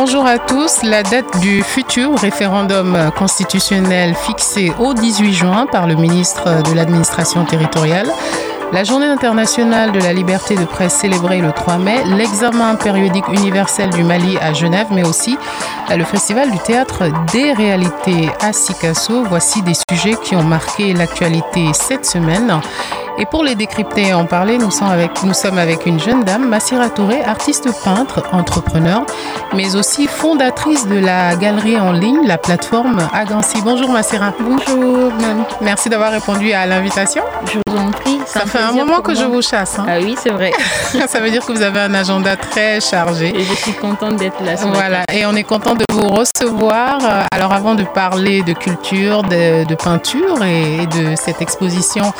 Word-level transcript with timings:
Bonjour 0.00 0.24
à 0.24 0.38
tous. 0.38 0.84
La 0.84 1.02
date 1.02 1.40
du 1.40 1.60
futur 1.60 2.16
référendum 2.16 3.10
constitutionnel 3.18 4.14
fixé 4.14 4.72
au 4.78 4.94
18 4.94 5.32
juin 5.32 5.66
par 5.66 5.88
le 5.88 5.96
ministre 5.96 6.62
de 6.62 6.72
l'Administration 6.72 7.44
territoriale 7.44 8.08
la 8.70 8.84
journée 8.84 9.06
internationale 9.06 9.92
de 9.92 9.98
la 9.98 10.12
liberté 10.12 10.54
de 10.54 10.66
presse 10.66 10.92
célébrée 10.92 11.40
le 11.40 11.52
3 11.52 11.78
mai, 11.78 12.04
l'examen 12.04 12.74
périodique 12.74 13.26
universel 13.28 13.88
du 13.88 14.04
Mali 14.04 14.36
à 14.42 14.52
Genève, 14.52 14.88
mais 14.90 15.06
aussi 15.08 15.38
le 15.88 16.04
festival 16.04 16.50
du 16.50 16.58
théâtre 16.58 17.04
des 17.32 17.54
réalités 17.54 18.28
à 18.40 18.52
Sikasso. 18.52 19.24
Voici 19.24 19.62
des 19.62 19.72
sujets 19.90 20.16
qui 20.22 20.36
ont 20.36 20.44
marqué 20.44 20.92
l'actualité 20.92 21.70
cette 21.72 22.04
semaine. 22.04 22.60
Et 23.20 23.26
pour 23.26 23.42
les 23.42 23.56
décrypter 23.56 24.08
et 24.08 24.14
en 24.14 24.26
parler, 24.26 24.58
nous 24.58 24.70
sommes, 24.70 24.90
avec, 24.90 25.24
nous 25.24 25.34
sommes 25.34 25.58
avec 25.58 25.86
une 25.86 25.98
jeune 25.98 26.22
dame, 26.22 26.48
Massira 26.48 26.88
Touré, 26.88 27.20
artiste 27.24 27.68
peintre, 27.82 28.22
entrepreneur, 28.30 29.04
mais 29.54 29.74
aussi 29.74 30.06
fondatrice 30.06 30.86
de 30.86 31.00
la 31.00 31.34
galerie 31.34 31.80
en 31.80 31.90
ligne, 31.90 32.24
la 32.26 32.38
plateforme 32.38 33.08
Agancy. 33.12 33.60
Bonjour 33.64 33.90
Massira. 33.90 34.32
Bonjour. 34.38 35.10
Merci 35.60 35.88
d'avoir 35.88 36.12
répondu 36.12 36.52
à 36.52 36.64
l'invitation. 36.66 37.24
Je 37.46 37.58
vous 37.66 37.76
en 37.76 37.90
prie. 37.90 38.20
Ça 38.24 38.46
fait 38.46 38.60
un 38.60 38.70
moment 38.70 39.00
que 39.00 39.16
je 39.16 39.24
vous 39.24 39.42
chasse. 39.42 39.80
Hein. 39.80 39.86
Ah 39.88 39.96
oui, 40.00 40.14
c'est 40.16 40.30
vrai. 40.30 40.52
Ça 41.08 41.18
veut 41.18 41.30
dire 41.30 41.44
que 41.44 41.50
vous 41.50 41.62
avez 41.62 41.80
un 41.80 41.94
agenda 41.94 42.36
très 42.36 42.80
chargé. 42.80 43.34
Et 43.34 43.42
je 43.42 43.54
suis 43.54 43.72
contente 43.72 44.16
d'être 44.16 44.40
là. 44.44 44.56
Ce 44.56 44.64
voilà, 44.64 45.02
et 45.12 45.26
on 45.26 45.34
est 45.34 45.44
content 45.44 45.74
de 45.74 45.84
vous 45.90 46.08
recevoir. 46.08 47.26
Alors 47.32 47.52
avant 47.52 47.74
de 47.74 47.82
parler 47.82 48.42
de 48.42 48.52
culture, 48.52 49.24
de, 49.24 49.64
de 49.64 49.74
peinture 49.74 50.44
et 50.44 50.86
de 50.86 51.16
cette 51.16 51.42
exposition 51.42 52.12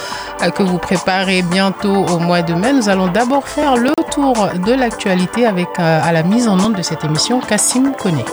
que 0.56 0.62
vous 0.62 0.78
préparez 0.88 1.42
bientôt 1.42 2.06
au 2.06 2.18
mois 2.18 2.40
de 2.40 2.54
mai, 2.54 2.72
nous 2.72 2.88
allons 2.88 3.08
d'abord 3.08 3.46
faire 3.46 3.76
le 3.76 3.92
tour 4.10 4.48
de 4.64 4.72
l'actualité 4.72 5.44
avec 5.44 5.68
à 5.78 6.10
la 6.12 6.22
mise 6.22 6.48
en 6.48 6.58
onde 6.58 6.76
de 6.76 6.82
cette 6.82 7.04
émission 7.04 7.40
Cassim 7.40 7.92
Koné. 7.92 8.24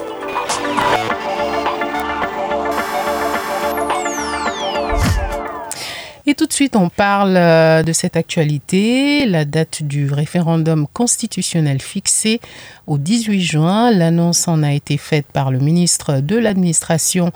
Tout 6.36 6.45
de 6.45 6.53
suite, 6.53 6.75
on 6.75 6.89
parle 6.89 7.33
de 7.83 7.94
cette 7.94 8.16
actualité, 8.17 9.25
la 9.25 9.45
date 9.45 9.83
du 9.83 10.11
référendum 10.11 10.86
constitutionnel 10.92 11.81
fixée 11.81 12.39
au 12.88 12.97
18 12.97 13.42
juin. 13.42 13.92
L'annonce 13.92 14.47
en 14.47 14.61
a 14.61 14.73
été 14.73 14.97
faite 14.97 15.25
par 15.31 15.52
le 15.52 15.59
ministre 15.59 16.19
de 16.19 16.36
l'administration 16.36 17.31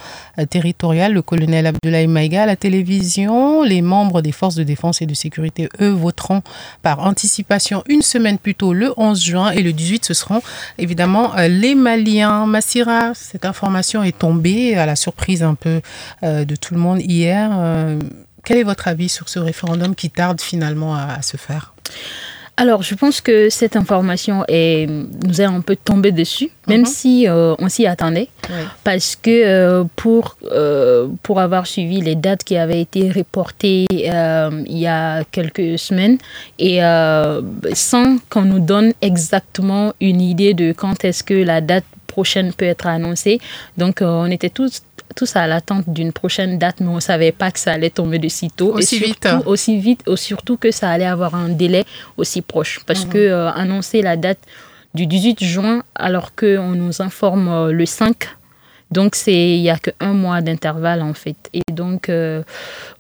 territoriale, 0.50 1.14
le 1.14 1.22
colonel 1.22 1.66
Abdoulaye 1.67 2.08
Maïga, 2.08 2.44
à 2.44 2.45
la 2.45 2.56
télévision. 2.56 3.64
Les 3.64 3.81
membres 3.81 4.22
des 4.22 4.31
forces 4.31 4.56
de 4.56 4.64
défense 4.64 5.02
et 5.02 5.06
de 5.06 5.13
sécurité, 5.13 5.69
eux, 5.81 5.89
voteront 5.89 6.41
par 6.81 7.00
anticipation 7.00 7.84
une 7.88 8.02
semaine 8.02 8.38
plus 8.38 8.56
tôt, 8.56 8.73
le 8.73 8.94
11 8.97 9.23
juin, 9.23 9.52
et 9.52 9.63
le 9.63 9.73
18, 9.73 10.06
ce 10.06 10.13
seront 10.13 10.41
évidemment 10.78 11.31
les 11.38 11.75
Maliens. 11.75 12.45
Massira, 12.45 13.13
cette 13.16 13.45
information 13.45 14.03
est 14.03 14.17
tombée 14.17 14.75
à 14.75 14.86
la 14.86 14.95
surprise 14.95 15.44
un 15.44 15.56
peu 15.56 15.81
de 16.22 16.56
tout 16.56 16.74
le 16.74 16.79
monde 16.79 17.01
hier. 17.01 17.50
Quel 18.44 18.57
est 18.57 18.63
votre 18.63 18.88
avis 18.88 19.09
sur 19.09 19.29
ce 19.29 19.39
référendum 19.39 19.95
qui 19.95 20.09
tarde 20.09 20.41
finalement 20.41 20.95
à, 20.95 21.13
à 21.19 21.22
se 21.22 21.38
faire? 21.38 21.73
Alors, 22.61 22.83
je 22.83 22.94
pense 22.94 23.22
que 23.22 23.50
cette 23.50 23.77
information 23.77 24.44
est, 24.50 24.85
nous 25.25 25.39
est 25.39 25.45
un 25.45 25.61
peu 25.61 25.77
tombée 25.77 26.11
dessus, 26.11 26.50
même 26.67 26.81
mm 26.81 26.83
-hmm. 26.83 27.00
si 27.00 27.25
euh, 27.25 27.55
on 27.57 27.69
s'y 27.69 27.85
attendait, 27.88 28.27
oui. 28.50 28.63
parce 28.83 29.16
que 29.16 29.29
euh, 29.31 29.85
pour, 29.95 30.35
euh, 30.51 31.07
pour 31.23 31.39
avoir 31.39 31.63
suivi 31.67 32.01
les 32.01 32.16
dates 32.25 32.44
qui 32.44 32.57
avaient 32.57 32.81
été 32.81 33.01
reportées 33.19 33.85
il 33.89 34.77
y 34.77 34.88
a 34.88 35.23
quelques 35.35 35.79
semaines, 35.88 36.17
et 36.69 36.79
sans 37.73 38.07
qu'on 38.29 38.45
nous 38.53 38.63
donne 38.71 38.91
exactement 39.11 39.85
une 40.01 40.19
idée 40.33 40.53
de 40.53 40.67
quand 40.81 40.97
est-ce 41.06 41.23
que 41.23 41.38
la 41.51 41.61
date 41.61 41.85
prochaine 42.07 42.51
peut 42.57 42.69
être 42.75 42.88
annoncée. 42.88 43.38
Donc, 43.77 43.95
on 44.01 44.29
était 44.38 44.53
tous 44.59 44.73
tous 45.16 45.36
à 45.36 45.47
l'attente 45.47 45.86
d'une 45.88 46.14
prochaine 46.14 46.58
date, 46.58 46.78
mais 46.80 46.88
on 46.88 46.96
ne 46.96 47.00
savait 47.00 47.31
pas 47.31 47.52
que 47.52 47.59
ça 47.59 47.74
allait 47.74 47.90
tomber 47.90 48.20
de 48.20 48.28
si 48.28 48.50
tôt. 48.50 48.74
Aussi 48.74 48.97
et 48.97 49.00
vite. 49.00 49.28
Surtout, 49.28 49.50
aussi 49.50 49.78
vite, 49.78 50.16
surtout 50.16 50.58
que 50.58 50.72
ça 50.72 50.90
allait 50.90 51.06
avoir 51.06 51.36
un 51.36 51.50
délai 51.50 51.86
aussi 52.18 52.42
proche. 52.42 52.80
Parce 52.86 53.06
mmh. 53.06 53.09
que 53.09 53.18
euh, 53.18 53.52
annoncer 53.52 54.02
la 54.02 54.18
date 54.18 54.40
du 54.94 55.06
18 55.06 55.44
juin, 55.44 55.84
alors 55.96 56.36
qu'on 56.36 56.72
nous 56.75 57.02
informe 57.02 57.48
euh, 57.48 57.72
le 57.72 57.86
5, 57.86 58.28
donc 58.92 59.16
il 59.28 59.62
n'y 59.62 59.69
a 59.69 59.78
qu'un 59.78 60.14
mois 60.14 60.42
d'intervalle 60.42 61.03
en 61.03 61.14
fait. 61.14 61.38
Et 61.53 61.62
donc 61.72 62.09
euh, 62.09 62.42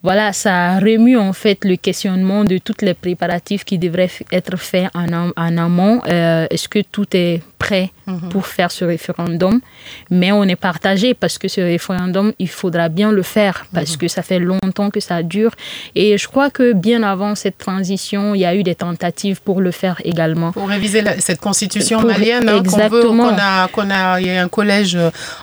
voilà, 0.03 0.33
ça 0.33 0.77
remue 0.77 1.17
en 1.17 1.33
fait 1.33 1.65
le 1.65 1.77
questionnement 1.77 2.43
de 2.43 2.59
tous 2.59 2.81
les 2.81 2.93
préparatifs 2.93 3.63
qui 3.65 3.79
devraient 3.79 4.11
être 4.31 4.55
faits 4.57 4.89
en, 4.93 5.31
en 5.35 5.57
amont. 5.57 6.03
Est-ce 6.05 6.69
que 6.69 6.79
tout 6.79 7.07
est 7.13 7.41
prêt 7.57 7.91
mmh. 8.09 8.29
pour 8.29 8.47
faire 8.47 8.71
ce 8.71 8.85
référendum 8.85 9.61
Mais 10.09 10.31
on 10.31 10.43
est 10.43 10.55
partagé 10.55 11.13
parce 11.13 11.37
que 11.37 11.47
ce 11.47 11.61
référendum, 11.61 12.33
il 12.39 12.49
faudra 12.49 12.89
bien 12.89 13.11
le 13.11 13.23
faire 13.23 13.65
parce 13.73 13.95
mmh. 13.95 13.97
que 13.97 14.07
ça 14.07 14.21
fait 14.21 14.39
longtemps 14.39 14.89
que 14.89 14.99
ça 14.99 15.23
dure. 15.23 15.51
Et 15.95 16.17
je 16.17 16.27
crois 16.27 16.49
que 16.49 16.73
bien 16.73 17.03
avant 17.03 17.35
cette 17.35 17.57
transition, 17.57 18.35
il 18.35 18.41
y 18.41 18.45
a 18.45 18.55
eu 18.55 18.63
des 18.63 18.75
tentatives 18.75 19.41
pour 19.41 19.61
le 19.61 19.71
faire 19.71 20.01
également. 20.03 20.51
Pour 20.51 20.67
réviser 20.67 21.01
la, 21.01 21.19
cette 21.19 21.39
constitution 21.39 21.99
pour, 21.99 22.09
malienne, 22.09 22.49
hein, 22.49 22.59
exactement. 22.59 23.29
qu'on 23.29 23.37
a, 23.37 23.67
qu'on 23.67 23.89
a, 23.89 24.19
il 24.19 24.27
y 24.27 24.31
a 24.31 24.43
un 24.43 24.47
collège, 24.47 24.97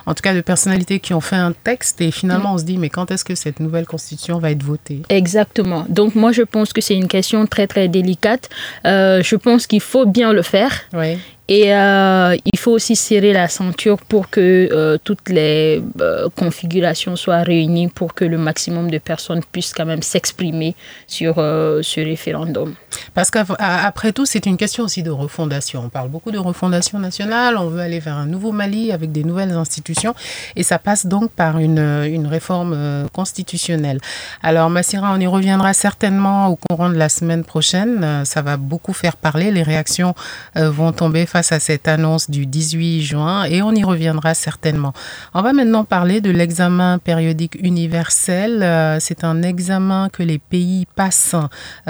en 0.05 0.13
tout 0.13 0.21
cas 0.21 0.33
de 0.33 0.41
personnalités 0.41 0.99
qui 0.99 1.13
ont 1.13 1.21
fait 1.21 1.35
un 1.35 1.51
texte 1.51 2.01
et 2.01 2.11
finalement 2.11 2.51
mmh. 2.51 2.55
on 2.55 2.57
se 2.57 2.63
dit 2.63 2.77
mais 2.77 2.89
quand 2.89 3.11
est-ce 3.11 3.25
que 3.25 3.35
cette 3.35 3.59
nouvelle 3.59 3.85
constitution 3.85 4.39
va 4.39 4.51
être 4.51 4.63
votée? 4.63 5.01
Exactement. 5.09 5.85
Donc 5.89 6.15
moi 6.15 6.31
je 6.31 6.43
pense 6.43 6.73
que 6.73 6.81
c'est 6.81 6.95
une 6.95 7.07
question 7.07 7.45
très 7.45 7.67
très 7.67 7.87
délicate. 7.87 8.49
Euh, 8.85 9.21
je 9.23 9.35
pense 9.35 9.67
qu'il 9.67 9.81
faut 9.81 10.05
bien 10.05 10.33
le 10.33 10.41
faire. 10.41 10.71
Oui. 10.93 11.17
Et 11.49 11.73
euh, 11.73 12.35
il 12.43 12.59
faut 12.59 12.71
aussi 12.71 12.95
serrer 12.95 13.31
la 13.31 13.47
ceinture 13.47 13.99
pour 14.01 14.29
que 14.29 14.69
euh, 14.71 14.97
toutes 15.01 15.29
les 15.29 15.81
euh, 16.01 16.27
configurations 16.35 17.15
soient 17.15 17.41
réunies 17.41 17.87
pour 17.87 18.13
que 18.13 18.25
le 18.25 18.37
maximum 18.37 18.91
de 18.91 18.97
personnes 18.97 19.41
puissent 19.51 19.73
quand 19.73 19.85
même 19.85 20.01
s'exprimer 20.01 20.75
sur 21.07 21.35
ce 21.35 22.01
référendum. 22.01 22.73
Parce 23.13 23.31
qu'après 23.31 24.11
tout, 24.11 24.25
c'est 24.25 24.45
une 24.45 24.57
question 24.57 24.83
aussi 24.83 25.03
de 25.03 25.09
refondation. 25.09 25.83
On 25.85 25.89
parle 25.89 26.09
beaucoup 26.09 26.31
de 26.31 26.37
refondation 26.37 26.99
nationale, 26.99 27.57
on 27.57 27.67
veut 27.67 27.79
aller 27.79 27.99
vers 27.99 28.15
un 28.15 28.25
nouveau 28.25 28.51
Mali 28.51 28.91
avec 28.91 29.11
des 29.11 29.23
nouvelles 29.23 29.51
institutions 29.51 30.15
et 30.55 30.63
ça 30.63 30.79
passe 30.79 31.05
donc 31.05 31.31
par 31.31 31.59
une, 31.59 31.79
une 31.79 32.27
réforme 32.27 33.07
constitutionnelle. 33.13 33.99
Alors 34.43 34.69
Massira, 34.69 35.13
on 35.13 35.19
y 35.19 35.27
reviendra 35.27 35.73
certainement 35.73 36.47
au 36.47 36.57
courant 36.69 36.89
de 36.89 36.97
la 36.97 37.09
semaine 37.09 37.43
prochaine. 37.43 38.25
Ça 38.25 38.41
va 38.41 38.57
beaucoup 38.57 38.93
faire 38.93 39.15
parler, 39.15 39.51
les 39.51 39.63
réactions 39.63 40.13
vont 40.55 40.91
tomber 40.91 41.25
à 41.37 41.59
cette 41.59 41.87
annonce 41.87 42.31
du 42.31 42.47
18 42.47 43.03
juin 43.03 43.43
et 43.43 43.61
on 43.61 43.71
y 43.73 43.83
reviendra 43.83 44.33
certainement. 44.33 44.91
On 45.35 45.43
va 45.43 45.53
maintenant 45.53 45.83
parler 45.83 46.19
de 46.19 46.31
l'examen 46.31 46.97
périodique 46.97 47.57
universel. 47.61 48.99
C'est 48.99 49.23
un 49.23 49.43
examen 49.43 50.09
que 50.09 50.23
les 50.23 50.39
pays 50.39 50.87
passent 50.95 51.35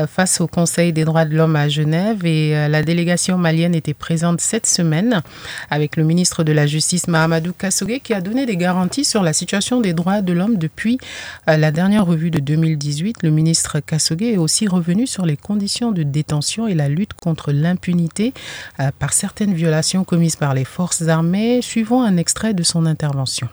face 0.07 0.41
au 0.41 0.47
Conseil 0.47 0.91
des 0.91 1.05
droits 1.05 1.23
de 1.23 1.35
l'homme 1.35 1.55
à 1.55 1.69
Genève 1.69 2.25
et 2.25 2.67
la 2.67 2.83
délégation 2.83 3.37
malienne 3.37 3.73
était 3.73 3.93
présente 3.93 4.41
cette 4.41 4.65
semaine 4.65 5.21
avec 5.69 5.95
le 5.95 6.03
ministre 6.03 6.43
de 6.43 6.51
la 6.51 6.67
Justice 6.67 7.07
Mahamadou 7.07 7.53
Kassogue 7.53 8.01
qui 8.03 8.13
a 8.13 8.19
donné 8.19 8.45
des 8.45 8.57
garanties 8.57 9.05
sur 9.05 9.23
la 9.23 9.31
situation 9.31 9.79
des 9.79 9.93
droits 9.93 10.21
de 10.21 10.33
l'homme 10.33 10.57
depuis 10.57 10.97
la 11.47 11.71
dernière 11.71 12.05
revue 12.05 12.31
de 12.31 12.39
2018. 12.39 13.23
Le 13.23 13.29
ministre 13.29 13.79
Kassogue 13.79 14.23
est 14.23 14.37
aussi 14.37 14.67
revenu 14.67 15.07
sur 15.07 15.25
les 15.25 15.37
conditions 15.37 15.93
de 15.93 16.03
détention 16.03 16.67
et 16.67 16.75
la 16.75 16.89
lutte 16.89 17.13
contre 17.13 17.53
l'impunité 17.53 18.33
par 18.99 19.13
certaines 19.37 19.53
violations 19.53 20.03
commises 20.03 20.35
par 20.35 20.55
les 20.55 20.65
forces 20.65 21.07
armées, 21.07 21.61
suivant 21.61 22.01
un 22.01 22.17
extrait 22.17 22.55
de 22.55 22.63
son 22.63 22.87
intervention. 22.87 23.47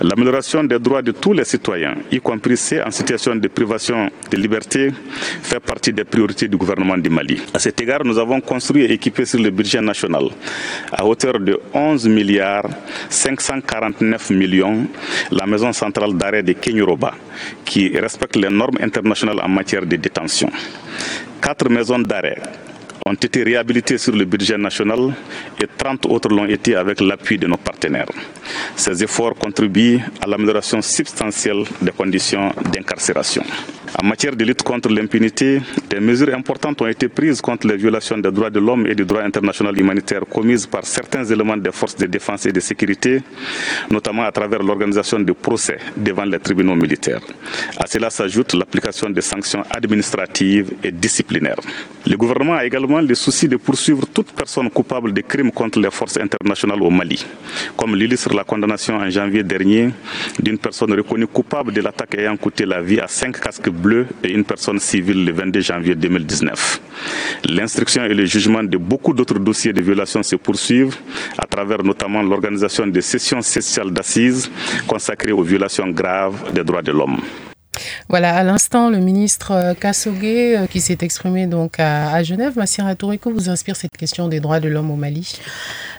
L'amélioration 0.00 0.64
des 0.64 0.80
droits 0.80 1.02
de 1.02 1.12
tous 1.12 1.32
les 1.32 1.44
citoyens, 1.44 1.94
y 2.10 2.18
compris 2.18 2.56
ceux 2.56 2.82
en 2.82 2.90
situation 2.90 3.36
de 3.36 3.46
privation 3.46 4.10
de 4.28 4.36
liberté, 4.36 4.90
fait 5.42 5.60
partie 5.60 5.92
des 5.92 6.02
priorités 6.02 6.48
du 6.48 6.56
gouvernement 6.56 6.98
du 6.98 7.10
Mali. 7.10 7.40
À 7.54 7.60
cet 7.60 7.80
égard, 7.80 8.04
nous 8.04 8.18
avons 8.18 8.40
construit 8.40 8.82
et 8.86 8.92
équipé 8.92 9.24
sur 9.24 9.38
le 9.38 9.50
budget 9.50 9.80
national 9.80 10.24
à 10.90 11.06
hauteur 11.06 11.38
de 11.38 11.60
11 11.72 12.08
milliards 12.08 12.68
549 13.08 14.30
millions 14.30 14.88
la 15.30 15.46
maison 15.46 15.72
centrale 15.72 16.14
d'arrêt 16.14 16.42
de 16.42 16.54
Kenyuroba, 16.54 17.14
qui 17.64 17.96
respecte 17.96 18.34
les 18.34 18.50
normes 18.50 18.78
internationales 18.80 19.40
en 19.40 19.48
matière 19.48 19.86
de 19.86 19.94
détention. 19.94 20.50
Quatre 21.40 21.68
maisons 21.68 22.00
d'arrêt 22.00 22.42
ont 23.08 23.14
été 23.14 23.42
réhabilités 23.42 23.96
sur 23.98 24.14
le 24.14 24.24
budget 24.24 24.58
national 24.58 25.14
et 25.60 25.66
30 25.66 26.06
autres 26.06 26.28
l'ont 26.28 26.44
été 26.46 26.76
avec 26.76 27.00
l'appui 27.00 27.38
de 27.38 27.46
nos 27.46 27.56
partenaires. 27.56 28.10
Ces 28.76 29.02
efforts 29.02 29.34
contribuent 29.34 30.00
à 30.20 30.26
l'amélioration 30.26 30.82
substantielle 30.82 31.64
des 31.80 31.92
conditions 31.92 32.52
d'incarcération. 32.72 33.42
En 33.96 34.06
matière 34.06 34.36
de 34.36 34.44
lutte 34.44 34.62
contre 34.62 34.90
l'impunité, 34.90 35.62
des 35.88 35.98
mesures 35.98 36.34
importantes 36.34 36.82
ont 36.82 36.86
été 36.86 37.08
prises 37.08 37.40
contre 37.40 37.66
les 37.66 37.76
violations 37.76 38.18
des 38.18 38.30
droits 38.30 38.50
de 38.50 38.60
l'homme 38.60 38.86
et 38.86 38.94
du 38.94 39.04
droit 39.06 39.22
international 39.22 39.78
humanitaire 39.78 40.22
commises 40.30 40.66
par 40.66 40.84
certains 40.84 41.24
éléments 41.24 41.56
des 41.56 41.72
forces 41.72 41.96
de 41.96 42.04
défense 42.06 42.44
et 42.46 42.52
de 42.52 42.60
sécurité, 42.60 43.22
notamment 43.90 44.24
à 44.24 44.30
travers 44.32 44.62
l'organisation 44.62 45.18
de 45.20 45.32
procès 45.32 45.78
devant 45.96 46.24
les 46.24 46.38
tribunaux 46.38 46.74
militaires. 46.76 47.22
À 47.78 47.86
cela 47.86 48.10
s'ajoute 48.10 48.52
l'application 48.52 49.08
des 49.08 49.22
sanctions 49.22 49.62
administratives 49.70 50.70
et 50.84 50.92
disciplinaires. 50.92 51.60
Le 52.06 52.16
gouvernement 52.16 52.54
a 52.54 52.64
également 52.66 53.00
le 53.00 53.14
souci 53.14 53.48
de 53.48 53.56
poursuivre 53.56 54.06
toute 54.06 54.32
personne 54.32 54.68
coupable 54.70 55.12
de 55.12 55.22
crimes 55.22 55.50
contre 55.50 55.80
les 55.80 55.90
forces 55.90 56.18
internationales 56.18 56.82
au 56.82 56.90
Mali, 56.90 57.24
comme 57.76 57.96
l'illustre 57.96 58.34
la 58.34 58.44
condamnation 58.44 58.96
en 58.96 59.08
janvier 59.08 59.42
dernier 59.42 59.90
d'une 60.38 60.58
personne 60.58 60.92
reconnue 60.92 61.26
coupable 61.26 61.72
de 61.72 61.80
l'attaque 61.80 62.14
ayant 62.16 62.36
coûté 62.36 62.66
la 62.66 62.80
vie 62.82 63.00
à 63.00 63.08
cinq 63.08 63.40
casques 63.40 63.68
bleus 63.78 64.06
et 64.22 64.32
une 64.32 64.44
personne 64.44 64.78
civile 64.78 65.24
le 65.24 65.32
22 65.32 65.60
janvier 65.60 65.94
2019. 65.94 66.80
L'instruction 67.48 68.04
et 68.04 68.14
le 68.14 68.24
jugement 68.26 68.62
de 68.62 68.76
beaucoup 68.76 69.14
d'autres 69.14 69.38
dossiers 69.38 69.72
de 69.72 69.80
violation 69.80 70.22
se 70.22 70.36
poursuivent 70.36 70.96
à 71.38 71.46
travers 71.46 71.82
notamment 71.82 72.22
l'organisation 72.22 72.86
de 72.86 73.00
sessions 73.00 73.40
spéciales 73.40 73.92
d'assises 73.92 74.50
consacrées 74.86 75.32
aux 75.32 75.42
violations 75.42 75.88
graves 75.88 76.52
des 76.52 76.64
droits 76.64 76.82
de 76.82 76.92
l'homme. 76.92 77.20
Voilà, 78.08 78.34
à 78.36 78.42
l'instant, 78.42 78.90
le 78.90 78.98
ministre 78.98 79.74
Kassogué, 79.78 80.56
euh, 80.56 80.66
qui 80.66 80.80
s'est 80.80 80.98
exprimé 81.02 81.46
donc 81.46 81.78
à, 81.78 82.22
Genève, 82.22 82.54
Massira 82.56 82.94
Touriko 82.94 83.30
vous 83.30 83.48
inspire 83.48 83.76
cette 83.76 83.96
question 83.96 84.28
des 84.28 84.40
droits 84.40 84.60
de 84.60 84.68
l'homme 84.68 84.90
au 84.90 84.96
Mali? 84.96 85.38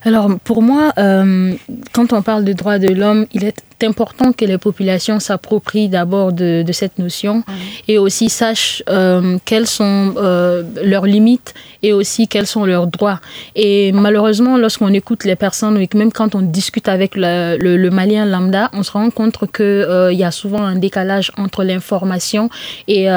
Alors, 0.04 0.30
pour 0.44 0.62
moi, 0.62 0.92
euh, 0.98 1.54
quand 1.94 2.12
on 2.14 2.22
parle 2.22 2.44
des 2.44 2.54
droits 2.54 2.80
de 2.80 2.94
l'homme, 2.94 3.28
il 3.34 3.44
est 3.46 3.64
important 3.84 4.31
que 4.34 4.46
les 4.46 4.58
populations 4.58 5.20
s'approprient 5.20 5.90
d'abord 5.90 6.34
de, 6.34 6.64
cette 6.72 7.00
notion 7.00 7.44
et 7.88 7.98
aussi 7.98 8.30
sachent 8.30 8.84
euh, 8.90 9.38
quelles 9.46 9.68
sont 9.68 10.14
euh, 10.18 10.64
leurs 10.84 11.06
limites 11.06 11.54
et 11.81 11.94
aussi 11.94 12.28
quels 12.28 12.48
sont 12.48 12.66
leurs 12.66 12.88
droits. 12.88 13.20
Et 13.56 13.92
malheureusement, 13.92 14.58
lorsqu'on 14.58 14.94
écoute 14.94 15.24
les 15.24 15.36
personnes, 15.36 15.84
même 15.94 16.12
quand 16.12 16.36
on 16.36 16.42
discute 16.42 16.88
avec 16.88 17.16
le, 17.16 17.58
le, 17.58 17.90
Malien 17.90 18.26
lambda, 18.26 18.70
on 18.74 18.84
se 18.84 18.92
rend 18.92 19.10
compte 19.10 19.38
qu'il 19.52 19.66
euh, 19.66 20.14
y 20.14 20.24
a 20.24 20.32
souvent 20.32 20.64
un 20.64 20.75
décalage 20.75 21.32
entre 21.38 21.64
l'information 21.64 22.50
et 22.88 23.08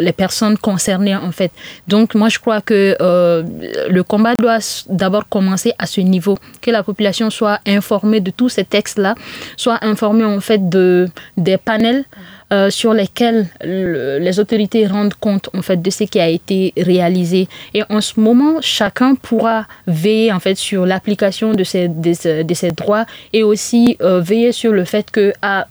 les 0.00 0.12
personnes 0.12 0.56
concernées 0.58 1.16
en 1.16 1.32
fait. 1.32 1.52
Donc 1.88 2.14
moi, 2.14 2.28
je 2.28 2.38
crois 2.38 2.60
que 2.60 2.96
le 3.00 4.02
combat 4.02 4.34
doit 4.38 4.58
d'abord 4.88 5.28
commencer 5.28 5.72
à 5.78 5.86
ce 5.86 6.00
niveau, 6.00 6.38
que 6.60 6.70
la 6.70 6.82
population 6.82 7.30
soit 7.30 7.60
informée 7.66 8.20
de 8.20 8.30
tous 8.30 8.48
ces 8.48 8.64
textes-là, 8.64 9.14
soit 9.56 9.78
informé 9.90 10.24
en 10.24 10.40
fait 10.40 10.68
de, 10.68 11.08
des 11.36 11.56
panels 11.56 12.04
euh, 12.52 12.68
sur 12.70 12.92
lesquels 12.92 13.46
les 13.62 14.40
autorités 14.40 14.86
rendent 14.86 15.14
compte 15.14 15.48
en 15.54 15.62
fait 15.62 15.80
de 15.80 15.90
ce 15.90 16.04
qui 16.04 16.18
a 16.18 16.28
été 16.28 16.72
réalisé. 16.76 17.48
Et 17.74 17.82
en 17.88 18.00
ce 18.00 18.18
moment, 18.18 18.60
chacun 18.60 19.14
pourra 19.14 19.66
veiller 19.86 20.32
en 20.32 20.40
fait 20.40 20.56
sur 20.56 20.84
l'application 20.84 21.52
de 21.52 21.62
ces, 21.62 21.86
de, 21.88 22.54
ces 22.54 22.70
droits 22.72 23.06
et 23.32 23.42
aussi 23.42 23.96
euh, 24.02 24.20
veiller 24.20 24.52
sur 24.52 24.72
le 24.72 24.84
fait 24.84 25.10
que 25.10 25.32
à 25.42 25.60
ah, 25.60 25.68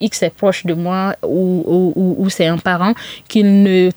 X 0.00 0.22
est 0.22 0.30
proche 0.30 0.64
de 0.66 0.74
moi 0.74 1.14
ou, 1.22 1.92
ou, 1.96 2.16
ou 2.18 2.30
c'est 2.30 2.46
un 2.46 2.58
parent 2.58 2.94
qu'il 3.28 3.62
ne 3.62 3.90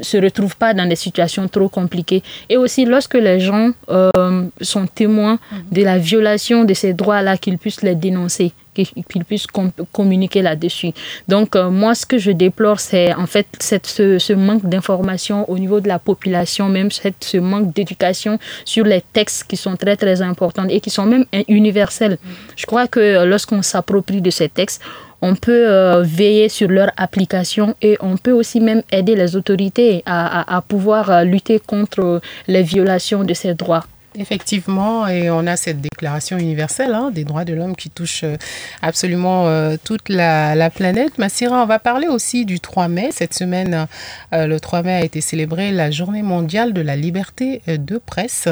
se 0.00 0.18
retrouvent 0.18 0.56
pas 0.56 0.74
dans 0.74 0.86
des 0.88 0.96
situations 0.96 1.48
trop 1.48 1.68
compliquées. 1.68 2.22
Et 2.48 2.56
aussi, 2.56 2.84
lorsque 2.84 3.14
les 3.14 3.40
gens 3.40 3.70
euh, 3.88 4.44
sont 4.60 4.86
témoins 4.86 5.38
de 5.72 5.82
la 5.82 5.98
violation 5.98 6.64
de 6.64 6.74
ces 6.74 6.92
droits-là, 6.92 7.36
qu'ils 7.38 7.58
puissent 7.58 7.82
les 7.82 7.94
dénoncer 7.94 8.52
qu'ils 8.84 9.24
puissent 9.24 9.46
communiquer 9.92 10.42
là-dessus. 10.42 10.92
Donc, 11.28 11.56
euh, 11.56 11.70
moi, 11.70 11.94
ce 11.94 12.06
que 12.06 12.18
je 12.18 12.30
déplore, 12.30 12.80
c'est 12.80 13.14
en 13.14 13.26
fait 13.26 13.46
cette, 13.58 13.86
ce, 13.86 14.32
manque 14.32 14.66
d'information 14.66 15.48
au 15.50 15.58
niveau 15.58 15.80
de 15.80 15.88
la 15.88 15.98
population, 15.98 16.68
même 16.68 16.90
cette, 16.90 17.22
ce 17.24 17.38
manque 17.38 17.72
d'éducation 17.72 18.38
sur 18.64 18.84
les 18.84 19.02
textes 19.12 19.44
qui 19.44 19.56
sont 19.56 19.76
très, 19.76 19.96
très 19.96 20.22
importants 20.22 20.68
et 20.68 20.80
qui 20.80 20.90
sont 20.90 21.06
même 21.06 21.24
universels. 21.48 22.18
Je 22.56 22.66
crois 22.66 22.86
que 22.86 23.24
lorsqu'on 23.24 23.62
s'approprie 23.62 24.20
de 24.20 24.30
ces 24.30 24.48
textes, 24.48 24.82
on 25.22 25.34
peut 25.34 25.66
euh, 25.66 26.02
veiller 26.02 26.48
sur 26.48 26.68
leur 26.68 26.90
application 26.96 27.74
et 27.82 27.96
on 28.00 28.16
peut 28.16 28.32
aussi 28.32 28.60
même 28.60 28.82
aider 28.92 29.14
les 29.14 29.36
autorités 29.36 30.02
à, 30.06 30.62
pouvoir 30.66 31.10
euh, 31.10 31.24
lutter 31.24 31.58
contre 31.58 32.20
les 32.46 32.62
violations 32.62 33.24
de 33.24 33.34
ces 33.34 33.54
droits. 33.54 33.84
Effectivement, 34.18 35.06
et 35.08 35.30
on 35.30 35.46
a 35.46 35.56
cette 35.56 35.80
déclaration 35.82 36.38
universelle 36.38 36.94
hein, 36.94 37.10
des 37.10 37.24
droits 37.24 37.44
de 37.44 37.52
l'homme 37.52 37.76
qui 37.76 37.90
touche 37.90 38.22
euh, 38.24 38.36
absolument 38.80 39.46
euh, 39.46 39.76
toute 39.82 40.08
la, 40.08 40.70
planète. 40.70 41.18
Massira, 41.18 41.62
on 41.62 41.66
va 41.66 41.78
parler 41.78 42.08
aussi 42.08 42.46
du 42.46 42.58
3 42.58 42.88
mai. 42.88 43.10
Cette 43.12 43.34
semaine, 43.34 43.86
euh, 44.32 44.46
le 44.46 44.58
3 44.58 44.82
mai 44.82 44.94
a 44.94 45.04
été 45.04 45.20
célébré 45.20 45.70
la 45.70 45.90
journée 45.90 46.22
mondiale 46.22 46.72
de 46.72 46.80
la 46.80 46.96
liberté 46.96 47.60
de 47.66 47.98
presse. 47.98 48.48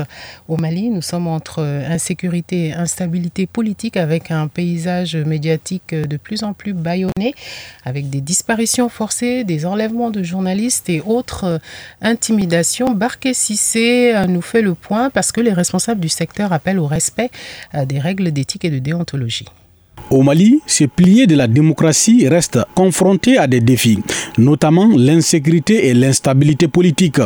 Au 0.49 0.57
Mali, 0.57 0.91
nous 0.91 1.03
sommes 1.03 1.27
entre 1.27 1.63
insécurité 1.63 2.69
et 2.69 2.73
instabilité 2.75 3.47
politique 3.47 3.97
avec 3.97 4.31
un 4.31 4.49
paysage 4.49 5.17
médiatique 5.17 5.95
de 5.95 6.17
plus 6.17 6.45
en 6.45 6.53
plus 6.53 6.73
bâillonné, 6.73 7.35
avec 7.85 8.11
des 8.11 8.21
disparitions 8.21 8.89
forcées, 8.89 9.45
des 9.45 9.67
enlèvements 9.67 10.11
de 10.11 10.23
journalistes 10.23 10.89
et 10.89 11.03
autres 11.05 11.61
intimidations. 12.03 12.93
Barké 12.93 13.35
Sissé 13.35 14.15
nous 14.29 14.43
fait 14.43 14.63
le 14.63 14.75
point 14.75 15.11
parce 15.11 15.33
que 15.33 15.41
les 15.41 15.54
responsables 15.55 16.01
du 16.01 16.09
secteur 16.09 16.53
appellent 16.53 16.79
au 16.79 16.87
respect 16.87 17.31
euh, 17.75 17.85
des 17.85 17.99
règles 17.99 18.31
d'éthique 18.33 18.65
et 18.65 18.71
de 18.71 18.79
déontologie. 18.79 19.47
Au 20.11 20.23
Mali, 20.23 20.61
ces 20.67 20.87
piliers 20.87 21.27
de 21.27 21.35
la 21.35 21.47
démocratie 21.47 22.29
restent 22.29 22.61
confrontés 22.75 23.39
à 23.39 23.47
des 23.47 23.61
défis, 23.61 24.01
notamment 24.37 24.91
l'insécurité 24.95 25.89
et 25.89 25.95
l'instabilité 25.95 26.69
politique. 26.69 27.21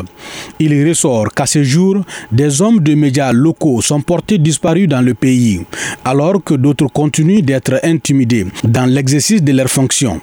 Il 0.60 0.88
ressort 0.88 1.32
qu'à 1.34 1.46
ce 1.46 1.62
jour, 1.64 2.04
des 2.30 2.62
hommes 2.62 2.80
de 2.80 2.94
médias 2.94 3.32
locaux 3.32 3.80
sont 3.82 4.00
portés 4.00 4.38
disparus 4.38 4.88
dans 4.88 5.00
le 5.00 5.14
pays, 5.14 5.60
alors 6.04 6.42
que 6.44 6.54
d'autres 6.54 6.86
continuent 6.86 7.42
d'être 7.42 7.80
intimidés 7.82 8.46
dans 8.62 8.86
l'exercice 8.86 9.42
de 9.42 9.52
leurs 9.52 9.68
fonctions. 9.68 10.20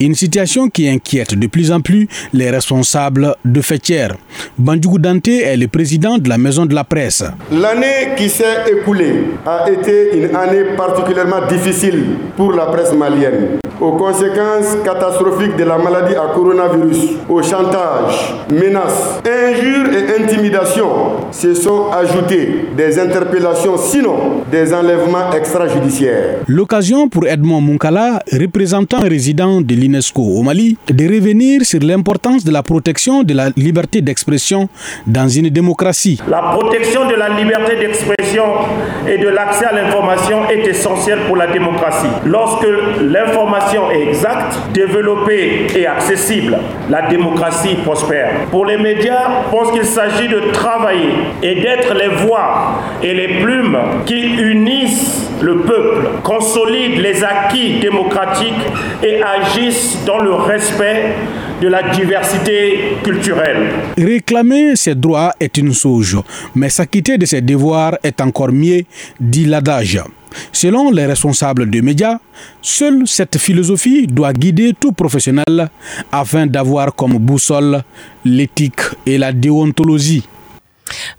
Une 0.00 0.14
situation 0.14 0.68
qui 0.68 0.88
inquiète 0.88 1.34
de 1.38 1.46
plus 1.46 1.70
en 1.72 1.80
plus 1.80 2.08
les 2.32 2.50
responsables 2.50 3.34
de 3.44 3.60
fêtières. 3.60 4.16
Bandjougou 4.58 4.98
Dante 4.98 5.28
est 5.28 5.56
le 5.56 5.68
président 5.68 6.18
de 6.18 6.28
la 6.28 6.38
Maison 6.38 6.66
de 6.66 6.74
la 6.74 6.84
Presse. 6.84 7.24
L'année 7.52 8.14
qui 8.16 8.28
s'est 8.28 8.64
écoulée 8.70 9.24
a 9.46 9.70
été 9.70 10.16
une 10.16 10.36
année 10.36 10.64
particulièrement 10.76 11.46
difficile 11.48 12.04
pour 12.36 12.52
la 12.52 12.66
presse 12.66 12.92
malienne 12.92 13.58
aux 13.80 13.92
conséquences 13.92 14.76
catastrophiques 14.84 15.56
de 15.56 15.64
la 15.64 15.78
maladie 15.78 16.14
à 16.14 16.32
coronavirus, 16.34 16.98
au 17.28 17.42
chantage, 17.42 18.34
menaces, 18.50 19.20
injures 19.26 19.92
et 19.92 20.22
intimidations 20.22 21.30
se 21.30 21.54
sont 21.54 21.90
ajoutées 21.92 22.66
des 22.76 22.98
interpellations, 22.98 23.76
sinon 23.76 24.42
des 24.50 24.72
enlèvements 24.72 25.32
extrajudiciaires. 25.36 26.36
L'occasion 26.46 27.08
pour 27.08 27.26
Edmond 27.26 27.60
Munkala, 27.60 28.22
représentant 28.32 29.00
résident 29.00 29.60
de 29.64 29.74
l'UNESCO 29.74 30.22
au 30.22 30.42
Mali, 30.42 30.76
de 30.88 31.04
revenir 31.08 31.64
sur 31.64 31.80
l'importance 31.80 32.44
de 32.44 32.52
la 32.52 32.62
protection 32.62 33.22
de 33.22 33.34
la 33.34 33.50
liberté 33.56 34.00
d'expression 34.00 34.68
dans 35.06 35.28
une 35.28 35.48
démocratie. 35.48 36.20
La 36.28 36.42
protection 36.56 37.08
de 37.08 37.14
la 37.14 37.28
liberté 37.30 37.76
d'expression 37.76 38.44
et 39.08 39.18
de 39.18 39.28
l'accès 39.28 39.66
à 39.66 39.72
l'information 39.72 40.48
est 40.48 40.66
essentielle 40.66 41.20
pour 41.26 41.36
la 41.36 41.46
démocratie. 41.46 42.14
Lorsque 42.26 42.66
l'information 43.00 43.90
est 43.90 44.08
exacte, 44.08 44.56
développée 44.72 45.66
et 45.76 45.86
accessible, 45.86 46.58
la 46.90 47.08
démocratie 47.08 47.76
prospère. 47.84 48.46
Pour 48.50 48.66
les 48.66 48.76
médias, 48.76 49.44
je 49.46 49.50
pense 49.50 49.72
qu'il 49.72 49.84
s'agit 49.84 50.28
de 50.28 50.52
travailler 50.52 51.10
et 51.42 51.54
d'être 51.56 51.94
les 51.94 52.08
voix 52.26 52.82
et 53.02 53.14
les 53.14 53.40
plumes 53.40 53.78
qui 54.06 54.20
unissent 54.20 55.30
le 55.40 55.58
peuple, 55.58 56.08
consolident 56.22 57.00
les 57.00 57.22
acquis 57.22 57.80
démocratiques 57.80 58.54
et 59.02 59.20
agissent 59.22 59.53
dans 60.04 60.18
le 60.18 60.34
respect 60.34 61.14
de 61.62 61.68
la 61.68 61.88
diversité 61.90 62.96
culturelle. 63.04 63.70
Réclamer 63.96 64.74
ses 64.74 64.96
droits 64.96 65.32
est 65.38 65.56
une 65.56 65.72
chose, 65.72 66.20
mais 66.56 66.68
s'acquitter 66.68 67.18
de 67.18 67.24
ses 67.24 67.40
devoirs 67.40 67.96
est 68.02 68.20
encore 68.20 68.50
mieux, 68.50 68.82
dit 69.20 69.44
l'adage. 69.44 70.00
Selon 70.50 70.90
les 70.90 71.06
responsables 71.06 71.70
des 71.70 71.82
médias, 71.82 72.18
seule 72.60 73.06
cette 73.06 73.38
philosophie 73.38 74.08
doit 74.08 74.32
guider 74.32 74.72
tout 74.78 74.90
professionnel 74.90 75.68
afin 76.10 76.46
d'avoir 76.46 76.92
comme 76.92 77.16
boussole 77.18 77.82
l'éthique 78.24 78.82
et 79.06 79.18
la 79.18 79.32
déontologie. 79.32 80.26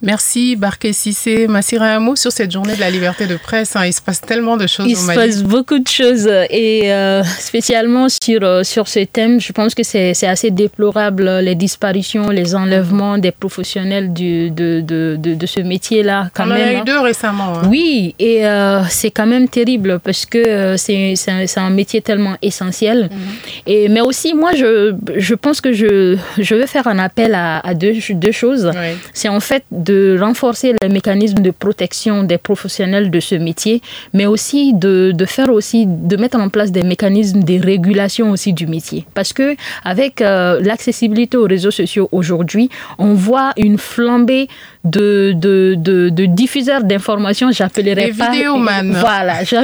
Merci 0.02 0.56
Barké 0.56 0.94
Sissé. 0.94 1.48
Massira, 1.48 1.88
un 1.88 2.00
mot 2.00 2.16
sur 2.16 2.32
cette 2.32 2.52
journée 2.52 2.76
de 2.76 2.80
la 2.80 2.90
liberté 2.90 3.28
de 3.28 3.38
presse. 3.38 3.76
Hein. 3.76 3.86
Il 3.86 3.94
se 3.94 4.02
passe 4.02 4.22
tellement 4.22 4.58
de 4.58 4.68
choses 4.68 4.88
Il 4.88 4.98
au 4.98 5.02
Mali. 5.02 5.20
Il 5.20 5.34
se 5.34 5.40
passe 5.40 5.44
beaucoup 5.44 5.80
de 5.80 5.88
choses 5.88 6.28
et 6.50 6.94
euh, 6.94 7.24
spécialement 7.24 8.08
sur, 8.10 8.44
euh, 8.44 8.64
sur 8.64 8.88
ce 8.88 9.00
thème, 9.00 9.40
je 9.40 9.52
pense 9.52 9.74
que 9.74 9.84
c'est 9.84 10.28
assez 10.28 10.52
déplorable 10.52 11.30
les 11.40 11.56
disparitions, 11.56 12.30
les 12.30 12.56
enlèvements 12.56 13.18
des 13.18 13.32
professionnels 13.32 14.14
du, 14.14 14.52
de, 14.52 14.82
de, 14.82 15.18
de, 15.18 15.34
de 15.34 15.46
ce 15.46 15.62
métier-là. 15.62 16.30
On 16.40 16.44
en 16.44 16.52
a 16.52 16.72
eu 16.72 16.76
hein. 16.78 16.84
deux 16.86 17.00
récemment. 17.00 17.60
Hein. 17.60 17.68
Oui, 17.70 18.16
et 18.20 18.46
euh, 18.46 18.82
c'est 18.90 19.12
quand 19.12 19.26
même 19.26 19.48
terrible 19.50 20.00
parce 20.00 20.26
que 20.26 20.38
euh, 20.38 20.78
c'est 20.78 21.16
un, 21.28 21.46
un, 21.56 21.70
métier 21.70 22.02
tellement 22.02 22.36
essentiel. 22.42 23.10
Mm 23.12 23.16
-hmm. 23.16 23.72
et, 23.72 23.90
mais 23.90 24.02
aussi, 24.02 24.34
moi, 24.34 24.52
je, 24.62 24.94
je 25.28 25.36
pense 25.36 25.60
que 25.62 25.72
je, 25.74 26.18
je 26.48 26.54
veux 26.56 26.68
faire 26.76 26.88
un 26.88 27.00
appel 27.00 27.32
à, 27.34 27.60
à 27.70 27.74
deux, 27.74 27.94
deux 28.26 28.36
choses. 28.44 28.66
Oui. 28.74 28.92
C'est 29.14 29.30
en 29.30 29.40
fait 29.40 29.55
de 29.72 30.18
renforcer 30.20 30.74
les 30.82 30.90
mécanismes 30.90 31.42
de 31.42 31.52
protection 31.52 32.24
des 32.24 32.38
professionnels 32.38 33.10
de 33.12 33.20
ce 33.20 33.36
métier, 33.36 33.82
mais 34.14 34.26
aussi 34.26 34.74
de, 34.74 35.12
de 35.14 35.26
faire 35.26 35.50
aussi, 35.50 35.86
de 35.88 36.16
mettre 36.18 36.38
en 36.40 36.50
place 36.50 36.72
des 36.72 36.84
mécanismes 36.84 37.44
de 37.44 37.64
régulation 37.64 38.32
aussi 38.32 38.54
du 38.54 38.68
métier. 38.68 39.06
Parce 39.14 39.34
que 39.34 39.56
avec 39.84 40.22
euh, 40.22 40.60
l'accessibilité 40.62 41.38
aux 41.38 41.48
réseaux 41.48 41.72
sociaux 41.72 42.10
aujourd'hui, 42.12 42.70
on 42.98 43.14
voit 43.14 43.52
une 43.58 43.78
flambée 43.78 44.48
de, 44.84 45.34
de, 45.36 45.76
de, 45.78 46.10
de 46.10 46.26
diffuseurs 46.26 46.84
d'informations, 46.84 47.52
j'appellerai 47.52 48.12
pas. 48.12 48.32
Vidéoman. 48.32 48.92
Voilà, 49.00 49.44
je 49.44 49.56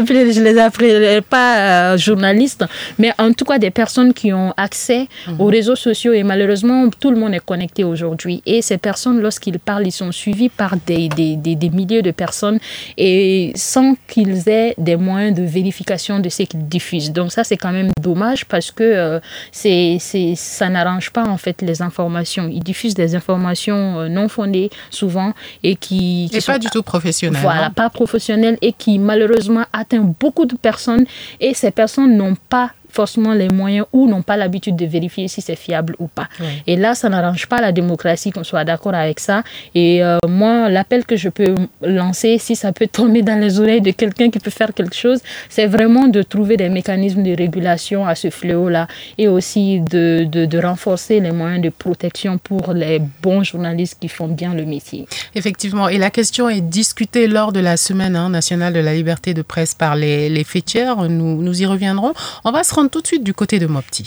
les 0.42 0.58
appellerai 0.58 1.22
pas 1.22 1.58
euh, 1.94 1.98
journalistes, 1.98 2.66
mais 2.98 3.12
en 3.20 3.32
tout 3.34 3.46
cas 3.46 3.60
des 3.60 3.70
personnes 3.70 4.14
qui 4.14 4.34
ont 4.34 4.54
accès 4.58 5.08
mmh. 5.28 5.40
aux 5.40 5.46
réseaux 5.46 5.76
sociaux 5.76 6.14
et 6.14 6.24
malheureusement 6.24 6.90
tout 7.00 7.12
le 7.12 7.18
monde 7.18 7.34
est 7.34 7.46
connecté 7.46 7.84
aujourd'hui. 7.84 8.42
Et 8.46 8.62
ces 8.62 8.78
personnes, 8.78 9.22
lorsqu'ils 9.22 9.60
parlent, 9.60 9.81
ils 9.86 9.92
sont 9.92 10.12
suivis 10.12 10.50
par 10.50 10.76
des, 10.86 11.10
des, 11.10 11.36
des, 11.36 11.56
des 11.56 11.70
milliers 11.70 12.02
de 12.02 12.12
personnes 12.12 12.60
et 12.98 13.52
sans 13.56 13.96
qu'ils 14.08 14.48
aient 14.50 14.74
des 14.78 14.96
moyens 14.96 15.38
de 15.38 15.44
vérification 15.44 16.20
de 16.20 16.30
ce 16.30 16.44
qu'ils 16.44 16.68
diffusent. 16.68 17.12
Donc 17.12 17.32
ça, 17.32 17.44
c'est 17.44 17.58
quand 17.58 17.72
même 17.72 17.92
dommage 18.00 18.46
parce 18.46 18.72
que 18.72 18.84
euh, 18.84 19.20
c'est, 19.52 19.98
c'est, 20.00 20.34
ça 20.36 20.70
n'arrange 20.70 21.12
pas 21.12 21.24
en 21.26 21.38
fait 21.38 21.62
les 21.62 21.82
informations. 21.82 22.48
Ils 22.52 22.64
diffusent 22.64 22.94
des 22.94 23.16
informations 23.16 24.00
euh, 24.00 24.08
non 24.08 24.28
fondées 24.28 24.70
souvent 24.90 25.34
et 25.64 25.76
qui, 25.76 26.28
qui 26.32 26.38
et 26.38 26.42
sont 26.42 26.54
pas 26.54 26.60
du 26.60 26.70
tout 26.70 26.84
professionnelles. 26.84 27.42
voilà, 27.42 27.70
pas 27.70 27.90
professionnelles 27.90 28.58
et 28.62 28.74
qui 28.74 29.00
malheureusement 29.00 29.66
atteint 29.74 30.06
beaucoup 30.20 30.46
de 30.46 30.56
personnes 30.56 31.06
et 31.40 31.54
ces 31.54 31.72
personnes 31.72 32.16
n'ont 32.18 32.36
pas 32.50 32.72
forcément 32.92 33.34
les 33.34 33.50
moyens 33.50 33.86
ou 33.94 34.08
n'ont 34.08 34.22
pas 34.22 34.38
l'habitude 34.38 34.76
de 34.76 34.86
vérifier 34.86 35.28
si 35.28 35.42
c'est 35.42 35.56
fiable 35.56 35.96
ou 36.00 36.08
pas. 36.08 36.28
Et 36.68 36.76
là, 36.76 36.96
ça 36.96 37.10
n'arrange 37.10 37.48
pas 37.48 37.62
la 37.62 37.72
démocratie, 37.72 38.32
qu'on 38.32 38.44
soit 38.44 38.64
d'accord 38.64 38.94
avec 38.94 39.20
ça. 39.20 39.44
Et 39.76 40.04
euh, 40.04 40.18
moi, 40.28 40.70
l'appel 40.70 41.06
que 41.06 41.16
je 41.16 41.30
peux 41.30 41.56
lancer, 41.82 42.38
si 42.38 42.56
ça 42.56 42.72
peut 42.72 42.88
tomber 42.88 43.22
dans 43.22 43.40
les 43.40 43.60
oreilles 43.60 43.82
de 43.82 43.92
quelqu'un 43.92 44.30
qui 44.30 44.40
peut 44.40 44.52
faire 44.52 44.74
quelque 44.74 44.96
chose, 44.96 45.20
c'est 45.50 45.68
vraiment 45.68 46.08
de 46.08 46.22
trouver 46.22 46.58
des 46.58 46.70
mécanismes 46.70 47.24
de 47.24 47.36
régulation 47.36 48.06
à 48.06 48.16
ce 48.16 48.30
fléau-là 48.30 48.88
et 49.18 49.28
aussi 49.28 49.80
de, 49.80 50.26
de, 50.30 50.46
de, 50.46 50.58
renforcer 50.60 51.20
les 51.20 51.32
moyens 51.32 51.62
de 51.62 51.70
protection 51.70 52.38
pour 52.38 52.74
les 52.74 53.02
bons 53.22 53.44
journalistes 53.44 53.98
qui 54.00 54.08
font 54.08 54.28
bien 54.28 54.54
le 54.54 54.66
métier. 54.66 55.08
Effectivement. 55.36 55.88
Et 55.90 55.98
la 55.98 56.12
question 56.12 56.50
est 56.50 56.62
discutée 56.62 57.28
lors 57.28 57.52
de 57.52 57.60
la 57.60 57.78
Semaine 57.78 58.16
hein, 58.16 58.30
nationale 58.30 58.74
de 58.74 58.80
la 58.80 58.94
liberté 58.94 59.34
de 59.34 59.42
presse 59.42 59.74
par 59.74 59.96
les, 59.96 60.30
les 60.30 60.44
fêtières. 60.44 61.10
Nous, 61.10 61.42
nous 61.42 61.62
y 61.62 61.66
reviendrons. 61.66 62.14
On 62.44 62.52
va 62.52 62.64
se 62.64 62.74
rendre 62.74 62.81
tout 62.90 63.02
de 63.02 63.08
suite 63.08 63.24
du 63.24 63.34
côté 63.34 63.60
de 63.60 63.68
Mopti. 63.68 64.06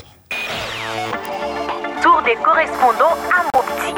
Tour 2.03 2.23
des 2.25 2.35
correspondants 2.43 3.17
à 3.31 3.57
Mopti. 3.57 3.95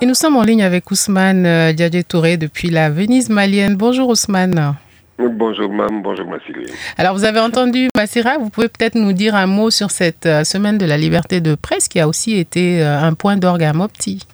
Et 0.00 0.06
nous 0.06 0.14
sommes 0.14 0.36
en 0.36 0.42
ligne 0.42 0.62
avec 0.62 0.90
Ousmane 0.90 1.46
euh, 1.46 1.72
Diadje 1.72 2.04
Touré 2.06 2.36
depuis 2.36 2.70
la 2.70 2.90
Venise 2.90 3.30
malienne. 3.30 3.76
Bonjour 3.76 4.08
Ousmane. 4.08 4.74
Bonjour 5.18 5.70
Mme, 5.70 6.02
bonjour 6.02 6.26
Massiré. 6.26 6.66
Alors 6.98 7.14
vous 7.14 7.24
avez 7.24 7.38
entendu 7.38 7.88
Massira, 7.96 8.38
vous 8.38 8.50
pouvez 8.50 8.68
peut-être 8.68 8.96
nous 8.96 9.12
dire 9.12 9.34
un 9.34 9.46
mot 9.46 9.70
sur 9.70 9.90
cette 9.90 10.26
euh, 10.26 10.42
semaine 10.44 10.78
de 10.78 10.86
la 10.86 10.96
liberté 10.96 11.40
de 11.40 11.54
presse 11.54 11.86
qui 11.86 12.00
a 12.00 12.08
aussi 12.08 12.36
été 12.36 12.82
euh, 12.82 12.98
un 12.98 13.14
point 13.14 13.36
d'orgue 13.36 13.62
à 13.62 13.72
Mopti. 13.72 14.26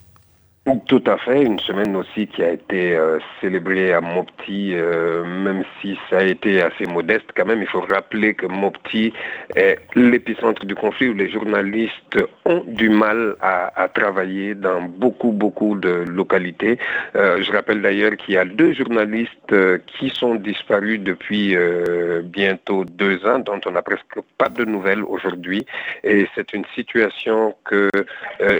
Tout 0.86 1.02
à 1.06 1.16
fait, 1.16 1.42
une 1.42 1.58
semaine 1.60 1.96
aussi 1.96 2.26
qui 2.26 2.42
a 2.42 2.50
été 2.50 2.94
euh, 2.94 3.18
célébrée 3.40 3.92
à 3.92 4.00
Mopti, 4.00 4.72
euh, 4.74 5.24
même 5.24 5.64
si 5.80 5.98
ça 6.10 6.18
a 6.18 6.22
été 6.24 6.60
assez 6.60 6.84
modeste 6.84 7.26
quand 7.34 7.46
même, 7.46 7.62
il 7.62 7.68
faut 7.68 7.80
rappeler 7.80 8.34
que 8.34 8.46
Mopti 8.46 9.12
est 9.56 9.78
l'épicentre 9.94 10.66
du 10.66 10.74
conflit 10.74 11.08
où 11.08 11.14
les 11.14 11.30
journalistes 11.30 12.18
ont 12.44 12.64
du 12.66 12.90
mal 12.90 13.36
à, 13.40 13.88
travailler 13.94 14.54
dans 14.54 14.82
beaucoup, 14.82 15.32
beaucoup 15.32 15.74
de 15.74 16.04
localités. 16.08 16.78
Euh, 17.16 17.42
je 17.42 17.50
rappelle 17.52 17.80
d'ailleurs 17.80 18.16
qu'il 18.16 18.34
y 18.34 18.38
a 18.38 18.44
deux 18.44 18.74
journalistes 18.74 19.54
qui 19.86 20.10
sont 20.10 20.34
disparus 20.34 21.00
depuis 21.00 21.56
bientôt 22.24 22.84
deux 22.84 23.24
ans, 23.26 23.38
dont 23.38 23.60
on 23.66 23.70
n'a 23.70 23.82
presque 23.82 24.18
pas 24.36 24.48
de 24.48 24.64
nouvelles 24.64 25.02
aujourd'hui. 25.02 25.64
Et 26.04 26.26
c'est 26.34 26.52
une 26.52 26.64
situation 26.74 27.54
que 27.64 27.88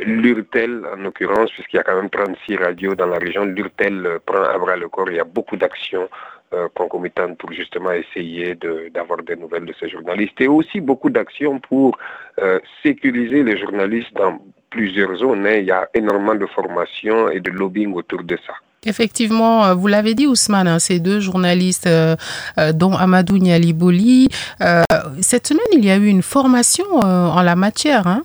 l'URTEL, 0.04 0.82
en 0.92 1.02
l'occurrence, 1.02 1.50
puisqu'il 1.52 1.76
y 1.76 1.80
a 1.80 1.82
quand 1.82 1.96
même 1.96 1.97
36 2.06 2.56
radios 2.56 2.94
dans 2.94 3.06
la 3.06 3.18
région. 3.18 3.44
L'URTEL 3.44 4.18
prend 4.24 4.42
à 4.42 4.58
bras 4.58 4.76
le 4.76 4.88
corps. 4.88 5.10
Il 5.10 5.16
y 5.16 5.20
a 5.20 5.24
beaucoup 5.24 5.56
d'actions 5.56 6.08
euh, 6.52 6.68
concomitantes 6.74 7.36
pour 7.38 7.52
justement 7.52 7.90
essayer 7.92 8.54
d'avoir 8.94 9.18
de, 9.18 9.24
des 9.24 9.36
nouvelles 9.36 9.66
de 9.66 9.74
ces 9.80 9.88
journalistes 9.88 10.40
et 10.40 10.48
aussi 10.48 10.80
beaucoup 10.80 11.10
d'actions 11.10 11.58
pour 11.58 11.98
euh, 12.40 12.60
sécuriser 12.82 13.42
les 13.42 13.58
journalistes 13.58 14.12
dans 14.14 14.38
plusieurs 14.70 15.14
zones. 15.16 15.46
Hein. 15.46 15.56
Il 15.56 15.64
y 15.64 15.72
a 15.72 15.88
énormément 15.94 16.34
de 16.34 16.46
formation 16.46 17.30
et 17.30 17.40
de 17.40 17.50
lobbying 17.50 17.92
autour 17.94 18.22
de 18.22 18.38
ça. 18.46 18.54
Effectivement, 18.86 19.74
vous 19.74 19.88
l'avez 19.88 20.14
dit 20.14 20.26
Ousmane, 20.26 20.68
hein, 20.68 20.78
ces 20.78 21.00
deux 21.00 21.18
journalistes, 21.18 21.86
euh, 21.86 22.14
euh, 22.58 22.72
dont 22.72 22.94
Amadou 22.94 23.38
Nialiboli. 23.38 24.28
Euh, 24.60 24.82
cette 25.20 25.48
semaine, 25.48 25.66
il 25.72 25.84
y 25.84 25.90
a 25.90 25.96
eu 25.96 26.06
une 26.06 26.22
formation 26.22 26.86
en 26.94 27.42
la 27.42 27.56
matière. 27.56 28.06
Hein? 28.06 28.22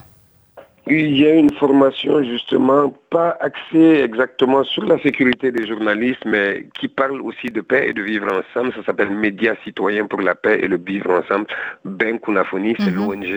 Il 0.88 1.18
y 1.18 1.26
a 1.26 1.34
une 1.34 1.52
formation 1.54 2.24
justement 2.24 2.94
pas 3.14 3.38
axée 3.50 4.02
exactement 4.08 4.64
sur 4.64 4.86
la 4.86 4.98
sécurité 5.08 5.52
des 5.52 5.66
journalistes, 5.68 6.26
mais 6.26 6.66
qui 6.78 6.88
parle 6.88 7.22
aussi 7.22 7.48
de 7.58 7.62
paix 7.62 7.84
et 7.90 7.94
de 7.94 8.02
vivre 8.02 8.30
ensemble. 8.42 8.74
Ça 8.74 8.84
s'appelle 8.86 9.12
Médias 9.12 9.56
citoyens 9.64 10.08
pour 10.08 10.22
la 10.30 10.36
paix 10.44 10.58
et 10.64 10.68
le 10.68 10.80
vivre 10.92 11.12
ensemble. 11.22 11.46
Ben 11.86 12.16
Kunafoni, 12.24 12.72
c'est 12.80 12.92
mm 12.92 12.98
-hmm. 12.98 13.10
l'ONG 13.10 13.34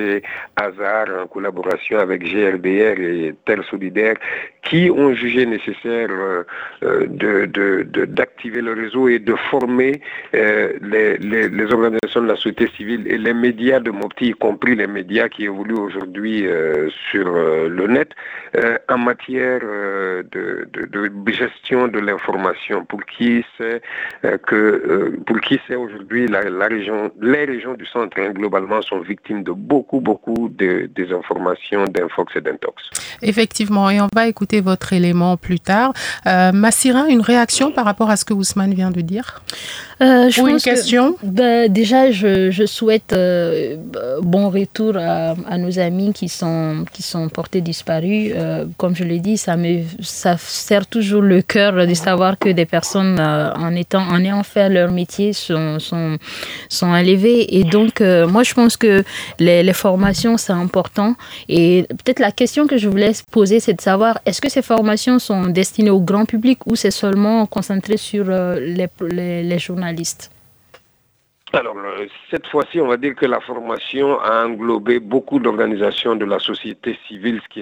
Hazard 0.64 1.08
en 1.22 1.26
collaboration 1.34 1.96
avec 2.06 2.18
GRDR 2.30 2.96
et 3.10 3.34
Terre 3.46 3.64
Solidaire 3.72 4.16
qui 4.66 4.90
ont 4.90 5.12
jugé 5.14 5.46
nécessaire 5.46 6.08
d'activer 6.82 8.60
de, 8.62 8.64
de, 8.64 8.64
de, 8.64 8.68
le 8.68 8.72
réseau 8.82 9.08
et 9.08 9.20
de 9.20 9.34
former 9.50 10.00
euh, 10.34 10.72
les, 10.82 11.16
les, 11.18 11.48
les, 11.48 11.72
organisations 11.72 12.22
de 12.22 12.28
la 12.28 12.36
société 12.36 12.68
civile 12.76 13.02
et 13.06 13.18
les 13.18 13.32
médias 13.32 13.80
de 13.80 13.90
Mopti, 13.90 14.24
y 14.28 14.32
compris 14.32 14.74
les 14.74 14.88
médias 14.88 15.28
qui 15.28 15.44
évoluent 15.44 15.84
aujourd'hui 15.88 16.46
euh, 16.46 16.88
sur 17.10 17.26
euh, 17.28 17.68
le 17.68 17.86
net, 17.86 18.10
en 18.88 18.98
matière 18.98 19.60
de, 19.66 20.68
de, 20.72 21.32
gestion 21.32 21.88
de 21.88 21.98
l'information 21.98 22.84
pour 22.84 23.04
qui 23.04 23.44
c'est 23.58 23.82
que 24.46 25.18
pour 25.26 25.40
qui 25.40 25.60
c'est 25.66 25.76
aujourd'hui 25.76 26.26
la, 26.26 26.48
la, 26.48 26.66
région, 26.66 27.10
les 27.20 27.44
régions 27.44 27.74
du 27.74 27.84
centre 27.86 28.18
hein, 28.18 28.30
globalement 28.30 28.80
sont 28.80 29.00
victimes 29.00 29.42
de 29.42 29.52
beaucoup 29.52 30.00
beaucoup 30.00 30.48
de 30.48 30.88
désinformation, 30.94 31.84
d'infox 31.84 32.34
et 32.36 32.40
d'intox. 32.40 32.90
Effectivement, 33.22 33.90
et 33.90 34.00
on 34.00 34.08
va 34.14 34.28
écouter 34.28 34.60
votre 34.60 34.92
élément 34.92 35.36
plus 35.36 35.60
tard. 35.60 35.92
Euh, 36.26 36.52
Massira, 36.52 37.08
une 37.08 37.20
réaction 37.20 37.72
par 37.72 37.84
rapport 37.84 38.10
à 38.10 38.16
ce 38.16 38.24
que 38.24 38.34
Ousmane 38.34 38.74
vient 38.74 38.90
de 38.90 39.00
dire? 39.00 39.42
Euh, 40.02 40.28
je 40.28 40.42
Ou 40.42 40.48
une 40.48 40.60
question 40.60 41.14
que, 41.14 41.26
bah, 41.26 41.68
Déjà, 41.68 42.10
je, 42.10 42.50
je 42.50 42.66
souhaite 42.66 43.12
euh, 43.12 43.76
bon 44.22 44.50
retour 44.50 44.96
à, 44.96 45.34
à, 45.48 45.58
nos 45.58 45.78
amis 45.78 46.12
qui 46.12 46.28
sont, 46.28 46.84
qui 46.92 47.02
sont 47.02 47.28
portés 47.28 47.60
disparus. 47.60 48.32
comme 48.76 48.94
je 48.94 49.04
l'ai 49.04 49.18
dit, 49.18 49.36
ça, 49.36 49.55
me, 49.56 49.82
ça 50.00 50.36
sert 50.38 50.86
toujours 50.86 51.22
le 51.22 51.42
cœur 51.42 51.86
de 51.86 51.94
savoir 51.94 52.38
que 52.38 52.48
des 52.48 52.66
personnes, 52.66 53.18
en, 53.20 53.74
étant, 53.74 54.02
en 54.02 54.20
ayant 54.24 54.42
fait 54.42 54.68
leur 54.68 54.90
métier, 54.90 55.32
sont, 55.32 55.78
sont, 55.78 56.18
sont 56.68 56.86
enlevées. 56.86 57.56
Et 57.56 57.64
donc, 57.64 58.00
moi, 58.00 58.42
je 58.42 58.54
pense 58.54 58.76
que 58.76 59.04
les, 59.38 59.72
formations, 59.72 60.36
c'est 60.36 60.52
important. 60.52 61.14
Et 61.48 61.86
peut-être 61.88 62.20
la 62.20 62.32
question 62.32 62.66
que 62.66 62.76
je 62.76 62.88
voulais 62.88 63.12
poser, 63.30 63.60
c'est 63.60 63.74
de 63.74 63.80
savoir 63.80 64.18
est-ce 64.26 64.40
que 64.40 64.48
ces 64.48 64.62
formations 64.62 65.18
sont 65.18 65.46
destinées 65.46 65.90
au 65.90 66.00
grand 66.00 66.24
public 66.24 66.66
ou 66.66 66.76
c'est 66.76 66.90
seulement 66.90 67.46
concentré 67.46 67.96
sur 67.96 68.26
euh, 68.28 68.58
les, 68.60 69.42
les, 69.42 69.58
journalistes? 69.58 70.30
Alors, 71.56 71.76
euh, 71.78 72.06
cette 72.30 72.46
fois-ci, 72.48 72.80
on 72.80 72.86
va 72.86 72.96
dire 72.96 73.14
que 73.14 73.24
la 73.26 73.40
formation 73.40 74.20
a 74.20 74.44
englobé 74.44 75.00
beaucoup 75.00 75.38
d'organisations 75.38 76.14
de 76.14 76.24
la 76.24 76.38
société 76.38 76.98
civile, 77.08 77.40
ce 77.42 77.48
qui 77.54 77.60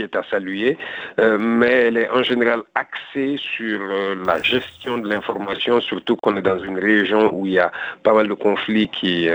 est, 0.00 0.16
à 0.16 0.22
saluer, 0.24 0.76
euh, 1.18 1.38
mais 1.38 1.86
elle 1.86 1.96
est 1.96 2.10
en 2.10 2.22
général 2.22 2.62
axée 2.74 3.38
sur 3.38 3.80
euh, 3.80 4.14
la 4.26 4.40
gestion 4.42 4.98
de 4.98 5.08
l'information, 5.08 5.80
surtout 5.80 6.16
qu'on 6.16 6.36
est 6.36 6.42
dans 6.42 6.58
une 6.58 6.78
région 6.78 7.34
où 7.34 7.46
il 7.46 7.52
y 7.54 7.58
a 7.58 7.72
pas 8.02 8.12
mal 8.12 8.28
de 8.28 8.34
conflits 8.34 8.88
qui, 8.88 9.28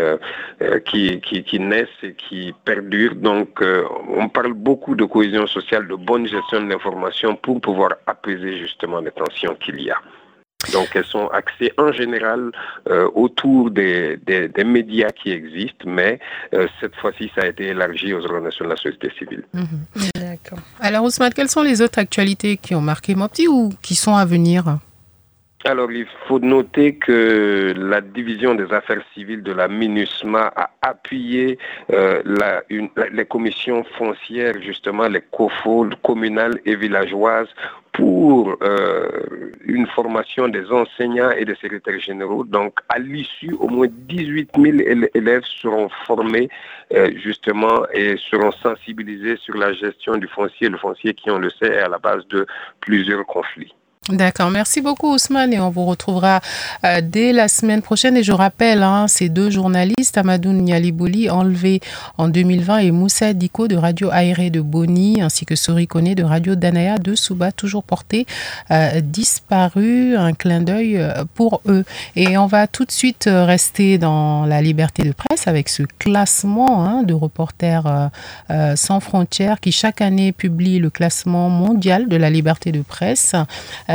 naissent 1.60 2.04
et 2.04 2.14
qui 2.14 2.54
perdurent. 2.66 3.16
Donc, 3.16 3.62
on 4.10 4.30
parle 4.30 4.54
beaucoup 4.54 4.96
de 4.96 5.06
cohésion 5.06 5.48
sociale, 5.48 5.88
de 5.88 5.96
bonne 5.96 6.28
gestion 6.28 6.62
de 6.62 6.70
l'information 6.70 7.36
pour 7.36 7.60
pouvoir 7.62 7.96
apaiser 8.06 8.58
justement 8.58 9.00
les 9.00 9.12
tensions 9.12 9.56
qu'il 9.56 9.82
y 9.82 9.90
a. 9.90 9.98
Donc 10.74 10.90
elles 10.96 11.06
sont 11.06 11.28
axées 11.28 11.72
en 11.78 11.92
général 11.92 12.52
euh, 12.90 13.10
autour 13.14 13.72
des, 13.72 14.20
médias 14.66 15.12
qui 15.12 15.32
existent, 15.32 15.86
mais 15.86 16.20
euh, 16.54 16.68
cette 16.80 16.96
fois-ci, 16.96 17.32
ça 17.36 17.44
a 17.44 17.48
été 17.48 17.68
élargi 17.68 18.14
aux 18.14 18.24
organisations 18.24 18.66
de 18.66 18.72
la 18.72 18.78
société 18.78 19.12
civile. 19.18 19.44
Mhm. 19.54 19.66
D'accord. 20.16 20.60
Alors 20.80 21.04
Ousmane, 21.04 21.34
quelles 21.34 21.50
sont 21.50 21.64
les 21.64 21.82
autres 21.82 22.00
actualités 22.00 22.58
qui 22.58 22.76
ont 22.76 22.82
marqué 22.82 23.16
Mopti 23.16 23.48
ou 23.48 23.70
qui 23.82 23.96
sont 23.96 24.16
à 24.16 24.26
venir? 24.26 24.78
Alors, 25.68 25.92
il 25.92 26.06
faut 26.28 26.38
noter 26.38 26.94
que 26.94 27.74
la 27.76 28.00
division 28.00 28.54
des 28.54 28.72
affaires 28.72 29.02
civiles 29.16 29.42
de 29.42 29.52
la 29.52 29.68
MINUSMA 29.68 30.54
a 30.56 30.70
appuyé 30.84 31.58
euh, 31.92 32.22
les 33.12 33.26
commissions 33.26 33.84
foncières, 33.98 34.62
justement 34.62 35.08
les 35.08 35.22
COFO 35.22 35.90
communales 36.04 36.60
et 36.66 36.76
villageoises, 36.76 37.50
pour 37.94 38.56
euh, 38.62 39.10
une 39.66 39.88
formation 39.88 40.48
des 40.50 40.72
enseignants 40.72 41.32
et 41.32 41.46
des 41.46 41.56
secrétaires 41.56 42.00
généraux. 42.00 42.44
Donc, 42.44 42.78
à 42.90 43.00
l'issue, 43.00 43.54
au 43.60 43.68
moins 43.68 43.88
18 43.90 44.52
000 44.56 45.08
élèves 45.16 45.46
seront 45.46 45.90
formés 46.06 46.48
euh, 46.94 47.10
justement 47.24 47.88
et 47.92 48.18
seront 48.30 48.52
sensibilisés 48.52 49.38
sur 49.38 49.58
la 49.58 49.74
gestion 49.74 50.18
du 50.18 50.28
foncier. 50.28 50.70
Le 50.70 50.78
foncier, 50.78 51.16
qui 51.16 51.32
on 51.32 51.40
le 51.40 51.50
sait, 51.50 51.74
est 51.74 51.80
à 51.80 51.90
la 51.90 51.98
base 51.98 52.28
de 52.28 52.46
plusieurs 52.82 53.26
conflits. 53.26 53.74
D'accord, 54.10 54.52
merci 54.52 54.82
beaucoup 54.82 55.16
Ousmane 55.16 55.52
et 55.52 55.60
on 55.60 55.72
vous 55.72 55.84
retrouvera 55.84 56.40
euh, 56.84 57.02
dès 57.02 57.34
la 57.34 57.48
semaine 57.48 57.82
prochaine. 57.82 58.16
Et 58.16 58.22
je 58.22 58.34
rappelle, 58.34 58.84
hein, 58.84 59.08
ces 59.08 59.30
deux 59.30 59.50
journalistes, 59.50 60.16
Amadou 60.16 60.52
Nyalibouli, 60.52 61.32
enlevé 61.32 61.80
en 62.20 62.28
2020, 62.28 62.78
et 62.78 62.92
Moussa 62.92 63.34
Diko 63.34 63.68
de 63.68 63.76
Radio 63.76 64.12
Aéré 64.12 64.52
de 64.52 64.62
Boni, 64.62 65.24
ainsi 65.24 65.48
que 65.48 65.56
Sori 65.56 65.88
Kone 65.88 66.14
de 66.14 66.22
Radio 66.22 66.54
Danaya 66.54 67.00
de 67.00 67.16
Souba, 67.16 67.52
toujours 67.52 67.84
portés, 67.84 68.28
euh, 68.70 69.02
disparus. 69.02 70.16
Un 70.16 70.34
clin 70.34 70.62
d'œil 70.62 70.98
euh, 70.98 71.24
pour 71.34 71.62
eux. 71.66 71.84
Et 72.16 72.38
on 72.38 72.46
va 72.46 72.68
tout 72.68 72.86
de 72.86 72.92
suite 72.92 73.28
rester 73.28 73.98
dans 73.98 74.46
la 74.46 74.62
liberté 74.62 75.02
de 75.02 75.14
presse 75.14 75.48
avec 75.48 75.68
ce 75.68 75.82
classement 75.98 76.86
hein, 76.86 77.02
de 77.02 77.16
Reporters 77.16 78.12
sans 78.76 79.00
frontières 79.00 79.60
qui 79.60 79.72
chaque 79.72 80.02
année 80.02 80.32
publie 80.32 80.78
le 80.78 80.92
classement 80.92 81.50
mondial 81.50 82.08
de 82.08 82.18
la 82.18 82.30
liberté 82.30 82.72
de 82.72 82.82
presse 82.82 83.34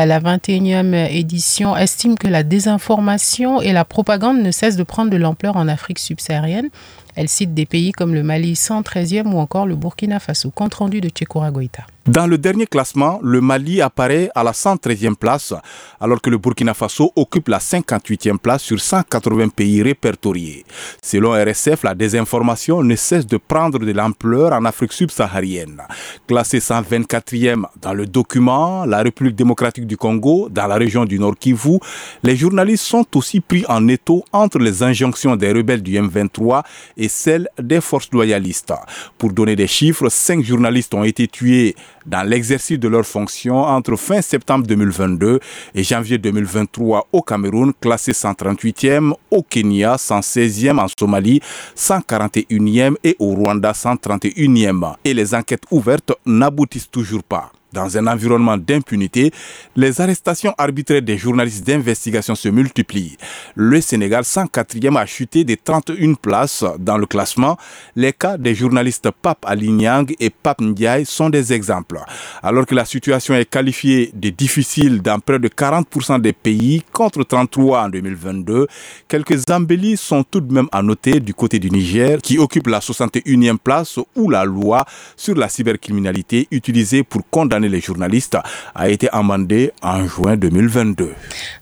la 0.06 0.20
21e 0.20 1.08
édition 1.10 1.76
estime 1.76 2.16
que 2.16 2.28
la 2.28 2.42
désinformation 2.42 3.60
et 3.60 3.72
la 3.72 3.84
propagande 3.84 4.38
ne 4.42 4.50
cessent 4.50 4.76
de 4.76 4.82
prendre 4.82 5.10
de 5.10 5.16
l'ampleur 5.16 5.56
en 5.56 5.68
Afrique 5.68 5.98
subsaharienne. 5.98 6.68
Elle 7.16 7.28
cite 7.28 7.54
des 7.54 7.66
pays 7.66 7.92
comme 7.92 8.14
le 8.14 8.22
Mali 8.22 8.54
113e 8.54 9.32
ou 9.32 9.38
encore 9.38 9.66
le 9.66 9.76
Burkina 9.76 10.20
Faso. 10.20 10.50
Compte 10.50 10.74
rendu 10.74 11.00
de 11.00 11.08
Tchekora 11.08 11.50
Goïta. 11.50 11.84
Dans 12.06 12.26
le 12.26 12.38
dernier 12.38 12.66
classement, 12.66 13.20
le 13.22 13.40
Mali 13.40 13.82
apparaît 13.82 14.30
à 14.34 14.42
la 14.42 14.52
113e 14.52 15.14
place, 15.14 15.52
alors 16.00 16.20
que 16.20 16.30
le 16.30 16.38
Burkina 16.38 16.74
Faso 16.74 17.12
occupe 17.14 17.48
la 17.48 17.58
58e 17.58 18.38
place 18.38 18.62
sur 18.62 18.80
180 18.80 19.48
pays 19.50 19.82
répertoriés. 19.82 20.64
Selon 21.02 21.32
RSF, 21.32 21.84
la 21.84 21.94
désinformation 21.94 22.82
ne 22.82 22.96
cesse 22.96 23.26
de 23.26 23.36
prendre 23.36 23.78
de 23.78 23.92
l'ampleur 23.92 24.52
en 24.54 24.64
Afrique 24.64 24.92
subsaharienne. 24.92 25.82
Classé 26.26 26.58
124e 26.58 27.66
dans 27.80 27.92
le 27.92 28.06
document, 28.06 28.86
la 28.86 29.02
République 29.02 29.36
démocratique 29.36 29.86
du 29.86 29.96
Congo, 29.96 30.48
dans 30.50 30.66
la 30.66 30.76
région 30.76 31.04
du 31.04 31.18
Nord 31.18 31.36
Kivu, 31.38 31.78
les 32.22 32.34
journalistes 32.34 32.86
sont 32.86 33.06
aussi 33.14 33.40
pris 33.40 33.64
en 33.68 33.86
étau 33.88 34.24
entre 34.32 34.58
les 34.58 34.82
injonctions 34.82 35.36
des 35.36 35.52
rebelles 35.52 35.82
du 35.82 35.92
M23 36.00 36.62
et 36.96 36.99
celles 37.08 37.48
des 37.58 37.80
forces 37.80 38.10
loyalistes. 38.12 38.72
Pour 39.18 39.32
donner 39.32 39.56
des 39.56 39.66
chiffres, 39.66 40.08
cinq 40.08 40.44
journalistes 40.44 40.94
ont 40.94 41.04
été 41.04 41.26
tués 41.28 41.74
dans 42.06 42.26
l'exercice 42.26 42.78
de 42.78 42.88
leurs 42.88 43.06
fonctions 43.06 43.62
entre 43.62 43.96
fin 43.96 44.20
septembre 44.22 44.66
2022 44.66 45.40
et 45.74 45.82
janvier 45.82 46.18
2023 46.18 47.08
au 47.12 47.22
Cameroun, 47.22 47.72
classé 47.80 48.12
138e, 48.12 49.12
au 49.30 49.42
Kenya 49.42 49.96
116e, 49.96 50.78
en 50.78 50.86
Somalie 50.88 51.40
141e 51.76 52.96
et 53.04 53.16
au 53.18 53.34
Rwanda 53.34 53.72
131e. 53.72 54.94
Et 55.04 55.14
les 55.14 55.34
enquêtes 55.34 55.64
ouvertes 55.70 56.12
n'aboutissent 56.26 56.90
toujours 56.90 57.22
pas. 57.22 57.52
Dans 57.72 57.96
un 57.96 58.06
environnement 58.08 58.56
d'impunité, 58.56 59.30
les 59.76 60.00
arrestations 60.00 60.52
arbitraires 60.58 61.02
des 61.02 61.16
journalistes 61.16 61.64
d'investigation 61.64 62.34
se 62.34 62.48
multiplient. 62.48 63.16
Le 63.54 63.80
Sénégal, 63.80 64.24
104e, 64.24 64.96
a 64.98 65.06
chuté 65.06 65.44
des 65.44 65.56
31 65.56 66.14
places 66.14 66.64
dans 66.80 66.98
le 66.98 67.06
classement. 67.06 67.56
Les 67.94 68.12
cas 68.12 68.36
des 68.36 68.56
journalistes 68.56 69.08
Pape 69.22 69.44
Alignang 69.46 70.12
et 70.18 70.30
Pape 70.30 70.60
Ndiaye 70.62 71.06
sont 71.06 71.30
des 71.30 71.52
exemples. 71.52 72.00
Alors 72.42 72.66
que 72.66 72.74
la 72.74 72.84
situation 72.84 73.34
est 73.34 73.44
qualifiée 73.48 74.10
de 74.14 74.30
difficile 74.30 75.00
dans 75.00 75.20
près 75.20 75.38
de 75.38 75.46
40% 75.48 76.20
des 76.20 76.32
pays, 76.32 76.82
contre 76.92 77.22
33 77.22 77.84
en 77.84 77.88
2022, 77.88 78.66
quelques 79.06 79.48
embellis 79.48 79.96
sont 79.96 80.24
tout 80.24 80.40
de 80.40 80.52
même 80.52 80.68
à 80.72 80.82
noter 80.82 81.20
du 81.20 81.34
côté 81.34 81.60
du 81.60 81.70
Niger, 81.70 82.18
qui 82.20 82.38
occupe 82.38 82.66
la 82.66 82.80
61e 82.80 83.58
place 83.58 83.98
où 84.16 84.28
la 84.28 84.44
loi 84.44 84.84
sur 85.16 85.36
la 85.36 85.48
cybercriminalité 85.48 86.48
utilisée 86.50 87.04
pour 87.04 87.22
condamner 87.30 87.59
les 87.68 87.80
journalistes 87.80 88.36
a 88.74 88.88
été 88.88 89.08
amendé 89.12 89.72
en 89.82 90.06
juin 90.06 90.36
2022. 90.36 91.12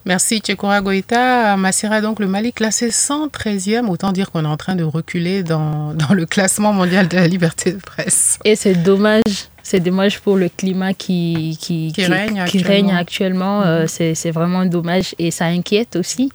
Merci 0.05 0.39
Tchekora 0.39 0.81
Goïta. 0.81 1.57
Massira, 1.57 2.01
donc 2.01 2.19
le 2.19 2.27
Mali 2.27 2.53
classé 2.53 2.89
113e, 2.89 3.87
autant 3.87 4.11
dire 4.11 4.31
qu'on 4.31 4.45
est 4.45 4.47
en 4.47 4.57
train 4.57 4.75
de 4.75 4.83
reculer 4.83 5.43
dans, 5.43 5.93
dans 5.93 6.13
le 6.13 6.25
classement 6.25 6.73
mondial 6.73 7.07
de 7.07 7.15
la 7.17 7.27
liberté 7.27 7.71
de 7.73 7.79
presse. 7.79 8.39
Et 8.45 8.55
c'est 8.55 8.75
dommage 8.75 9.49
c'est 9.69 9.81
dommage 9.81 10.19
pour 10.19 10.35
le 10.35 10.49
climat 10.49 10.95
qui, 10.95 11.55
qui, 11.61 11.93
qui, 11.93 12.05
règne 12.05 12.91
actuellement. 12.91 13.61
Euh, 13.61 13.85
c'est 13.87 14.31
vraiment 14.31 14.65
dommage 14.65 15.13
et 15.19 15.29
ça 15.29 15.45
inquiète 15.45 15.95
aussi. 15.95 16.31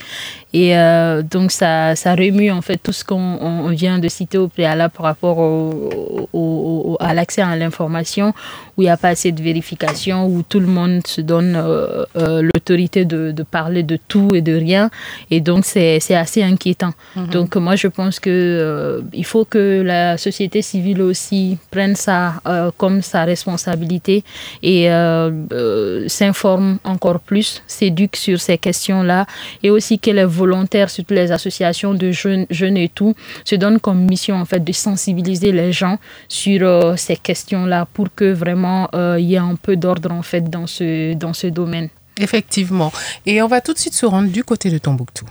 Et 0.54 0.78
euh, 0.78 1.22
donc, 1.22 1.50
ça, 1.50 1.96
ça 1.96 2.14
remue 2.14 2.50
en 2.50 2.62
fait 2.62 2.78
tout 2.78 2.92
ce 2.92 3.04
qu'on 3.04 3.68
vient 3.70 3.98
de 3.98 4.08
citer 4.08 4.38
au 4.38 4.48
préalable 4.48 4.94
par 4.94 5.06
rapport 5.06 5.38
au, 5.38 6.96
à 7.00 7.12
l'accès 7.12 7.42
à 7.42 7.56
l'information, 7.56 8.32
où 8.76 8.82
il 8.82 8.84
n'y 8.84 8.90
a 8.90 8.96
pas 8.96 9.08
assez 9.08 9.32
de 9.32 9.42
vérification, 9.42 10.26
où 10.26 10.42
tout 10.48 10.60
le 10.60 10.66
monde 10.68 11.06
se 11.06 11.20
donne 11.20 11.54
euh, 11.56 12.04
l'autorité 12.14 13.04
de, 13.04 13.32
de, 13.32 13.42
parler 13.42 13.82
de 13.82 13.98
tout 14.08 14.34
et 14.34 14.40
de 14.42 14.54
rien. 14.54 14.90
Et 15.30 15.40
donc, 15.40 15.64
c'est 15.64 16.14
assez 16.14 16.42
inquiétant. 16.42 16.92
Mhm. 17.16 17.26
Donc, 17.30 17.56
moi, 17.56 17.74
je 17.74 17.88
pense 17.88 18.20
qu'il 18.20 19.02
il 19.12 19.24
faut 19.24 19.44
que 19.44 19.82
la 19.82 20.16
société 20.16 20.62
civile 20.62 21.02
aussi 21.02 21.58
prenne 21.70 21.96
ça 21.96 22.34
comme 22.78 23.02
ça 23.02 23.24
responsabilité 23.24 24.24
et 24.62 24.90
euh, 24.90 25.30
euh, 25.52 26.08
s'informe 26.08 26.78
encore 26.84 27.20
plus, 27.20 27.62
s'éduque 27.66 28.16
sur 28.16 28.40
ces 28.40 28.58
questions-là 28.58 29.26
et 29.62 29.70
aussi 29.70 29.98
qu'elle 29.98 30.24
volontaire, 30.44 30.88
sur 30.90 31.04
toutes 31.04 31.16
les 31.16 31.32
associations 31.32 31.94
de 31.94 32.10
jeunes, 32.10 32.46
jeunes 32.50 32.76
et 32.76 32.88
tout, 32.88 33.14
se 33.44 33.56
donne 33.56 33.78
comme 33.80 34.00
mission 34.04 34.36
en 34.36 34.44
fait 34.44 34.62
de 34.70 34.72
sensibiliser 34.72 35.52
les 35.52 35.72
gens 35.72 35.98
sur 36.28 36.60
euh, 36.62 36.96
ces 36.96 37.16
questions-là 37.16 37.86
pour 37.94 38.08
que 38.14 38.32
vraiment 38.32 38.88
il 38.94 39.26
y 39.30 39.34
ait 39.34 39.48
un 39.52 39.56
peu 39.66 39.76
d'ordre 39.76 40.10
en 40.12 40.22
fait 40.22 40.44
dans 40.56 40.66
ce, 40.66 41.14
dans 41.14 41.32
ce 41.32 41.46
domaine. 41.46 41.88
Effectivement. 42.18 42.92
Et 43.26 43.42
on 43.42 43.48
va 43.48 43.60
tout 43.60 43.72
de 43.72 43.78
suite 43.78 43.94
se 43.94 44.06
rendre 44.06 44.30
du 44.30 44.44
côté 44.44 44.70
de 44.70 44.78
Tombouctou. 44.78 45.26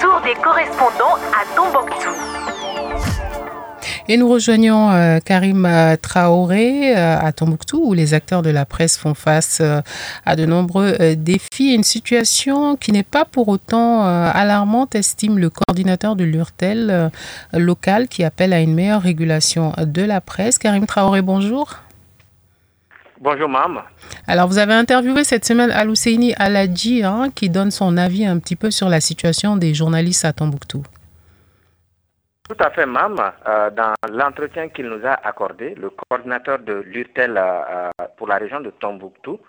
Tour 0.00 0.20
des 0.24 0.34
correspondants 0.40 1.18
à 1.32 1.44
Tombouctou. 1.54 2.43
Et 4.06 4.18
nous 4.18 4.28
rejoignons 4.28 4.90
euh, 4.90 5.18
Karim 5.18 5.64
euh, 5.64 5.96
Traoré 5.96 6.94
euh, 6.94 7.18
à 7.18 7.32
Tombouctou, 7.32 7.80
où 7.82 7.94
les 7.94 8.12
acteurs 8.12 8.42
de 8.42 8.50
la 8.50 8.66
presse 8.66 8.98
font 8.98 9.14
face 9.14 9.62
à 10.26 10.36
de 10.36 10.44
nombreux 10.44 11.14
défis. 11.16 11.74
Une 11.74 11.84
situation 11.84 12.76
qui 12.76 12.92
n'est 12.92 13.02
pas 13.02 13.24
pour 13.24 13.48
autant 13.48 14.02
alarmante, 14.02 14.94
estime 14.94 15.38
le 15.38 15.48
coordinateur 15.48 16.16
de 16.16 16.24
l'URTEL 16.24 17.10
local, 17.52 18.08
qui 18.08 18.24
appelle 18.24 18.52
à 18.52 18.60
une 18.60 18.74
meilleure 18.74 19.02
régulation 19.02 19.72
de 19.78 20.02
la 20.02 20.20
presse. 20.20 20.58
Karim 20.58 20.86
Traoré, 20.86 21.22
bonjour. 21.22 21.76
Bonjour, 23.20 23.48
Mam. 23.48 23.80
Alors, 24.26 24.48
vous 24.48 24.58
avez 24.58 24.74
interviewé 24.74 25.24
cette 25.24 25.46
semaine 25.46 25.70
Al-Husseini 25.70 26.34
Aladji, 26.34 27.04
hein, 27.04 27.30
qui 27.34 27.48
donne 27.48 27.70
son 27.70 27.96
avis 27.96 28.26
un 28.26 28.38
petit 28.38 28.56
peu 28.56 28.70
sur 28.70 28.88
la 28.88 29.00
situation 29.00 29.56
des 29.56 29.72
journalistes 29.72 30.26
à 30.26 30.32
Tombouctou. 30.32 30.82
Tout 32.46 32.56
à 32.58 32.70
fait, 32.72 32.84
Mam. 32.84 33.16
Euh, 33.48 33.70
dans 33.70 33.94
l'entretien 34.12 34.68
qu'il 34.68 34.86
nous 34.86 35.06
a 35.06 35.14
accordé, 35.26 35.74
le 35.76 35.88
coordinateur 35.88 36.58
de 36.58 36.74
l'URTEL 36.74 37.38
euh, 37.38 37.88
pour 38.18 38.26
la 38.26 38.36
région 38.36 38.60
de 38.60 38.68
Tombouctou 38.70 39.40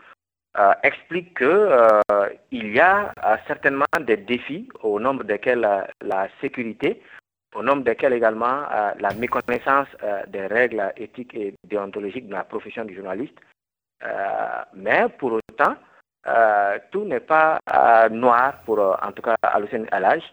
explique 0.83 1.37
qu'il 1.37 2.73
y 2.73 2.79
a 2.79 3.13
certainement 3.45 3.83
des 3.99 4.15
défis 4.15 4.69
au 4.83 5.01
nombre 5.01 5.25
desquels 5.25 5.67
la 6.01 6.29
sécurité, 6.39 7.03
au 7.53 7.61
nombre 7.61 7.83
desquels 7.83 8.13
également 8.13 8.61
la 8.97 9.13
méconnaissance 9.15 9.89
des 10.27 10.47
règles 10.47 10.93
éthiques 10.95 11.35
et 11.35 11.55
déontologiques 11.65 12.29
de 12.29 12.33
la 12.35 12.45
profession 12.45 12.85
du 12.85 12.95
journaliste. 12.95 13.37
mais 14.73 15.09
pour 15.19 15.33
autant, 15.33 15.75
tout 16.89 17.03
n'est 17.03 17.19
pas 17.19 17.59
noir 18.09 18.61
pour, 18.65 18.79
en 18.79 19.11
tout 19.11 19.23
cas, 19.23 19.35
Alucine 19.41 19.87
Alage. 19.91 20.23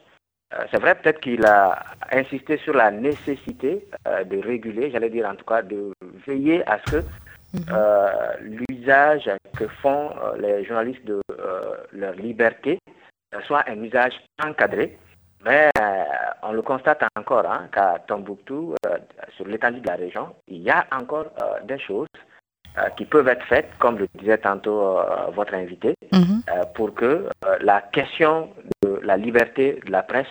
Euh, 0.54 0.64
c'est 0.70 0.80
vrai 0.80 0.94
peut-être 0.94 1.20
qu'il 1.20 1.44
a 1.46 1.82
insisté 2.10 2.58
sur 2.58 2.74
la 2.74 2.90
nécessité 2.90 3.86
euh, 4.06 4.24
de 4.24 4.38
réguler, 4.38 4.90
j'allais 4.90 5.10
dire 5.10 5.26
en 5.28 5.34
tout 5.34 5.44
cas 5.44 5.62
de 5.62 5.92
veiller 6.26 6.66
à 6.68 6.78
ce 6.86 6.92
que 6.92 6.96
mhm. 7.54 7.64
euh, 7.70 8.10
l'usage 8.40 9.30
que 9.56 9.66
font 9.66 10.10
les 10.38 10.64
journalistes 10.64 11.04
de 11.04 11.20
leur 11.92 12.14
liberté 12.14 12.78
soit 13.46 13.64
un 13.68 13.82
usage 13.82 14.14
encadré. 14.44 14.98
Mais 15.44 15.70
on 16.44 16.52
le 16.52 16.62
constate 16.62 17.02
encore 17.16 17.50
hein, 17.50 17.68
qu'à 17.72 17.98
Tombouctou, 18.06 18.76
sur 19.36 19.44
l'étendue 19.48 19.80
de 19.80 19.88
la 19.88 19.96
région, 19.96 20.36
il 20.46 20.62
y 20.62 20.70
a 20.70 20.86
encore 20.92 21.32
des 21.64 21.80
choses 21.80 22.06
qui 22.96 23.04
peuvent 23.04 23.26
être 23.26 23.44
faites, 23.46 23.68
comme 23.80 23.98
le 23.98 24.06
disait 24.14 24.38
tantôt 24.38 25.00
votre 25.34 25.54
invité, 25.54 25.94
mhm. 26.12 26.42
pour 26.74 26.94
que 26.94 27.28
la 27.60 27.80
question 27.80 28.50
de 28.84 29.00
la 29.02 29.16
liberté 29.16 29.80
de 29.84 29.90
la 29.90 30.04
presse 30.04 30.28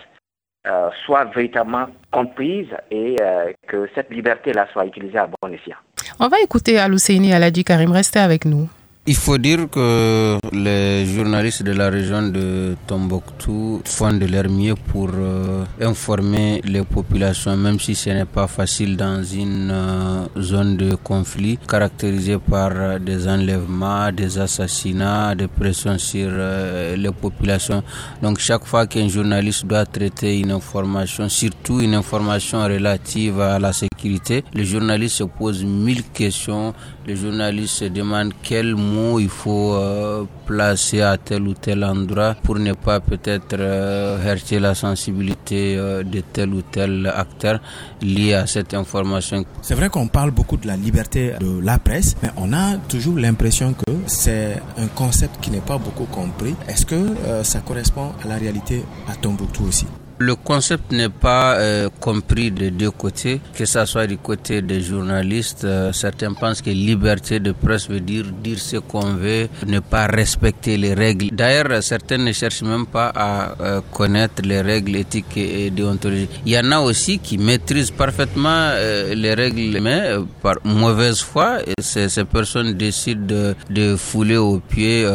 euh, 0.66 0.90
soit 1.04 1.24
véritablement 1.24 1.86
comprise 2.10 2.68
et 2.90 3.16
euh, 3.20 3.52
que 3.66 3.88
cette 3.94 4.10
liberté-là 4.10 4.68
soit 4.72 4.86
utilisée 4.86 5.18
à 5.18 5.26
bon 5.26 5.52
escient. 5.52 5.76
On 6.20 6.28
va 6.28 6.40
écouter 6.40 6.78
Alouseini 6.78 7.32
Aladi 7.32 7.64
Karim. 7.64 7.90
Restez 7.90 8.20
avec 8.20 8.44
nous. 8.44 8.68
Il 9.04 9.16
faut 9.16 9.36
dire 9.36 9.68
que 9.68 10.38
les 10.52 11.04
journalistes 11.06 11.64
de 11.64 11.72
la 11.72 11.90
région 11.90 12.22
de 12.22 12.76
Tombouctou 12.86 13.82
font 13.84 14.12
de 14.12 14.26
leur 14.26 14.48
mieux 14.48 14.76
pour 14.76 15.10
euh, 15.12 15.64
informer 15.80 16.60
les 16.62 16.82
populations, 16.84 17.56
même 17.56 17.80
si 17.80 17.96
ce 17.96 18.10
n'est 18.10 18.26
pas 18.26 18.46
facile 18.46 18.96
dans 18.96 19.20
une 19.24 19.70
euh, 19.72 20.26
zone 20.40 20.76
de 20.76 20.94
conflit 20.94 21.58
caractérisée 21.66 22.38
par 22.38 23.00
des 23.00 23.26
enlèvements, 23.26 24.12
des 24.12 24.38
assassinats, 24.38 25.34
des 25.34 25.48
pressions 25.48 25.98
sur 25.98 26.28
euh, 26.30 26.94
les 26.94 27.10
populations. 27.10 27.82
Donc 28.22 28.38
chaque 28.38 28.64
fois 28.64 28.86
qu'un 28.86 29.08
journaliste 29.08 29.66
doit 29.66 29.84
traiter 29.84 30.38
une 30.38 30.52
information, 30.52 31.28
surtout 31.28 31.80
une 31.80 31.94
information 31.94 32.62
relative 32.62 33.40
à 33.40 33.58
la 33.58 33.72
sécurité, 33.72 34.44
le 34.54 34.62
journaliste 34.62 35.16
se 35.16 35.24
pose 35.24 35.64
mille 35.64 36.04
questions. 36.04 36.72
Le 37.04 37.16
journaliste 37.16 37.78
se 37.78 37.84
demande 37.86 38.32
quel 38.44 38.76
il 39.18 39.28
faut 39.28 39.74
euh, 39.74 40.24
placer 40.46 41.00
à 41.02 41.16
tel 41.18 41.42
ou 41.48 41.54
tel 41.54 41.84
endroit 41.84 42.34
pour 42.42 42.58
ne 42.58 42.72
pas 42.72 43.00
peut-être 43.00 43.56
euh, 43.58 44.18
heurter 44.24 44.58
la 44.58 44.74
sensibilité 44.74 45.76
euh, 45.76 46.02
de 46.02 46.20
tel 46.20 46.52
ou 46.54 46.62
tel 46.62 47.06
acteur 47.14 47.60
lié 48.00 48.34
à 48.34 48.46
cette 48.46 48.74
information. 48.74 49.44
C'est 49.62 49.74
vrai 49.74 49.88
qu'on 49.88 50.08
parle 50.08 50.30
beaucoup 50.30 50.56
de 50.56 50.66
la 50.66 50.76
liberté 50.76 51.32
de 51.40 51.60
la 51.60 51.78
presse, 51.78 52.16
mais 52.22 52.30
on 52.36 52.52
a 52.52 52.76
toujours 52.88 53.18
l'impression 53.18 53.72
que 53.74 53.92
c'est 54.06 54.60
un 54.78 54.86
concept 54.88 55.40
qui 55.40 55.50
n'est 55.50 55.60
pas 55.60 55.78
beaucoup 55.78 56.06
compris. 56.06 56.54
Est-ce 56.68 56.86
que 56.86 57.14
ça 57.42 57.60
correspond 57.60 58.12
à 58.24 58.28
la 58.28 58.36
réalité 58.36 58.84
à 59.08 59.14
Tombouctou 59.16 59.64
aussi? 59.66 59.86
Le 60.18 60.34
concept 60.36 60.92
n'est 60.92 61.08
pas 61.08 61.54
euh, 61.56 61.88
compris 62.00 62.50
de 62.50 62.68
deux 62.70 62.90
côtés, 62.90 63.40
que 63.56 63.64
ce 63.64 63.84
soit 63.84 64.06
du 64.06 64.18
côté 64.18 64.62
des 64.62 64.80
journalistes. 64.80 65.64
Euh, 65.64 65.92
certains 65.92 66.32
pensent 66.32 66.62
que 66.62 66.70
liberté 66.70 67.40
de 67.40 67.52
presse 67.52 67.88
veut 67.88 68.00
dire 68.00 68.24
dire 68.42 68.58
ce 68.58 68.76
qu'on 68.76 69.14
veut, 69.14 69.48
ne 69.66 69.80
pas 69.80 70.06
respecter 70.06 70.76
les 70.76 70.94
règles. 70.94 71.28
D'ailleurs, 71.32 71.82
certains 71.82 72.18
ne 72.18 72.32
cherchent 72.32 72.62
même 72.62 72.86
pas 72.86 73.12
à 73.14 73.54
euh, 73.60 73.80
connaître 73.92 74.42
les 74.44 74.60
règles 74.60 74.96
éthiques 74.96 75.36
et, 75.36 75.70
déontologiques. 75.70 76.30
Il 76.46 76.52
y 76.52 76.58
en 76.58 76.70
a 76.72 76.80
aussi 76.80 77.18
qui 77.18 77.38
maîtrisent 77.38 77.90
parfaitement 77.90 78.72
les 79.14 79.34
règles, 79.34 79.80
mais 79.80 80.14
par 80.42 80.56
mauvaise 80.64 81.20
foi, 81.20 81.58
ces, 81.80 82.08
personnes 82.24 82.74
décident 82.74 83.26
de, 83.26 83.54
de 83.70 83.96
fouler 83.96 84.36
au 84.36 84.58
pied 84.60 85.06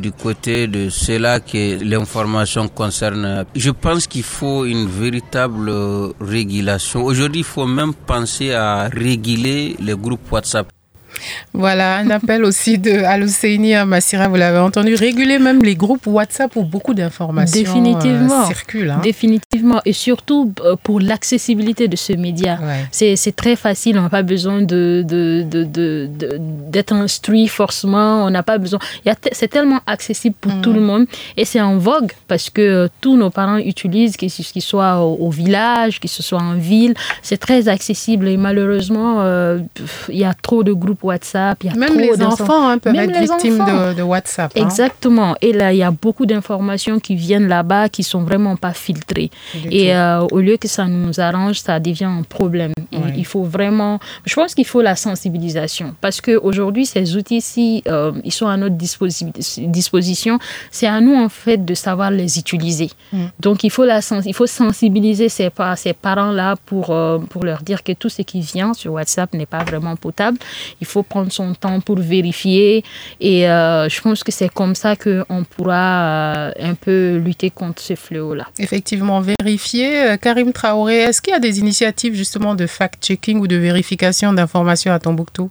du 0.00 0.12
côté 0.12 0.66
de 0.66 0.88
cela 0.88 1.40
que 1.40 1.82
l'information 1.84 2.68
concerne. 2.68 3.44
Je 3.54 3.70
pense 3.70 4.06
qu'il 4.06 4.22
faut 4.30 4.64
une 4.64 4.86
véritable 4.86 5.70
régulation. 6.20 7.04
Aujourd'hui, 7.04 7.40
il 7.40 7.44
faut 7.44 7.66
même 7.66 7.92
penser 7.94 8.52
à 8.52 8.88
réguler 8.88 9.76
les 9.80 9.94
groupes 9.94 10.30
WhatsApp. 10.32 10.68
Voilà, 11.52 11.98
un 11.98 12.10
appel 12.18 12.44
aussi 12.44 12.78
de 12.78 13.00
à 13.04 13.84
Massira, 13.84 14.28
vous 14.28 14.36
l'avez 14.36 14.58
entendu, 14.58 14.94
réguler 14.94 15.38
même 15.38 15.62
les 15.62 15.74
groupes 15.74 16.06
WhatsApp 16.06 16.54
où 16.56 16.62
beaucoup 16.62 16.94
d'informations 16.94 17.60
Définitivement. 17.60 18.44
Euh, 18.44 18.46
circulent. 18.46 18.90
Hein. 18.90 19.00
Définitivement, 19.02 19.80
et 19.84 19.92
surtout 19.92 20.52
euh, 20.64 20.76
pour 20.82 21.00
l'accessibilité 21.00 21.88
de 21.88 21.96
ce 21.96 22.12
média. 22.12 22.58
C'est 22.90 23.36
très 23.36 23.56
facile, 23.56 23.98
on 23.98 24.02
n'a 24.02 24.08
pas 24.08 24.22
besoin 24.22 24.62
d'être 24.62 24.70
de, 24.70 25.44
de, 25.48 26.08
de, 26.10 26.94
instruit 26.94 27.48
forcément, 27.48 28.24
on 28.24 28.30
n'a 28.30 28.42
pas 28.42 28.58
besoin. 28.58 28.78
C'est 29.32 29.48
tellement 29.48 29.80
accessible 29.86 30.34
pour 30.40 30.52
tout 30.60 30.72
le 30.72 30.80
mm. 30.80 30.84
monde 30.84 31.06
et 31.36 31.44
c'est 31.44 31.60
en 31.60 31.78
vogue 31.78 32.12
parce 32.28 32.50
que 32.50 32.60
euh, 32.60 32.88
tous 33.00 33.16
nos 33.16 33.30
parents 33.30 33.58
utilisent, 33.58 34.16
qu'ils 34.16 34.30
soient 34.62 35.00
au, 35.00 35.30
village, 35.30 36.00
qu'ils 36.00 36.10
soient 36.10 36.42
en 36.42 36.54
ville, 36.54 36.94
c'est 37.22 37.38
très 37.38 37.68
accessible 37.68 38.28
et 38.28 38.36
malheureusement, 38.36 39.24
il 40.08 40.18
y 40.18 40.24
a 40.24 40.34
trop 40.34 40.62
de 40.62 40.72
groupes 40.72 41.04
WhatsApp. 41.04 41.09
Il 41.62 41.70
y 41.70 41.72
a 41.72 41.76
Même 41.76 41.98
les 41.98 42.22
enfants 42.22 42.68
hein, 42.68 42.78
peuvent 42.78 42.94
être 42.94 43.18
victimes 43.18 43.64
de, 43.96 44.02
WhatsApp. 44.02 44.52
Hein. 44.56 44.62
Exactement. 44.62 45.34
Et 45.40 45.52
là, 45.52 45.72
il 45.72 45.78
y 45.78 45.82
a 45.82 45.90
beaucoup 45.90 46.26
d'informations 46.26 46.98
qui 46.98 47.14
viennent 47.14 47.48
là-bas 47.48 47.88
qui 47.88 48.02
sont 48.02 48.22
vraiment 48.22 48.56
pas 48.56 48.72
filtrées. 48.72 49.30
et 49.70 49.94
euh, 49.94 50.26
au 50.30 50.40
lieu 50.40 50.56
que 50.56 50.68
ça 50.68 50.86
nous 50.86 51.20
arrange, 51.20 51.60
ça 51.60 51.78
devient 51.80 52.04
un 52.04 52.22
problème. 52.22 52.72
Il 53.16 53.26
faut 53.26 53.42
vraiment. 53.42 53.98
Je 54.24 54.34
pense 54.34 54.54
qu'il 54.54 54.66
faut 54.66 54.82
la 54.82 54.96
sensibilisation 54.96 55.94
parce 56.00 56.20
qu'aujourd'hui, 56.20 56.86
ces 56.86 57.16
outils-ci, 57.16 57.82
euh, 57.88 58.12
ils 58.24 58.32
sont 58.32 58.48
à 58.48 58.56
notre 58.56 58.76
disposition. 58.76 60.38
C'est 60.70 60.86
à 60.86 61.00
nous, 61.00 61.14
en 61.14 61.28
fait, 61.28 61.64
de 61.64 61.74
savoir 61.74 62.10
les 62.10 62.38
utiliser. 62.38 62.90
Mm. 63.12 63.24
Donc, 63.38 63.64
il 63.64 63.70
faut, 63.70 63.84
la 63.84 64.00
il 64.24 64.34
faut 64.34 64.46
sensibiliser 64.46 65.28
ces, 65.28 65.50
ces 65.76 65.92
parents-là 65.92 66.56
pour, 66.66 66.90
euh, 66.90 67.18
pour 67.18 67.44
leur 67.44 67.62
dire 67.62 67.82
que 67.82 67.92
tout 67.92 68.08
ce 68.08 68.22
qui 68.22 68.40
vient 68.40 68.74
sur 68.74 68.92
WhatsApp 68.92 69.32
n'est 69.34 69.46
pas 69.46 69.64
vraiment 69.64 69.96
potable. 69.96 70.38
Il 70.80 70.86
faut 70.86 70.99
prendre 71.04 71.32
son 71.32 71.54
temps 71.54 71.80
pour 71.80 71.98
vérifier. 71.98 72.84
Et 73.20 73.48
euh, 73.48 73.88
je 73.88 74.00
pense 74.00 74.24
que 74.24 74.32
c'est 74.32 74.48
comme 74.48 74.74
ça 74.74 74.96
qu'on 74.96 75.44
pourra 75.44 76.48
euh, 76.48 76.52
un 76.58 76.74
peu 76.74 77.16
lutter 77.16 77.50
contre 77.50 77.82
ce 77.82 77.94
fléau-là. 77.94 78.46
Effectivement, 78.58 79.20
vérifier. 79.20 80.10
Euh, 80.10 80.16
Karim 80.16 80.52
Traoré, 80.52 80.98
est-ce 80.98 81.20
qu'il 81.20 81.32
y 81.32 81.36
a 81.36 81.40
des 81.40 81.60
initiatives 81.60 82.14
justement 82.14 82.54
de 82.54 82.66
fact-checking 82.66 83.38
ou 83.38 83.46
de 83.46 83.56
vérification 83.56 84.32
d'informations 84.32 84.92
à 84.92 84.98
Tombouctou? 84.98 85.50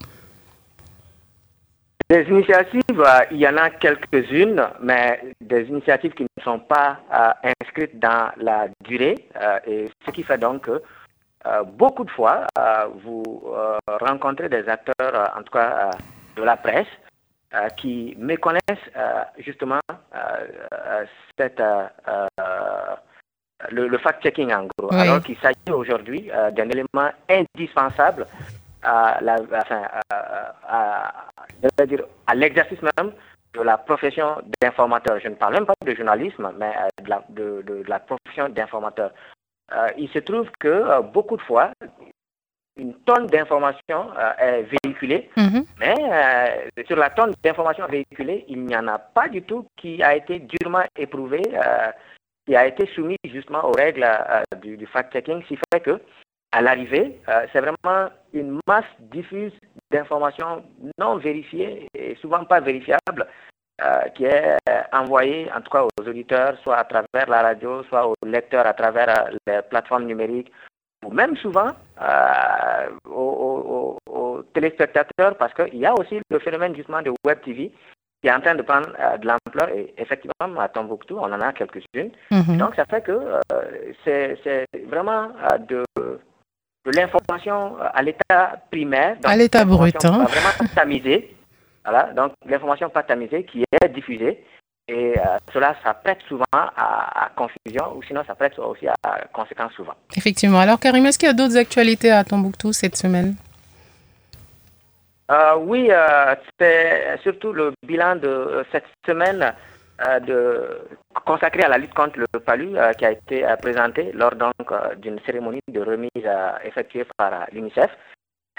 Des 2.10 2.26
initiatives, 2.28 3.04
il 3.30 3.38
y 3.38 3.48
en 3.48 3.58
a 3.58 3.70
quelques-unes, 3.70 4.64
mais 4.82 5.22
des 5.40 5.62
initiatives 5.66 6.14
qui 6.14 6.24
ne 6.24 6.44
sont 6.44 6.58
pas 6.58 7.00
inscrites 7.62 8.00
dans 8.00 8.32
la 8.38 8.68
durée, 8.84 9.28
et 9.68 9.86
ce 10.04 10.12
qui 10.12 10.24
fait 10.24 10.40
donc 10.40 10.64
que 10.64 10.82
euh, 11.46 11.64
beaucoup 11.64 12.04
de 12.04 12.12
fois, 12.12 12.48
euh, 12.58 12.88
vous 13.04 13.24
euh, 13.48 13.78
rencontrez 13.88 14.50
des 14.50 14.68
acteurs, 14.68 15.34
en 15.38 15.42
tout 15.44 15.54
cas 15.54 15.92
de 16.36 16.44
la 16.44 16.58
presse, 16.58 16.88
qui 17.78 18.16
méconnaissent 18.20 18.90
justement 19.40 19.80
cette, 21.36 21.64
le, 23.72 23.98
fact-checking 23.98 24.54
en 24.54 24.68
gros, 24.78 24.94
alors 24.94 25.24
qu'il 25.24 25.36
s'agit 25.40 25.72
aujourd'hui 25.72 26.30
d'un 26.52 26.70
élément 26.70 27.10
indispensable 27.28 28.28
à, 28.84 29.18
la, 29.22 29.38
à 32.28 32.36
l'exercice 32.36 32.80
même 32.84 33.14
de 33.56 33.62
la 33.62 33.80
profession 33.80 34.38
d'informateur. 34.62 35.20
Je 35.20 35.30
ne 35.30 35.34
parle 35.34 35.56
même 35.56 35.66
pas 35.66 35.74
de 35.84 35.96
journalisme, 35.96 36.52
mais 36.60 36.74
de 37.04 37.10
la, 37.10 37.24
de, 37.30 37.64
de 37.66 37.84
la 37.88 38.00
profession 38.00 38.48
d'informateur. 38.50 39.12
Euh, 39.72 39.88
il 39.98 40.10
se 40.10 40.20
trouve 40.20 40.50
que 40.60 40.68
euh, 40.68 41.02
beaucoup 41.02 41.38
de 41.38 41.42
fois, 41.42 41.72
une 42.78 42.94
tonne 43.06 43.28
d'informations 43.28 44.10
euh, 44.18 44.32
est 44.40 44.68
véhiculée, 44.84 45.30
mhm. 45.36 45.66
mais 45.80 46.70
sur 46.88 46.96
la 46.96 47.10
tonne 47.10 47.34
d'informations 47.44 47.88
véhiculées, 47.88 48.46
il 48.48 48.66
n'y 48.66 48.76
en 48.76 48.88
a 48.88 48.98
pas 48.98 49.28
du 49.28 49.42
tout 49.42 49.68
qui 49.76 50.02
a 50.02 50.16
été 50.16 50.40
durement 50.40 50.84
éprouvé, 50.98 51.42
qui 52.48 52.56
a 52.56 52.66
été 52.66 52.88
soumis 52.96 53.18
justement 53.26 53.66
aux 53.66 53.74
règles 53.74 54.08
du, 54.62 54.86
fact-checking, 54.88 55.42
ce 55.44 55.48
qui 55.48 55.60
fait 55.72 55.82
que 55.82 56.00
à 56.52 56.62
l'arrivée, 56.62 57.20
c'est 57.52 57.60
vraiment 57.60 58.10
une 58.34 58.60
masse 58.66 58.86
diffuse 59.00 59.54
d'informations 59.92 60.64
non 60.98 61.18
vérifiées 61.18 61.88
et 61.94 62.16
souvent 62.16 62.46
pas 62.46 62.62
vérifiables 62.62 63.28
euh, 63.82 64.10
qui 64.16 64.26
est 64.26 64.58
euh, 64.68 64.82
envoyé 64.92 65.50
en 65.56 65.62
tout 65.62 65.70
cas 65.72 65.84
aux 65.84 66.08
auditeurs, 66.08 66.58
soit 66.64 66.78
à 66.78 66.84
travers 66.84 67.30
la 67.30 67.42
radio, 67.42 67.84
soit 67.84 68.08
aux 68.08 68.16
lecteurs 68.26 68.66
à 68.68 68.74
travers 68.74 69.10
euh, 69.10 69.38
les 69.48 69.62
plateformes 69.62 70.06
numériques, 70.06 70.52
ou 71.06 71.12
même 71.12 71.38
souvent 71.38 71.70
aux, 73.10 73.98
téléspectateurs, 74.54 75.38
parce 75.38 75.54
qu'il 75.54 75.80
y 75.80 75.86
a 75.86 75.94
aussi 75.94 76.20
le 76.30 76.40
phénomène 76.40 76.76
justement 76.76 77.02
de 77.02 77.12
Web 77.26 77.40
TV 77.44 77.72
qui 78.22 78.28
est 78.28 78.34
en 78.34 78.42
train 78.42 78.56
de 78.56 78.64
prendre 78.64 78.90
de 79.18 79.26
l'ampleur. 79.28 79.70
Et 79.70 79.94
effectivement, 79.98 80.60
à 80.60 80.68
Tombouctou, 80.68 81.18
on 81.18 81.32
en 81.32 81.40
a 81.40 81.54
quelques-unes. 81.54 82.12
Mhm. 82.32 82.58
Donc, 82.58 82.76
ça 82.76 82.84
fait 82.86 83.02
que 83.02 83.40
c'est 84.04 84.66
vraiment 84.88 85.30
de, 85.70 85.86
de 85.96 86.92
l'information 86.94 87.78
à 87.80 88.02
l'état 88.02 88.60
primaire. 88.70 89.16
à 89.24 89.38
l'état 89.38 89.64
brut. 89.64 90.04
Hein. 90.04 90.26
Vraiment 90.26 90.74
tamisée. 90.76 91.34
Voilà, 91.90 92.14
donc 92.14 92.34
l'information 92.46 92.90
pas 92.90 93.04
tamisée 93.04 93.44
qui 93.44 93.64
est 93.64 93.90
diffusée. 93.90 94.44
Et 94.88 95.14
cela, 95.54 95.76
ça 95.84 95.94
prête 95.94 96.18
souvent 96.28 96.44
à, 96.52 97.30
confusion 97.36 97.96
ou 97.96 98.02
sinon 98.02 98.24
ça 98.26 98.34
prête 98.34 98.58
aussi 98.58 98.88
à, 98.88 98.96
à 99.04 99.20
conséquences 99.32 99.74
souvent. 99.74 99.94
Effectivement. 100.16 100.60
Alors, 100.60 100.80
Karim, 100.80 101.06
est-ce 101.06 101.20
qu'il 101.20 101.28
y 101.28 101.30
a 101.30 101.34
d'autres 101.34 101.58
actualités 101.58 102.12
à 102.12 102.24
Tombouctou 102.24 102.74
cette 102.74 102.96
semaine? 102.96 103.36
Euh, 105.32 105.56
oui, 105.60 105.90
euh, 105.92 106.36
c'est 106.60 107.20
surtout 107.22 107.54
le 107.54 107.74
bilan 107.86 108.16
de 108.16 108.66
cette 108.72 108.88
semaine 109.06 109.54
euh, 110.08 110.20
de, 110.22 110.82
consacré 111.26 111.62
à 111.62 111.68
la 111.68 111.78
lutte 111.78 111.94
contre 111.94 112.20
le 112.20 112.40
palu 112.40 112.76
qui 112.98 113.06
a 113.06 113.12
été 113.12 113.46
présenté 113.62 114.12
lors 114.14 114.34
donc 114.34 114.54
d'une 114.98 115.20
cérémonie 115.26 115.62
de 115.68 115.82
remise 115.82 116.30
effectuée 116.64 117.06
par 117.18 117.46
l'UNICEF. 117.52 117.92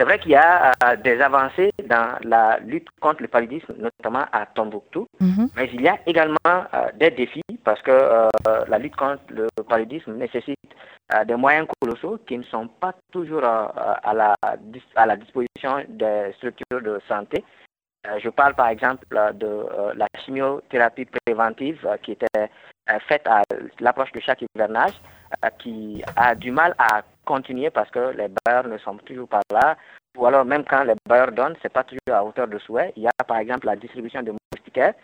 C'est 0.01 0.05
vrai 0.05 0.19
qu'il 0.19 0.31
y 0.31 0.35
a 0.35 0.73
des 1.05 1.21
avancées 1.21 1.73
dans 1.87 2.17
la 2.25 2.59
lutte 2.61 2.89
contre 3.03 3.21
le 3.21 3.29
paludisme, 3.29 3.75
notamment 3.77 4.25
à 4.33 4.47
Tombouctou, 4.47 5.07
mhm. 5.21 5.51
mais 5.55 5.69
il 5.75 5.83
y 5.83 5.89
a 5.89 5.99
également 6.07 6.39
des 6.99 7.11
défis 7.11 7.43
parce 7.65 7.83
que 7.83 8.31
la 8.67 8.79
lutte 8.79 8.97
contre 8.97 9.21
le 9.29 9.47
paludisme 9.69 10.15
nécessite 10.15 10.57
des 11.27 11.35
moyens 11.37 11.67
colossaux 11.83 12.19
qui 12.27 12.39
ne 12.39 12.45
sont 12.45 12.67
pas 12.67 12.95
toujours 13.13 13.45
à, 13.45 14.15
la, 14.15 14.35
à 14.97 15.05
la 15.05 15.17
disposition 15.17 15.85
des 15.91 16.33
structures 16.39 16.81
de 16.81 16.99
santé. 17.07 17.45
Euh, 18.07 18.19
je 18.23 18.31
parle 18.31 18.55
par 18.55 18.69
exemple 18.69 19.05
de 19.11 19.47
euh, 19.47 19.93
la 19.95 20.07
chimiothérapie 20.25 21.07
préventive 21.27 21.87
euh, 21.87 21.99
qui 21.99 22.13
était 22.13 22.49
faite 23.09 23.27
à 23.27 23.43
l'approche 23.79 24.11
de 24.13 24.21
chaque 24.21 24.43
hivernage, 24.43 24.95
qui 25.59 26.03
a 26.17 26.35
du 26.35 26.51
mal 26.51 26.75
à 26.79 27.03
continuer 27.25 27.71
parce 27.71 27.91
que 27.91 28.11
les 28.17 28.29
bailleurs 28.45 28.67
ne 28.67 28.79
sont 28.79 28.97
toujours 28.99 29.29
pas 29.29 29.41
là, 29.53 29.77
ou 30.17 30.27
alors 30.27 30.45
même 30.45 30.65
quand 30.65 30.85
les 30.85 30.95
bailleurs 31.09 31.33
donnent, 31.33 31.57
ce 31.57 31.65
n'est 31.65 31.71
pas 31.71 31.85
toujours 31.85 32.01
à 32.13 32.25
hauteur 32.25 32.49
de 32.49 32.59
souhait. 32.59 32.93
Il 32.97 33.03
y 33.03 33.07
a 33.07 33.25
par 33.25 33.39
exemple 33.39 33.67
la 33.67 33.77
distribution 33.77 34.23
de 34.23 34.33
moustiquaires 34.53 34.95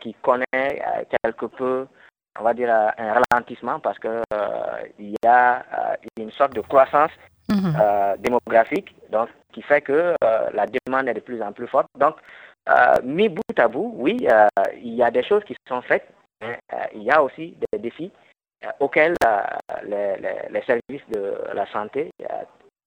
qui 0.00 0.14
connaît 0.22 0.82
quelque 1.22 1.46
peu 1.46 1.86
on 2.38 2.42
va 2.42 2.54
dire, 2.54 2.68
euh, 2.70 2.88
un 2.98 3.22
ralentissement 3.30 3.80
parce 3.80 3.98
qu'il 3.98 4.10
euh, 4.10 4.82
y 4.98 5.26
a 5.26 5.58
euh, 5.58 5.96
une 6.18 6.32
sorte 6.32 6.54
de 6.54 6.60
croissance 6.60 7.12
mhm. 7.48 7.76
démographique 8.18 8.94
donc, 9.10 9.28
qui 9.52 9.62
fait 9.62 9.82
que 9.82 10.14
la 10.20 10.66
demande 10.66 11.08
est 11.08 11.14
de 11.14 11.20
plus 11.20 11.40
en 11.42 11.52
plus 11.52 11.68
forte. 11.68 11.86
Donc, 11.98 12.16
mis 13.04 13.28
bout 13.28 13.58
à 13.58 13.68
bout, 13.68 13.92
oui, 13.96 14.26
il 14.82 14.94
y 14.94 15.02
a 15.02 15.10
des 15.10 15.22
choses 15.22 15.44
qui 15.44 15.54
sont 15.68 15.82
faites, 15.82 16.08
mais 16.40 16.58
il 16.94 17.02
y 17.02 17.10
a 17.10 17.22
aussi 17.22 17.56
des 17.72 17.78
défis 17.78 18.10
auxquels 18.80 19.14
les, 19.84 20.16
les, 20.50 20.62
services 20.62 21.06
de 21.08 21.34
la 21.52 21.66
santé 21.66 22.10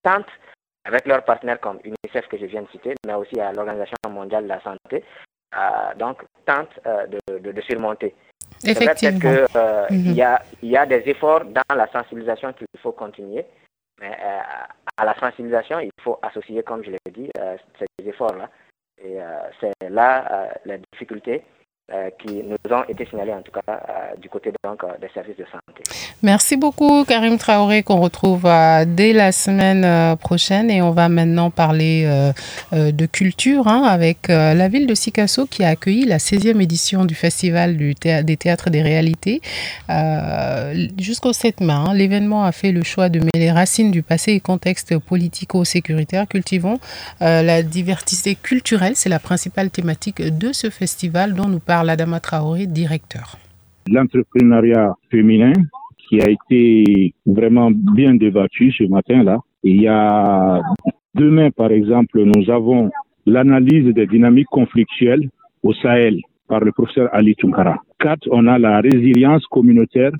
tentent, 0.03 0.25
avec 0.85 1.05
leurs 1.05 1.23
partenaires 1.23 1.59
comme 1.59 1.79
UNICEF 1.83 2.27
que 2.27 2.37
je 2.37 2.45
viens 2.45 2.61
de 2.61 2.69
citer, 2.69 2.95
mais 3.05 3.13
aussi 3.13 3.39
à 3.39 3.51
l'Organisation 3.51 3.95
mondiale 4.09 4.43
de 4.43 4.49
la 4.49 4.61
santé, 4.61 5.03
donc 5.97 6.23
tentent 6.45 6.79
de, 6.85 7.39
de, 7.39 7.51
de 7.51 7.61
surmonter. 7.61 8.15
Effectivement. 8.65 9.19
qu'il 9.19 9.45
euh, 9.55 9.85
mhm. 9.89 10.13
y, 10.13 10.21
a, 10.21 10.41
y 10.61 10.77
a 10.77 10.85
des 10.85 11.03
efforts 11.05 11.45
dans 11.45 11.75
la 11.75 11.87
sensibilisation 11.91 12.53
qu'il 12.53 12.67
faut 12.81 12.91
continuer. 12.91 13.45
Mais 13.99 14.11
euh, 14.11 14.39
à 14.97 15.05
la 15.05 15.17
sensibilisation, 15.19 15.79
il 15.79 15.91
faut 16.01 16.19
associer, 16.21 16.63
comme 16.63 16.83
je 16.83 16.91
l'ai 16.91 17.11
dit, 17.11 17.29
euh, 17.39 17.57
ces 17.79 18.07
efforts-là. 18.07 18.49
Et 19.03 19.19
c'est 19.59 19.89
là 19.89 20.49
la 20.65 20.77
difficulté 20.91 21.43
euh, 21.43 21.56
qui 22.19 22.43
nous 22.43 22.57
ont 22.75 22.83
été 22.89 23.05
signalés 23.05 23.33
en 23.33 23.41
tout 23.41 23.51
cas 23.51 23.61
euh, 23.69 24.15
du 24.17 24.27
côté 24.27 24.51
euh, 24.65 24.75
des 24.99 25.07
services 25.13 25.37
de 25.37 25.45
santé. 25.45 25.83
Merci 26.21 26.57
beaucoup 26.57 27.05
Karim 27.05 27.37
Traoré 27.37 27.81
qu'on 27.83 28.01
retrouve 28.01 28.43
dès 28.87 29.13
la 29.13 29.31
semaine 29.31 30.17
prochaine 30.17 30.69
et 30.69 30.81
on 30.81 30.91
va 30.91 31.07
maintenant 31.09 31.51
parler 31.51 32.07
de 32.73 33.05
culture 33.05 33.67
hein, 33.67 33.83
avec 33.83 34.27
la 34.27 34.67
ville 34.67 34.87
de 34.87 34.95
Sikasso 34.95 35.45
qui 35.45 35.63
a 35.63 35.69
accueilli 35.69 36.05
la 36.05 36.17
16e 36.17 36.59
édition 36.59 37.05
du 37.05 37.13
festival 37.13 37.77
des 37.77 38.37
théâtres 38.37 38.71
des 38.71 38.81
réalités 38.81 39.41
jusqu'au 40.97 41.33
7 41.33 41.61
mai. 41.61 41.73
Hein. 41.73 41.93
L'événement 41.93 42.43
a 42.43 42.51
fait 42.51 42.71
le 42.71 42.83
choix 42.83 43.09
de 43.09 43.19
mêler 43.19 43.51
racines 43.51 43.91
du 43.91 44.01
passé 44.01 44.33
et 44.33 44.39
contexte 44.39 44.97
politico-sécuritaire. 44.97 46.27
Cultivons 46.27 46.79
la 47.19 47.61
diversité 47.61 48.33
culturelle, 48.35 48.93
c'est 48.95 49.09
la 49.09 49.19
principale 49.19 49.69
thématique 49.69 50.21
de 50.21 50.51
ce 50.51 50.71
festival 50.71 51.35
dont 51.35 51.47
nous 51.47 51.59
parlons 51.59 51.76
l'Adama 51.83 52.19
Traoré, 52.19 52.67
directeur. 52.67 53.37
L'entrepreneuriat 53.89 54.93
féminin 55.09 55.53
qui 56.09 56.21
a 56.21 56.29
été 56.29 57.13
vraiment 57.25 57.71
bien 57.71 58.15
débattu 58.15 58.71
ce 58.71 58.83
matin-là. 58.85 59.39
Il 59.63 59.81
y 59.81 59.87
a 59.87 60.61
demain, 61.15 61.51
par 61.51 61.71
exemple, 61.71 62.23
nous 62.23 62.49
avons 62.49 62.89
l'analyse 63.25 63.93
des 63.93 64.07
dynamiques 64.07 64.47
conflictuelles 64.47 65.29
au 65.63 65.73
Sahel 65.73 66.21
par 66.47 66.61
le 66.61 66.71
professeur 66.71 67.09
Ali 67.13 67.35
Tunkara. 67.35 67.77
Quatre, 67.99 68.27
on 68.31 68.47
a 68.47 68.57
la 68.57 68.79
résilience 68.79 69.45
communautaire 69.47 70.11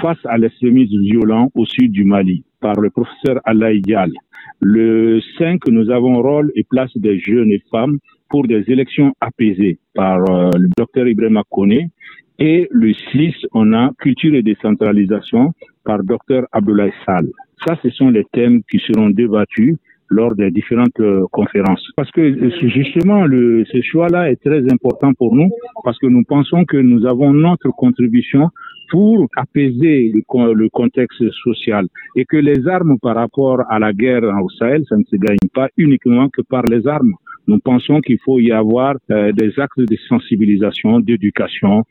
face 0.00 0.24
à 0.24 0.38
l'extrémisme 0.38 1.00
violent 1.00 1.50
au 1.54 1.66
sud 1.66 1.92
du 1.92 2.04
Mali 2.04 2.44
par 2.60 2.74
le 2.80 2.90
professeur 2.90 3.40
Allah 3.44 3.74
Dial. 3.74 4.12
Le 4.60 5.20
5, 5.38 5.66
nous 5.68 5.90
avons 5.90 6.22
rôle 6.22 6.52
et 6.54 6.64
place 6.64 6.96
des 6.96 7.18
jeunes 7.18 7.52
femmes 7.70 7.98
pour 8.32 8.46
des 8.46 8.64
élections 8.68 9.12
apaisées 9.20 9.78
par 9.94 10.18
euh, 10.18 10.50
le 10.58 10.68
docteur 10.76 11.06
Ibrahim 11.06 11.42
Kone. 11.50 11.90
Et 12.38 12.66
le 12.70 12.94
6, 13.12 13.34
on 13.52 13.74
a 13.74 13.90
culture 13.98 14.34
et 14.34 14.42
décentralisation 14.42 15.52
par 15.84 16.02
docteur 16.02 16.46
Abdoulaye 16.50 16.94
Sall. 17.04 17.28
Ça, 17.64 17.78
ce 17.82 17.90
sont 17.90 18.08
les 18.08 18.24
thèmes 18.32 18.62
qui 18.68 18.78
seront 18.78 19.10
débattus 19.10 19.76
lors 20.08 20.34
des 20.34 20.50
différentes 20.50 20.98
euh, 21.00 21.26
conférences. 21.30 21.86
Parce 21.94 22.10
que 22.10 22.22
euh, 22.22 22.68
justement, 22.68 23.26
ce 23.26 23.80
choix-là 23.82 24.30
est 24.30 24.42
très 24.42 24.62
important 24.72 25.12
pour 25.12 25.34
nous 25.34 25.50
parce 25.84 25.98
que 25.98 26.06
nous 26.06 26.24
pensons 26.24 26.64
que 26.64 26.78
nous 26.78 27.04
avons 27.06 27.32
notre 27.34 27.70
contribution 27.84 28.48
pour 28.90 29.28
apaiser 29.36 30.12
le, 30.14 30.52
le, 30.54 30.68
contexte 30.70 31.22
social 31.44 31.86
et 32.16 32.24
que 32.24 32.36
les 32.38 32.66
armes 32.66 32.98
par 32.98 33.16
rapport 33.16 33.60
à 33.70 33.78
la 33.78 33.92
guerre 33.92 34.24
au 34.42 34.50
Sahel, 34.50 34.84
ça 34.88 34.96
ne 34.96 35.04
se 35.04 35.16
gagne 35.16 35.48
pas 35.54 35.68
uniquement 35.76 36.28
que 36.28 36.42
par 36.42 36.62
les 36.64 36.86
armes. 36.86 37.14
Nous 37.46 37.58
pensons 37.58 38.00
qu'il 38.00 38.18
faut 38.24 38.38
y 38.38 38.52
avoir 38.52 38.94
euh, 39.10 39.32
des 39.32 39.58
actes 39.58 39.78
de 39.80 39.96
sensibilisation, 40.08 41.00
d'éducation 41.00 41.84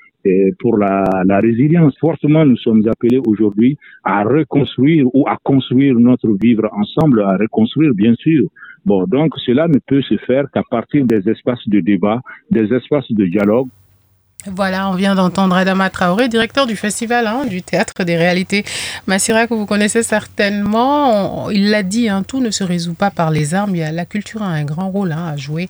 pour 0.59 0.77
la, 0.77 1.03
la 1.25 1.39
résilience. 1.39 1.97
Fortement, 1.99 2.45
nous 2.45 2.57
sommes 2.57 2.87
appelés 2.87 3.19
aujourd'hui 3.25 3.75
à 4.03 4.23
reconstruire 4.23 5.07
ou 5.15 5.27
à 5.27 5.37
construire 5.43 5.95
notre 5.95 6.29
vivre 6.39 6.69
ensemble, 6.73 7.23
à 7.23 7.37
reconstruire 7.37 7.93
bien 7.95 8.13
sûr. 8.15 8.43
Bon, 8.85 9.05
donc 9.05 9.33
cela 9.45 9.67
ne 9.67 9.79
peut 9.87 10.01
se 10.01 10.17
faire 10.17 10.45
qu'à 10.53 10.63
partir 10.69 11.05
des 11.05 11.27
espaces 11.29 11.67
de 11.67 11.79
débat, 11.79 12.21
des 12.49 12.73
espaces 12.73 13.11
de 13.11 13.25
dialogue 13.25 13.69
voilà, 14.47 14.89
on 14.89 14.95
vient 14.95 15.13
d'entendre 15.13 15.55
Adama 15.55 15.89
Traoré, 15.89 16.27
directeur 16.27 16.65
du 16.65 16.75
festival 16.75 17.27
hein, 17.27 17.45
du 17.45 17.61
théâtre 17.61 18.03
des 18.03 18.17
réalités. 18.17 18.65
Massira, 19.05 19.45
que 19.45 19.53
vous 19.53 19.65
connaissez 19.65 20.03
certainement, 20.03 21.49
il 21.51 21.69
l'a 21.69 21.83
dit, 21.83 22.09
hein, 22.09 22.23
tout 22.27 22.39
ne 22.39 22.49
se 22.49 22.63
résout 22.63 22.93
pas 22.93 23.11
par 23.11 23.29
les 23.29 23.53
armes. 23.53 23.75
Il 23.75 23.79
y 23.79 23.83
a, 23.83 23.91
la 23.91 24.05
culture 24.05 24.41
a 24.41 24.47
un 24.47 24.63
grand 24.63 24.89
rôle 24.89 25.11
hein, 25.11 25.27
à 25.33 25.37
jouer, 25.37 25.69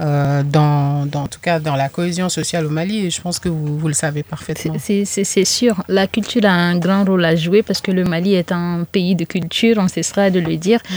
euh, 0.00 0.42
dans, 0.42 1.06
dans, 1.06 1.22
en 1.22 1.28
tout 1.28 1.40
cas 1.40 1.60
dans 1.60 1.76
la 1.76 1.88
cohésion 1.88 2.28
sociale 2.28 2.66
au 2.66 2.70
Mali, 2.70 3.06
et 3.06 3.10
je 3.10 3.20
pense 3.20 3.38
que 3.38 3.48
vous, 3.48 3.78
vous 3.78 3.88
le 3.88 3.94
savez 3.94 4.22
parfaitement. 4.22 4.76
C'est 4.78 5.44
sûr, 5.44 5.82
la 5.88 6.06
culture 6.06 6.44
a 6.44 6.52
un 6.52 6.76
grand 6.76 7.04
rôle 7.04 7.24
à 7.24 7.36
jouer 7.36 7.62
parce 7.62 7.80
que 7.80 7.90
le 7.90 8.04
Mali 8.04 8.34
est 8.34 8.52
un 8.52 8.86
pays 8.90 9.14
de 9.14 9.24
culture, 9.24 9.76
on 9.78 9.88
cessera 9.88 10.30
de 10.30 10.40
le 10.40 10.56
dire. 10.56 10.80
Mhm. 10.88 10.96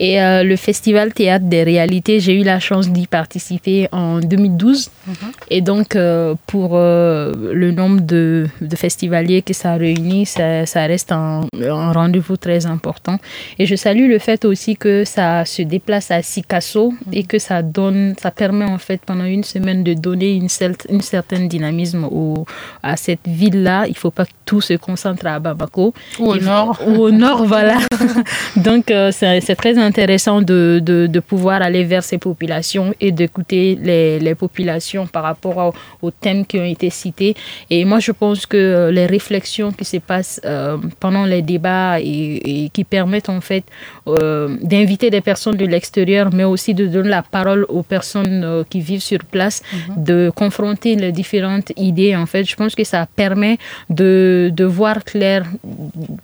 Et 0.00 0.20
euh, 0.20 0.44
le 0.44 0.56
festival 0.56 1.12
Théâtre 1.12 1.46
des 1.46 1.64
réalités, 1.64 2.20
j'ai 2.20 2.34
eu 2.40 2.44
la 2.44 2.60
chance 2.60 2.88
d'y 2.88 3.06
participer 3.06 3.88
en 3.90 4.20
2012. 4.20 4.90
Mhm. 5.06 5.14
Et 5.50 5.60
donc, 5.60 5.96
euh, 5.96 6.34
pour 6.46 6.70
euh, 6.74 7.52
le 7.52 7.72
nombre 7.72 8.00
de, 8.00 8.46
de, 8.60 8.76
festivaliers 8.76 9.42
que 9.42 9.52
ça 9.52 9.74
réunit, 9.74 10.26
ça, 10.26 10.66
ça 10.66 10.86
reste 10.86 11.10
un, 11.10 11.46
un 11.60 11.92
rendez-vous 11.92 12.36
très 12.36 12.66
important. 12.66 13.18
Et 13.58 13.66
je 13.66 13.74
salue 13.74 14.08
le 14.08 14.18
fait 14.18 14.44
aussi 14.44 14.76
que 14.76 15.04
ça 15.04 15.44
se 15.44 15.62
déplace 15.62 16.10
à 16.10 16.22
Sikasso 16.22 16.92
mhm. 16.92 16.98
et 17.12 17.24
que 17.24 17.38
ça 17.38 17.62
donne, 17.62 18.14
ça 18.20 18.30
permet 18.30 18.66
en 18.66 18.78
fait 18.78 19.00
pendant 19.04 19.24
une 19.24 19.44
semaine 19.44 19.82
de 19.82 19.94
donner 19.94 20.34
une, 20.34 20.48
une 20.90 21.00
certaine 21.00 21.48
dynamisme 21.48 22.04
au, 22.04 22.46
à 22.82 22.96
cette 22.96 23.26
ville-là. 23.26 23.86
Il 23.86 23.92
ne 23.92 23.96
faut 23.96 24.12
pas 24.12 24.26
que 24.26 24.32
tout 24.44 24.60
se 24.60 24.74
concentre 24.74 25.26
à 25.26 25.40
Bamako. 25.40 25.92
Ou 26.20 26.26
au 26.26 26.36
nord. 26.36 26.80
ou 26.86 26.92
au 27.02 27.10
nord, 27.10 27.44
voilà. 27.44 27.78
donc, 28.56 28.92
c'est 29.10 29.56
très 29.56 29.70
intéressant 29.70 29.87
intéressant 29.90 30.38
de, 30.42 30.80
de, 30.82 31.20
pouvoir 31.20 31.58
aller 31.68 31.84
vers 31.84 32.04
ces 32.10 32.18
populations 32.18 32.88
et 33.00 33.10
d'écouter 33.12 33.78
les, 33.88 34.18
les, 34.26 34.34
populations 34.44 35.06
par 35.06 35.24
rapport 35.30 35.74
aux 36.04 36.10
thèmes 36.10 36.44
qui 36.48 36.56
ont 36.58 36.70
été 36.76 36.88
cités. 36.90 37.34
Et 37.70 37.84
moi, 37.90 37.98
je 38.06 38.12
pense 38.12 38.46
que 38.46 38.90
les 38.98 39.06
réflexions 39.06 39.70
qui 39.72 39.84
se 39.84 39.98
passent 40.10 40.40
pendant 41.00 41.24
les 41.24 41.42
débats 41.42 42.00
et, 42.00 42.70
qui 42.72 42.84
permettent 42.84 43.32
en 43.38 43.40
fait 43.40 43.64
d'inviter 44.62 45.08
des 45.10 45.20
personnes 45.30 45.56
de 45.56 45.66
l'extérieur, 45.66 46.30
mais 46.32 46.44
aussi 46.44 46.72
de 46.74 46.86
donner 46.86 47.10
la 47.20 47.22
parole 47.22 47.62
aux 47.68 47.82
personnes 47.82 48.64
qui 48.70 48.80
vivent 48.80 49.06
sur 49.12 49.22
place, 49.34 49.62
mhm. 49.62 50.04
de 50.10 50.18
confronter 50.42 50.94
les 50.96 51.12
différentes 51.12 51.72
idées. 51.76 52.14
En 52.16 52.26
fait, 52.26 52.44
je 52.44 52.56
pense 52.56 52.74
que 52.74 52.84
ça 52.84 53.06
permet 53.22 53.58
de, 53.90 54.50
de 54.54 54.64
voir 54.64 55.04
clair 55.04 55.44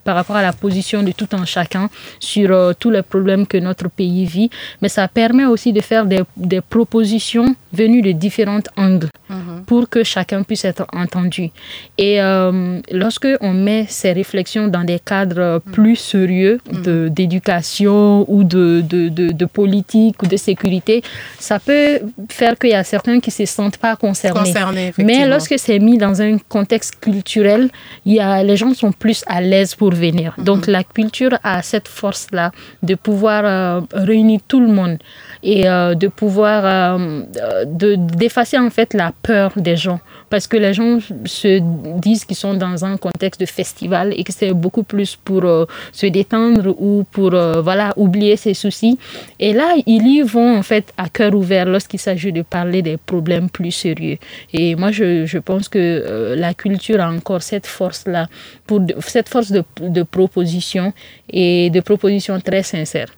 par 0.03 0.15
rapport 0.15 0.35
à 0.35 0.41
la 0.41 0.53
position 0.53 1.03
de 1.03 1.11
tout 1.11 1.27
un 1.33 1.45
chacun 1.45 1.89
sur 2.19 2.51
euh, 2.51 2.73
tous 2.77 2.91
les 2.91 3.01
problèmes 3.01 3.45
que 3.47 3.54
notre 3.59 3.89
pays 3.89 4.25
vit, 4.25 4.49
mais 4.81 4.89
ça 4.89 5.07
permet 5.07 5.45
aussi 5.45 5.73
de 5.73 5.81
faire 5.81 6.05
des, 6.05 6.23
des 6.37 6.61
propositions 6.61 7.55
venues 7.75 8.01
de 8.01 8.11
différents 8.11 8.67
angles 8.77 9.09
mhm. 9.29 9.63
pour 9.65 9.89
que 9.89 10.03
chacun 10.03 10.43
puisse 10.43 10.65
être 10.65 10.85
entendu. 10.93 11.49
Et 11.97 12.21
euh, 12.21 12.79
lorsque 12.91 13.27
on 13.41 13.53
met 13.53 13.85
ces 13.89 14.11
réflexions 14.13 14.67
dans 14.67 14.83
des 14.83 14.99
cadres 14.99 15.61
mhm. 15.65 15.71
plus 15.71 15.95
sérieux 15.95 16.59
mhm. 16.71 17.09
d'éducation 17.09 18.25
ou 18.31 18.43
de, 18.43 18.81
de, 18.81 19.09
de, 19.09 19.31
de, 19.31 19.45
politique 19.45 20.21
ou 20.23 20.27
de 20.27 20.37
sécurité, 20.37 21.03
ça 21.39 21.59
peut 21.59 21.99
faire 22.29 22.57
qu'il 22.57 22.71
y 22.71 22.73
a 22.73 22.83
certains 22.83 23.19
qui 23.19 23.29
ne 23.29 23.45
se 23.45 23.45
sentent 23.45 23.77
pas 23.77 23.95
concernés. 23.95 24.53
Mais 24.97 25.27
lorsque 25.27 25.57
c'est 25.59 25.79
mis 25.79 25.97
dans 25.97 26.21
un 26.21 26.37
contexte 26.49 26.93
culturel, 26.99 27.69
il 28.05 28.13
y 28.13 28.19
a, 28.19 28.43
les 28.43 28.57
gens 28.57 28.73
sont 28.73 28.91
plus 28.91 29.23
à 29.27 29.41
l'aise 29.41 29.75
pour 29.75 29.91
venir. 29.91 30.35
Donc 30.37 30.67
la 30.67 30.83
culture 30.83 31.37
a 31.43 31.61
cette 31.61 31.87
force-là 31.87 32.51
de 32.83 32.95
pouvoir 32.95 33.43
euh, 33.45 33.81
réunir 33.93 34.39
tout 34.47 34.59
le 34.59 34.67
monde 34.67 34.97
et 35.45 35.69
euh, 35.69 35.93
de 35.93 36.07
pouvoir 36.07 36.63
euh, 36.65 37.65
d'effacer 37.67 38.57
en 38.57 38.71
fait 38.71 38.95
la 38.95 39.13
peur 39.21 39.51
des 39.55 39.77
gens. 39.77 39.99
Parce 40.31 40.47
que 40.47 40.57
les 40.57 40.73
gens 40.73 40.97
se 41.25 41.59
disent 41.99 42.25
qu'ils 42.25 42.35
sont 42.35 42.55
dans 42.55 42.83
un 42.83 42.97
contexte 42.97 43.39
de 43.39 43.45
festival 43.45 44.11
et 44.17 44.23
que 44.23 44.33
c'est 44.33 44.53
beaucoup 44.53 44.81
plus 44.81 45.15
pour 45.15 45.43
se 45.91 46.07
détendre 46.07 46.75
ou 46.79 47.05
pour 47.11 47.29
voilà 47.29 47.93
oublier 47.95 48.35
ses 48.35 48.55
soucis. 48.55 48.97
Et 49.39 49.53
là 49.53 49.75
ils 49.85 50.07
y 50.07 50.21
vont 50.23 50.57
en 50.57 50.63
fait 50.63 50.91
à 50.97 51.09
cœur 51.09 51.35
ouvert 51.35 51.65
lorsqu'il 51.65 51.99
s'agit 51.99 52.31
de 52.31 52.41
parler 52.41 52.81
des 52.81 52.97
problèmes 52.97 53.51
plus 53.51 53.71
sérieux. 53.71 54.17
Et 54.51 54.75
moi 54.75 54.91
je, 54.91 55.27
je 55.27 55.37
pense 55.37 55.69
que 55.69 56.33
la 56.35 56.55
culture 56.55 56.99
a 56.99 57.09
encore 57.09 57.43
cette 57.43 57.67
force 57.67 58.05
là 58.07 58.27
pour 58.65 58.81
cette 59.01 59.29
force 59.29 59.51
de, 59.51 59.63
de 59.79 60.01
proposition 60.01 60.91
et 61.29 61.69
de 61.69 61.81
propositions 61.81 62.39
très 62.41 62.63
sincères. 62.63 63.11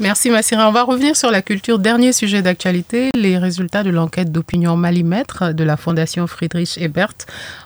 Merci 0.00 0.30
Massira. 0.30 0.68
On 0.68 0.72
va 0.72 0.82
revenir 0.82 1.16
sur 1.16 1.30
la 1.30 1.42
culture. 1.42 1.78
Dernier 1.78 2.12
sujet 2.12 2.42
d'actualité. 2.42 3.10
Les 3.14 3.38
résultats 3.38 3.82
de 3.82 3.90
l'enquête 3.90 4.32
d'opinion 4.32 4.76
Malimètre 4.76 5.54
de 5.54 5.64
la 5.64 5.76
Fondation 5.76 6.26
Friedrich 6.26 6.78
Ebert 6.78 7.14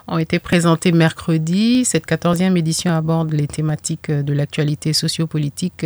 ont 0.07 0.17
été 0.17 0.39
présentés 0.39 0.91
mercredi. 0.91 1.85
Cette 1.85 2.05
14e 2.05 2.55
édition 2.57 2.93
aborde 2.93 3.33
les 3.33 3.47
thématiques 3.47 4.11
de 4.11 4.33
l'actualité 4.33 4.93
sociopolitique 4.93 5.85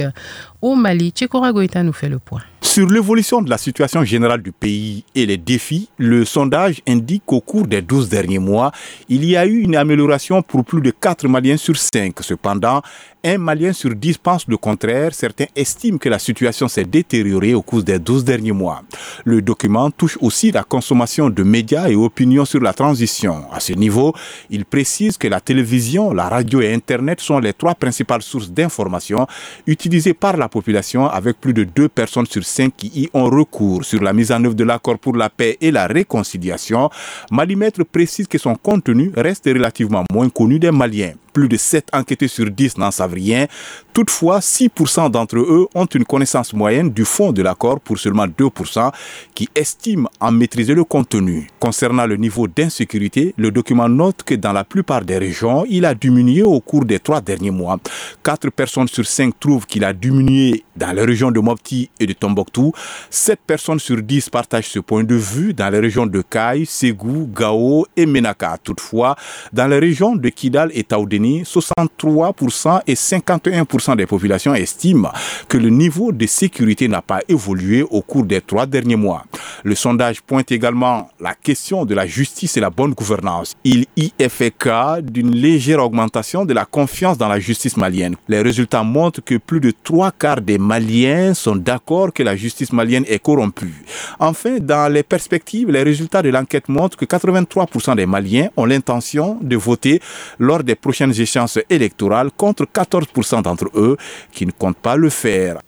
au 0.62 0.76
Mali. 0.76 1.12
Tchekora 1.12 1.54
Goïta 1.54 1.84
nous 1.84 1.94
fait 1.94 2.10
le 2.10 2.20
point. 2.20 2.42
Sur 2.64 2.88
l'évolution 2.88 3.42
de 3.42 3.50
la 3.50 3.58
situation 3.58 4.04
générale 4.04 4.42
du 4.44 4.52
pays 4.52 5.04
et 5.16 5.26
les 5.26 5.38
défis, 5.38 5.90
le 5.98 6.24
sondage 6.24 6.82
indique 6.88 7.24
qu'au 7.26 7.42
cours 7.42 7.68
des 7.68 7.82
12 7.82 8.08
derniers 8.08 8.40
mois, 8.40 8.72
il 9.10 9.26
y 9.26 9.36
a 9.36 9.48
eu 9.48 9.62
une 9.62 9.76
amélioration 9.76 10.44
pour 10.44 10.64
plus 10.64 10.80
de 10.80 10.92
4 10.92 11.28
Maliens 11.28 11.58
sur 11.58 11.76
5. 11.76 12.14
Cependant, 12.22 12.82
un 13.24 13.38
Malien 13.38 13.72
sur 13.72 13.94
10 13.94 14.18
pense 14.18 14.48
le 14.48 14.58
contraire. 14.58 15.14
Certains 15.14 15.46
estiment 15.56 16.00
que 16.00 16.10
la 16.10 16.18
situation 16.18 16.68
s'est 16.68 16.86
détériorée 16.86 17.54
au 17.54 17.62
cours 17.62 17.84
des 17.84 18.00
12 18.00 18.24
derniers 18.24 18.52
mois. 18.52 18.82
Le 19.26 19.44
document 19.44 19.92
touche 19.92 20.18
aussi 20.22 20.52
la 20.52 20.64
consommation 20.64 21.30
de 21.30 21.44
médias 21.44 21.88
et 21.88 21.96
opinions 21.96 22.46
sur 22.46 22.62
la 22.62 22.74
transition. 22.74 23.46
À 23.52 23.60
ce 23.60 23.74
niveau, 23.74 24.16
il 24.50 24.66
précise 24.66 25.20
que 25.20 25.28
la 25.28 25.40
télévision, 25.40 26.14
la 26.14 26.30
radio 26.30 26.62
et 26.62 26.74
Internet 26.74 27.22
sont 27.22 27.38
les 27.38 27.54
trois 27.54 27.76
principales 27.76 28.24
sources 28.24 28.50
d'information 28.50 29.28
utilisées 29.68 30.16
par 30.16 30.36
la 30.36 30.50
population 30.50 31.08
avec 31.08 31.40
plus 31.40 31.54
de 31.54 31.64
2 31.64 31.90
personnes 31.90 32.26
sur 32.26 32.44
5 32.52 32.74
qui 32.76 32.88
y 32.88 33.10
ont 33.14 33.30
recours 33.30 33.84
sur 33.86 34.02
la 34.02 34.14
mise 34.14 34.32
en 34.32 34.44
œuvre 34.44 34.56
de 34.56 34.64
l'accord 34.64 35.00
pour 35.00 35.16
la 35.16 35.30
paix 35.30 35.58
et 35.62 35.72
la 35.72 35.88
réconciliation, 35.88 36.90
Malimètre 37.32 37.84
précise 37.86 38.28
que 38.28 38.38
son 38.38 38.56
contenu 38.56 39.12
reste 39.16 39.46
relativement 39.46 40.04
moins 40.12 40.30
connu 40.30 40.60
des 40.60 40.72
Maliens. 40.72 41.14
Plus 41.34 41.48
de 41.48 41.58
7 41.58 41.88
enquêtés 41.94 42.28
sur 42.28 42.50
10 42.52 42.78
n'en 42.78 42.92
savent 42.92 43.14
rien. 43.14 43.48
Toutefois, 43.94 44.40
6% 44.40 45.10
d'entre 45.10 45.38
eux 45.38 45.68
ont 45.74 45.86
une 45.86 46.04
connaissance 46.04 46.54
moyenne 46.54 46.90
du 46.90 47.06
fond 47.06 47.32
de 47.32 47.42
l'accord 47.42 47.80
pour 47.80 47.98
seulement 47.98 48.28
2% 48.28 48.92
qui 49.34 49.48
estiment 49.56 50.10
en 50.20 50.32
maîtriser 50.32 50.74
le 50.74 50.84
contenu. 50.84 51.48
Concernant 51.60 52.06
le 52.06 52.18
niveau 52.18 52.48
d'insécurité, 52.48 53.34
le 53.38 53.52
document 53.52 53.88
note 53.88 54.24
que 54.24 54.36
dans 54.36 54.52
la 54.52 54.64
plupart 54.64 55.06
des 55.06 55.18
régions, 55.18 55.66
il 55.70 55.86
a 55.86 55.94
diminué 55.94 56.44
au 56.44 56.60
cours 56.60 56.86
des 56.86 57.00
trois 57.00 57.22
derniers 57.22 57.52
mois. 57.52 57.80
4 58.24 58.50
personnes 58.50 58.88
sur 58.88 59.06
5 59.06 59.40
trouvent 59.40 59.66
qu'il 59.66 59.86
a 59.86 59.94
diminué 59.94 60.64
dans 60.76 60.92
les 60.92 61.04
régions 61.04 61.32
de 61.32 61.40
Mopti 61.40 61.90
et 62.00 62.06
de 62.06 62.14
Tombouctou. 62.14 62.74
7 63.10 63.40
personnes 63.48 63.80
sur 63.80 64.02
10 64.02 64.30
partagent 64.30 64.70
ce 64.70 64.80
point 64.80 65.04
de 65.04 65.16
vue 65.16 65.54
dans 65.54 65.70
les 65.70 65.80
régions 65.80 66.06
de 66.06 66.22
Kai, 66.22 66.66
Ségou, 66.66 67.30
Gao 67.34 67.86
et 67.96 68.06
Menaka. 68.06 68.58
Toutefois, 68.64 69.16
dans 69.54 69.68
les 69.68 69.80
régions 69.80 70.16
de 70.16 70.30
Kidal 70.30 70.72
et 70.74 70.84
Taoudé, 70.84 71.21
63% 71.22 72.82
et 72.88 72.94
51% 72.94 73.96
des 73.96 74.06
populations 74.06 74.54
estiment 74.54 75.12
que 75.48 75.58
le 75.58 75.70
niveau 75.70 76.12
de 76.12 76.26
sécurité 76.26 76.88
n'a 76.88 77.02
pas 77.02 77.22
évolué 77.28 77.84
au 77.84 78.02
cours 78.02 78.24
des 78.24 78.42
trois 78.42 78.66
derniers 78.66 78.96
mois. 78.96 79.24
Le 79.64 79.76
sondage 79.76 80.22
pointe 80.22 80.52
également 80.52 81.10
la 81.20 81.34
question 81.34 81.86
de 81.86 81.94
la 81.94 82.08
justice 82.08 82.58
et 82.58 82.60
la 82.60 82.70
bonne 82.70 82.94
gouvernance. 82.94 83.56
Il 83.64 83.86
y 83.96 84.12
est 84.18 84.30
fait 84.30 84.52
cas 84.52 85.02
d'une 85.02 85.36
légère 85.36 85.84
augmentation 85.84 86.46
de 86.46 86.54
la 86.54 86.66
confiance 86.66 87.18
dans 87.18 87.28
la 87.28 87.40
justice 87.40 87.78
malienne. 87.78 88.16
Les 88.28 88.42
résultats 88.42 88.84
montrent 88.84 89.24
que 89.24 89.36
plus 89.36 89.60
de 89.60 89.72
trois 89.84 90.12
quarts 90.12 90.42
des 90.42 90.58
Maliens 90.58 91.34
sont 91.34 91.56
d'accord 91.56 92.14
que 92.14 92.24
la 92.24 92.36
justice 92.36 92.74
malienne 92.74 93.06
est 93.08 93.20
corrompue. 93.20 93.84
Enfin, 94.20 94.58
dans 94.60 94.92
les 94.92 95.04
perspectives, 95.04 95.70
les 95.70 95.84
résultats 95.84 96.22
de 96.22 96.30
l'enquête 96.30 96.70
montrent 96.70 96.98
que 96.98 97.06
83% 97.06 97.96
des 97.96 98.06
Maliens 98.06 98.50
ont 98.58 98.66
l'intention 98.66 99.38
de 99.42 99.56
voter 99.56 100.02
lors 100.40 100.64
des 100.64 100.76
prochaines 100.76 101.20
échéances 101.20 101.60
électorales 101.70 102.32
contre 102.36 102.66
14% 102.66 103.44
d'entre 103.44 103.70
eux 103.76 103.98
qui 104.32 104.46
ne 104.46 104.52
comptent 104.52 104.78
pas 104.78 104.96
le 104.96 105.10
faire. 105.10 105.60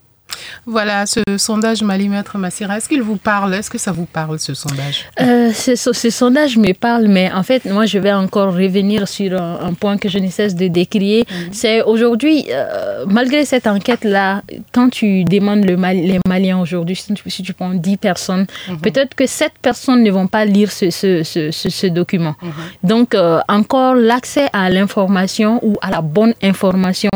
Voilà, 0.65 1.05
ce 1.05 1.19
sondage 1.37 1.83
Malimètre 1.83 2.37
Massira, 2.37 2.77
est-ce 2.77 2.87
qu'il 2.87 3.01
vous 3.01 3.17
parle? 3.17 3.53
Est-ce 3.53 3.69
que 3.69 3.77
ça 3.77 3.91
vous 3.91 4.05
parle, 4.05 4.39
ce 4.39 4.53
sondage? 4.53 5.05
Euh, 5.21 5.51
ce, 5.51 6.09
sondage 6.09 6.57
me 6.57 6.73
parle, 6.73 7.07
mais 7.07 7.31
en 7.31 7.43
fait, 7.43 7.65
moi, 7.65 7.85
je 7.85 7.99
vais 7.99 8.13
encore 8.13 8.53
revenir 8.53 9.07
sur 9.07 9.41
un, 9.41 9.73
point 9.73 9.97
que 9.97 10.07
je 10.07 10.19
ne 10.19 10.29
cesse 10.29 10.55
de 10.55 10.67
décrire. 10.67 11.25
Mhm. 11.29 11.49
C'est 11.51 11.81
aujourd'hui, 11.81 12.45
euh, 12.49 13.05
malgré 13.07 13.43
cette 13.43 13.67
enquête-là, 13.67 14.43
quand 14.71 14.89
tu 14.89 15.25
demandes 15.25 15.65
le 15.65 15.75
les 15.93 16.19
Maliens 16.27 16.59
aujourd'hui, 16.59 16.95
si, 16.95 17.43
tu 17.43 17.53
prends 17.53 17.73
10 17.73 17.97
personnes, 17.97 18.45
mhm. 18.69 18.77
peut-être 18.79 19.15
que 19.15 19.25
7 19.25 19.51
personnes 19.61 20.03
ne 20.03 20.11
vont 20.11 20.27
pas 20.27 20.45
lire 20.45 20.71
ce, 20.71 20.89
ce, 20.89 21.23
ce, 21.23 21.87
document. 21.87 22.35
Mhm. 22.41 22.51
Donc, 22.83 23.15
euh, 23.15 23.39
encore, 23.49 23.95
l'accès 23.95 24.47
à 24.53 24.69
l'information 24.69 25.59
ou 25.61 25.77
à 25.81 25.89
la 25.89 26.01
bonne 26.01 26.33
information 26.41 27.09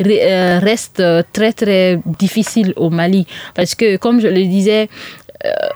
reste 0.00 1.02
très, 1.32 1.52
très 1.52 2.00
difficile 2.18 2.63
au 2.76 2.90
Mali. 2.90 3.26
Parce 3.54 3.74
que, 3.74 3.96
comme 3.96 4.20
je 4.20 4.28
le 4.28 4.44
disais, 4.44 4.88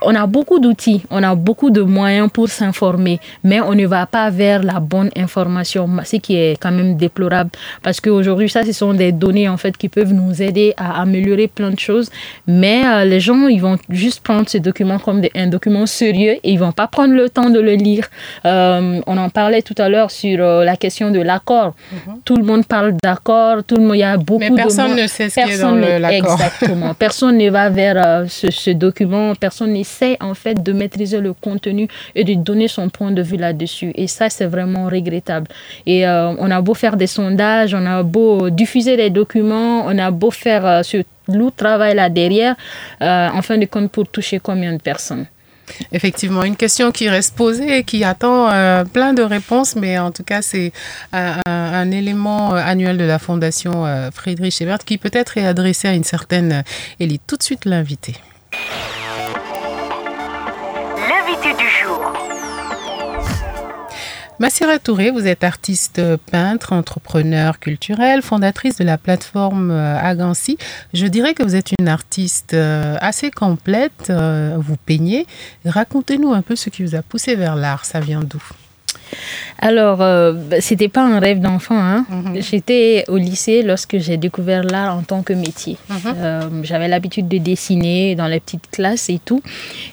on 0.03 0.15
a 0.15 0.27
beaucoup 0.27 0.59
d'outils, 0.59 1.03
on 1.11 1.23
a 1.23 1.35
beaucoup 1.35 1.71
de 1.71 1.83
moyens 1.83 2.31
pour 2.33 2.49
s'informer, 2.49 3.21
mais 3.45 3.61
on 3.61 3.75
ne 3.75 3.87
va 3.87 4.07
pas 4.07 4.31
vers 4.31 4.63
la 4.63 4.81
bonne 4.81 5.11
information, 5.17 5.89
ce 6.05 6.17
qui 6.17 6.37
est 6.37 6.61
quand 6.61 6.73
même 6.73 6.97
déplorable 6.97 7.51
parce 7.83 8.01
qu'aujourd'hui, 8.01 8.49
ça, 8.49 8.65
ce 8.65 8.73
sont 8.73 8.95
des 8.95 9.13
données 9.13 9.49
en 9.49 9.57
fait 9.57 9.77
qui 9.77 9.89
peuvent 9.89 10.13
nous 10.13 10.43
aider 10.43 10.75
à 10.77 11.01
améliorer 11.01 11.49
plein 11.49 11.71
de 11.71 11.79
choses, 11.79 12.11
mais 12.47 12.83
euh, 12.87 13.05
les 13.05 13.21
gens, 13.21 13.49
ils 13.49 13.61
vont 13.61 13.79
juste 13.89 14.21
prendre 14.23 14.49
ce 14.49 14.59
document 14.59 14.99
comme 14.99 15.23
un 15.35 15.47
document 15.47 15.87
sérieux 15.87 16.37
et 16.43 16.51
ils 16.53 16.59
vont 16.59 16.73
pas 16.73 16.87
prendre 16.87 17.15
le 17.15 17.29
temps 17.29 17.51
de 17.51 17.61
le 17.61 17.75
lire. 17.75 18.07
Euh, 18.45 19.01
on 19.07 19.17
en 19.17 19.31
parlait 19.31 19.63
tout 19.63 19.75
à 19.79 19.89
l'heure 19.89 20.11
sur 20.11 20.39
la 20.39 20.77
question 20.77 21.11
de 21.11 21.21
l'accord. 21.21 21.75
Mhm. 21.93 22.15
Tout 22.25 22.37
le 22.37 22.45
monde 22.45 22.67
parle 22.67 22.95
d'accord, 23.03 23.65
tout 23.65 23.77
le 23.77 23.83
monde, 23.83 23.97
il 23.97 24.01
y 24.01 24.03
a 24.05 24.17
beaucoup 24.17 24.41
mais 24.41 24.51
personne 24.51 24.95
ne 24.95 25.07
sait 25.07 25.29
ce 25.29 25.41
qui 25.41 25.53
est 25.53 25.61
dans 25.61 25.75
l'accord. 25.75 26.33
Exactement. 26.33 26.95
personne 26.95 27.37
ne 27.39 27.51
va 27.51 27.69
vers 27.69 28.25
ce, 28.29 28.51
ce 28.51 28.71
document, 28.71 29.35
personne 29.35 29.58
personne 29.59 29.77
essaie 29.77 30.17
en 30.21 30.35
fait 30.35 30.63
de 30.63 30.73
maîtriser 30.73 31.21
le 31.21 31.33
contenu 31.33 31.89
et 32.15 32.23
de 32.23 32.35
donner 32.35 32.69
son 32.69 32.89
point 32.91 33.11
de 33.11 33.23
vue 33.23 33.37
là-dessus. 33.37 33.91
Et 33.97 34.07
ça, 34.07 34.31
c'est 34.31 34.47
vraiment 34.47 34.87
regrettable. 34.87 35.49
Et 35.85 36.07
euh, 36.07 36.33
on 36.39 36.51
a 36.51 36.61
beau 36.61 36.75
faire 36.75 36.97
des 36.97 37.09
sondages, 37.09 37.75
on 37.75 37.85
a 37.85 38.05
beau 38.05 38.51
diffuser 38.51 38.97
des 38.97 39.11
documents, 39.11 39.85
on 39.87 39.99
a 39.99 40.11
beau 40.13 40.31
faire 40.31 40.65
euh, 40.65 40.83
ce 40.85 40.99
lourd 41.27 41.53
travail 41.53 41.97
là 41.97 42.09
derrière, 42.09 42.55
euh, 43.03 43.29
en 43.29 43.43
fin 43.43 43.59
de 43.59 43.67
compte, 43.67 43.91
pour 43.91 44.07
toucher 44.07 44.39
combien 44.39 44.73
de 44.73 44.81
personnes? 44.81 45.27
Effectivement, 45.93 46.45
une 46.45 46.57
question 46.57 46.93
qui 46.93 47.09
reste 47.09 47.35
posée 47.37 47.79
et 47.79 47.85
qui 47.85 48.03
attend 48.03 48.49
plein 48.91 49.13
de 49.13 49.23
réponses, 49.23 49.77
mais 49.77 49.99
en 49.99 50.11
tout 50.11 50.25
cas, 50.25 50.41
c'est 50.41 50.73
un, 51.13 51.91
élément 51.91 52.55
annuel 52.55 52.97
de 52.97 53.05
la 53.05 53.19
Fondation 53.19 53.85
Friedrich 54.15 54.63
Ebert 54.63 54.79
qui 54.87 54.97
peut-être 54.97 55.37
est 55.37 55.47
adressé 55.47 55.87
à 55.89 55.93
une 55.93 56.05
certaine 56.05 56.65
élite. 57.01 57.21
Tout 57.27 57.37
de 57.37 57.43
suite. 57.43 57.67
L'invité 57.67 58.15
Massira 64.41 64.79
Touré, 64.79 65.11
vous 65.11 65.27
êtes 65.27 65.43
artiste 65.43 66.01
peintre, 66.31 66.73
entrepreneur 66.73 67.59
culturel, 67.59 68.23
fondatrice 68.23 68.77
de 68.77 68.85
la 68.85 68.97
plateforme 68.97 69.73
euh, 69.73 69.99
Agansi. 69.99 70.59
Je 70.95 71.07
dirais 71.07 71.35
que 71.35 71.43
vous 71.43 71.57
êtes 71.57 71.73
une 71.81 71.89
artiste 71.89 72.55
euh, 72.55 72.97
assez 73.01 73.33
complète, 73.33 74.11
euh, 74.11 74.55
vous 74.57 74.77
peignez. 74.77 75.27
Racontez-nous 75.65 76.33
un 76.33 76.43
peu 76.43 76.55
ce 76.55 76.71
qui 76.71 76.85
vous 76.85 76.95
a 76.95 77.03
poussé 77.03 77.35
vers 77.35 77.57
l'art, 77.57 77.85
ça 77.85 77.99
vient 77.99 78.21
d'où? 78.21 78.41
Alors, 79.61 80.03
euh, 80.03 80.33
bah, 80.33 80.61
c'était 80.61 80.89
pas 80.89 81.03
un 81.03 81.19
rêve 81.19 81.41
d'enfant. 81.41 81.79
Hein. 81.79 82.07
Mhm. 82.09 82.41
J'étais 82.41 83.05
au 83.09 83.17
lycée 83.17 83.63
lorsque 83.63 83.99
j'ai 83.99 84.17
découvert 84.17 84.63
l'art 84.63 84.97
en 84.97 85.03
tant 85.03 85.23
que 85.23 85.33
métier. 85.33 85.77
Mhm. 85.89 85.97
Euh, 86.17 86.41
j'avais 86.63 86.89
l'habitude 86.89 87.29
de 87.29 87.39
dessiner 87.39 88.15
dans 88.15 88.29
les 88.29 88.41
petites 88.41 88.71
classes 88.71 89.11
et 89.11 89.19
tout. 89.25 89.43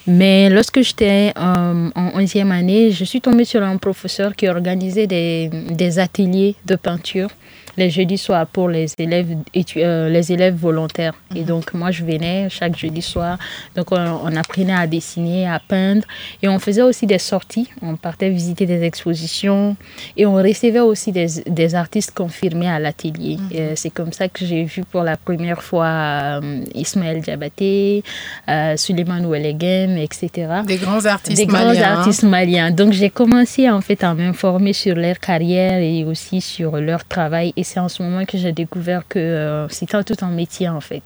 Mais 0.05 0.49
lorsque 0.49 0.81
j'étais 0.81 1.33
euh, 1.37 1.89
en 1.95 2.09
11e 2.19 2.51
année, 2.51 2.91
je 2.91 3.03
suis 3.03 3.21
tombée 3.21 3.45
sur 3.45 3.63
un 3.63 3.77
professeur 3.77 4.35
qui 4.35 4.47
organisait 4.47 5.07
des 5.07 5.99
ateliers 5.99 6.55
de 6.65 6.75
peinture 6.75 7.29
les 7.77 7.89
jeudis 7.89 8.17
soirs 8.17 8.47
pour 8.47 8.69
les 8.69 8.87
élèves, 8.97 9.35
euh, 9.77 10.09
les 10.09 10.31
élèves 10.31 10.55
volontaires. 10.55 11.13
Et 11.35 11.41
mhm. 11.41 11.45
donc, 11.45 11.73
moi, 11.73 11.91
je 11.91 12.03
venais 12.03 12.47
chaque 12.49 12.77
jeudi 12.77 13.01
soir. 13.01 13.37
Donc, 13.75 13.91
on, 13.91 14.35
apprenait 14.35 14.73
à 14.73 14.87
dessiner, 14.87 15.47
à 15.47 15.59
peindre. 15.59 16.03
Et 16.41 16.47
on 16.47 16.59
faisait 16.59 16.81
aussi 16.81 17.05
des 17.05 17.19
sorties. 17.19 17.69
On 17.81 17.95
partait 17.95 18.29
visiter 18.29 18.65
des 18.65 18.83
expositions. 18.83 19.75
Et 20.17 20.25
on 20.25 20.35
recevait 20.35 20.79
aussi 20.79 21.11
des, 21.11 21.27
des 21.47 21.75
artistes 21.75 22.13
confirmés 22.13 22.69
à 22.69 22.79
l'atelier. 22.79 23.37
Mhm. 23.37 23.75
C'est 23.75 23.89
comme 23.91 24.11
ça 24.11 24.27
que 24.27 24.45
j'ai 24.45 24.63
vu 24.63 24.83
pour 24.83 25.03
la 25.03 25.17
première 25.17 25.61
fois 25.61 25.85
euh, 25.85 26.63
Ismaël 26.73 27.21
Diabaté, 27.21 28.03
euh, 28.49 28.77
Suleiman 28.77 29.25
Ouelegem, 29.25 29.97
etc. 29.97 30.61
Des 30.65 30.77
grands 30.77 31.05
artistes 31.05 31.37
Des 31.37 31.45
grands 31.45 31.69
hein. 31.69 31.81
artistes 31.81 32.23
maliens. 32.23 32.71
Donc, 32.71 32.93
j'ai 32.93 33.09
commencé 33.09 33.69
en 33.69 33.81
fait 33.81 34.03
à 34.03 34.13
m'informer 34.13 34.73
sur 34.73 34.95
leur 34.95 35.19
carrière 35.19 35.79
et 35.79 36.03
aussi 36.03 36.41
sur 36.41 36.77
leur 36.77 37.05
travail. 37.05 37.53
Et 37.57 37.64
c'est 37.65 37.79
en 37.79 37.89
ce 37.89 38.03
moment 38.03 38.25
que 38.25 38.37
j'ai 38.37 38.51
découvert 38.51 39.07
que 39.07 39.19
euh, 39.19 39.67
c'était 39.69 40.03
tout 40.03 40.15
un 40.21 40.29
métier 40.29 40.69
en 40.69 40.81
fait. 40.81 41.01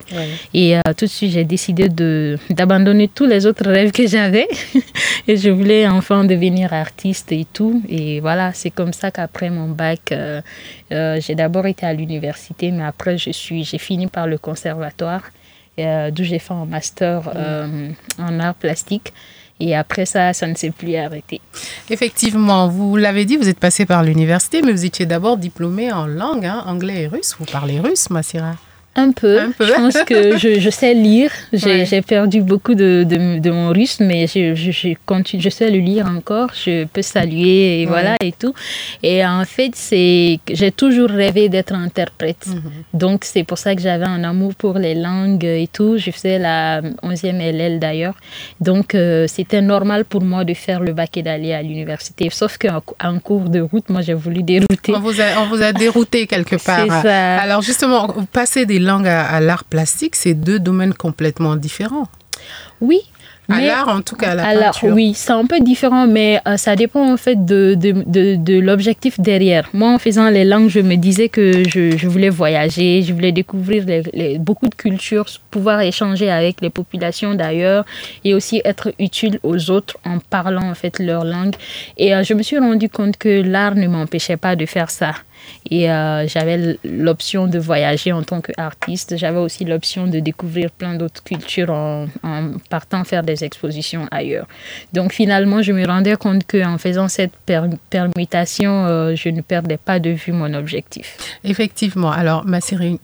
Et 0.54 0.78
euh, 0.78 0.82
tout 0.98 1.06
de 1.06 1.10
suite, 1.10 1.32
j'ai 1.32 1.46
décidé 1.46 1.88
d'abandonner 2.50 3.08
tous 3.08 3.26
les 3.26 3.46
autres 3.46 3.66
rêves 3.66 3.92
que 3.92 4.06
j'avais. 4.08 4.48
et 5.28 5.38
je 5.38 5.50
voulais 5.50 5.88
enfin 5.88 6.26
devenir 6.26 6.74
artiste 6.74 7.32
et 7.32 7.46
tout. 7.52 7.82
Et 7.88 8.20
voilà, 8.20 8.54
c'est 8.54 8.72
comme 8.72 8.94
ça 8.94 9.10
qu'après 9.10 9.50
mon 9.50 9.70
bac, 9.70 10.12
euh, 10.12 10.42
j'ai 10.92 11.36
d'abord 11.36 11.66
été 11.66 11.86
à 11.86 11.94
l'université, 11.94 12.72
mais 12.72 12.84
après, 12.84 13.18
j'ai 13.18 13.78
fini 13.78 14.08
par 14.08 14.28
le 14.28 14.38
conservatoire, 14.38 15.24
d'où 15.78 16.24
j'ai 16.24 16.40
fait 16.40 16.54
un 16.54 16.66
master 16.66 17.32
en 18.18 18.40
art 18.40 18.56
plastique. 18.56 19.14
Et 19.60 19.76
après 19.76 20.06
ça, 20.06 20.34
ça 20.34 20.48
ne 20.48 20.56
s'est 20.56 20.72
plus 20.72 20.96
arrêté. 20.96 21.42
Effectivement, 21.90 22.68
vous 22.68 22.96
l'avez 22.96 23.26
dit, 23.26 23.38
vous 23.38 23.50
êtes 23.50 23.60
passé 23.60 23.86
par 23.86 24.04
l'université, 24.04 24.62
mais 24.62 24.72
vous 24.72 24.86
étiez 24.86 25.06
d'abord 25.06 25.38
diplômé 25.38 25.92
en 25.92 26.08
langue, 26.08 26.46
hein, 26.46 26.64
anglais 26.66 27.04
et 27.04 27.08
russe. 27.08 27.36
Vous 27.40 27.46
parlez 27.46 27.80
russe, 27.80 28.10
Massira 28.10 28.56
un 28.96 29.12
peu. 29.12 29.40
Je 29.60 29.74
pense 29.74 29.98
que 30.06 30.38
je, 30.38 30.60
je 30.60 30.70
sais 30.70 30.94
lire. 30.94 31.32
J'ai 31.54 32.02
perdu 32.02 32.42
beaucoup 32.42 32.76
de, 32.76 33.06
de, 33.08 33.52
mon 33.52 33.70
russe, 33.70 34.00
mais 34.00 34.28
je, 34.28 34.56
je, 34.56 34.94
continue, 35.06 35.42
je 35.42 35.50
sais 35.50 35.70
le 35.70 35.80
lire 35.80 36.06
encore. 36.08 36.50
Je 36.54 36.86
peux 36.86 37.02
saluer 37.02 37.82
et 37.82 37.86
voilà 37.86 38.16
et 38.22 38.32
tout. 38.32 38.54
Et 39.04 39.26
en 39.26 39.46
fait, 39.46 39.72
c'est 39.74 40.40
j'ai 40.52 40.72
toujours 40.72 41.10
rêvé 41.10 41.50
d'être 41.50 41.74
interprète. 41.74 42.48
Mhm. 42.48 42.62
Donc, 42.94 43.24
c'est 43.24 43.44
pour 43.44 43.58
ça 43.58 43.76
que 43.76 43.82
j'avais 43.82 44.06
un 44.06 44.24
amour 44.24 44.56
pour 44.56 44.78
les 44.78 44.96
langues 44.96 45.46
et 45.46 45.70
tout. 45.72 45.98
Je 45.98 46.12
faisais 46.12 46.40
la 46.40 46.82
11e 46.82 47.40
LL 47.40 47.80
d'ailleurs. 47.80 48.16
Donc, 48.60 48.96
euh, 48.96 49.26
c'était 49.28 49.62
normal 49.62 50.06
pour 50.06 50.22
moi 50.22 50.44
de 50.44 50.54
faire 50.54 50.80
le 50.80 50.94
bac 50.94 51.16
et 51.18 51.24
d'aller 51.24 51.54
à 51.54 51.62
l'université. 51.62 52.30
Sauf 52.32 52.58
qu'en 52.58 53.20
cours 53.20 53.50
de 53.50 53.62
route, 53.62 53.90
moi, 53.90 54.02
j'ai 54.02 54.14
voulu 54.14 54.44
dérouter. 54.44 54.94
On 54.96 55.00
vous 55.00 55.22
a, 55.22 55.42
on 55.42 55.48
vous 55.48 55.62
a 55.62 55.72
dérouté 55.74 56.28
quelque 56.28 56.56
part. 56.66 57.02
Ça. 57.02 57.38
Alors, 57.38 57.62
justement, 57.62 58.08
passer 58.32 58.66
des 58.66 58.79
langue 58.80 59.08
à, 59.08 59.40
l'art 59.40 59.64
plastique, 59.64 60.16
c'est 60.16 60.34
deux 60.34 60.60
domaines 60.60 60.94
complètement 60.94 61.56
différents. 61.56 62.08
Oui, 62.82 63.02
à 63.50 63.62
l'art, 63.62 63.88
en 63.90 64.02
tout 64.02 64.16
cas, 64.16 64.32
à 64.32 64.36
la 64.36 64.66
peinture. 64.66 64.94
Oui, 64.94 65.14
c'est 65.16 65.32
un 65.32 65.46
peu 65.46 65.60
différent, 65.60 66.06
mais 66.06 66.40
euh, 66.48 66.56
ça 66.58 66.76
dépend 66.76 67.12
en 67.12 67.18
fait 67.18 67.46
de, 67.46 67.76
de, 67.76 68.36
de, 68.36 68.60
l'objectif 68.60 69.20
derrière. 69.20 69.68
Moi, 69.74 69.90
en 69.90 69.98
faisant 69.98 70.30
les 70.30 70.46
langues, 70.46 70.70
je 70.70 70.80
me 70.80 70.96
disais 70.96 71.30
que 71.30 71.68
je, 71.68 71.98
je 71.98 72.08
voulais 72.08 72.30
voyager, 72.30 73.02
je 73.02 73.12
voulais 73.12 73.32
découvrir 73.32 73.86
les, 73.86 74.38
beaucoup 74.38 74.68
de 74.68 74.76
cultures, 74.76 75.26
pouvoir 75.50 75.82
échanger 75.82 76.30
avec 76.30 76.62
les 76.62 76.70
populations 76.70 77.34
d'ailleurs 77.34 77.86
et 78.24 78.36
aussi 78.36 78.62
être 78.66 78.94
utile 79.00 79.40
aux 79.42 79.72
autres 79.72 79.98
en 80.06 80.20
parlant 80.20 80.70
en 80.70 80.76
fait 80.76 81.00
leur 81.00 81.26
langue. 81.26 81.56
Et 81.98 82.14
euh, 82.14 82.24
je 82.24 82.34
me 82.36 82.44
suis 82.44 82.60
rendu 82.60 82.88
compte 82.88 83.18
que 83.18 83.42
l'art 83.42 83.76
ne 83.76 83.88
m'empêchait 83.88 84.38
pas 84.38 84.56
de 84.56 84.66
faire 84.66 84.92
ça. 84.92 85.14
Et 85.70 85.92
euh, 85.92 86.28
j'avais 86.28 86.78
l'option 86.84 87.48
de 87.48 87.60
voyager 87.60 88.12
en 88.12 88.24
tant 88.24 88.42
qu'artiste. 88.42 89.18
J'avais 89.18 89.38
aussi 89.38 89.66
l'option 89.66 90.08
de 90.08 90.20
découvrir 90.20 90.72
plein 90.72 90.96
d'autres 90.96 91.24
cultures 91.24 91.72
en, 91.72 92.08
partant 92.70 93.04
faire 93.04 93.24
des 93.24 93.44
expositions 93.44 94.08
ailleurs. 94.12 94.48
Donc 94.94 95.14
finalement, 95.14 95.62
je 95.62 95.72
me 95.72 95.86
rendais 95.86 96.16
compte 96.16 96.44
qu'en 96.48 96.78
faisant 96.78 97.08
cette 97.08 97.34
permutation, 97.90 98.86
euh, 98.86 99.16
je 99.16 99.30
ne 99.30 99.42
perdais 99.42 99.78
pas 99.78 100.00
de 100.00 100.10
vue 100.10 100.32
mon 100.32 100.54
objectif. 100.54 101.18
Effectivement. 101.44 102.12
Alors, 102.12 102.46
une, 102.80 102.98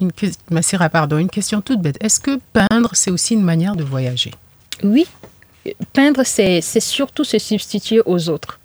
pardon, 0.91 1.17
une 1.17 1.29
question 1.29 1.61
toute 1.61 1.81
bête. 1.81 1.97
Est-ce 2.01 2.19
que 2.19 2.39
peindre, 2.53 2.91
c'est 2.93 3.11
aussi 3.11 3.33
une 3.33 3.43
manière 3.43 3.75
de 3.75 3.83
voyager? 3.83 4.31
Oui, 4.83 5.05
peindre, 5.93 6.23
c'est 6.25 6.61
surtout 6.79 7.23
se 7.23 7.39
substituer 7.39 8.01
aux 8.05 8.29
autres. 8.29 8.59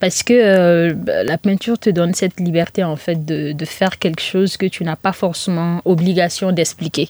Parce 0.00 0.22
que 0.22 0.34
euh, 0.34 0.94
la 1.24 1.38
peinture 1.38 1.78
te 1.78 1.90
donne 1.90 2.14
cette 2.14 2.40
liberté, 2.40 2.84
en 2.84 2.96
fait, 2.96 3.24
de, 3.24 3.52
de 3.52 3.64
faire 3.64 3.98
quelque 3.98 4.20
chose 4.20 4.56
que 4.56 4.66
tu 4.66 4.84
n'as 4.84 4.96
pas 4.96 5.12
forcément 5.12 5.80
obligation 5.84 6.52
d'expliquer. 6.52 7.08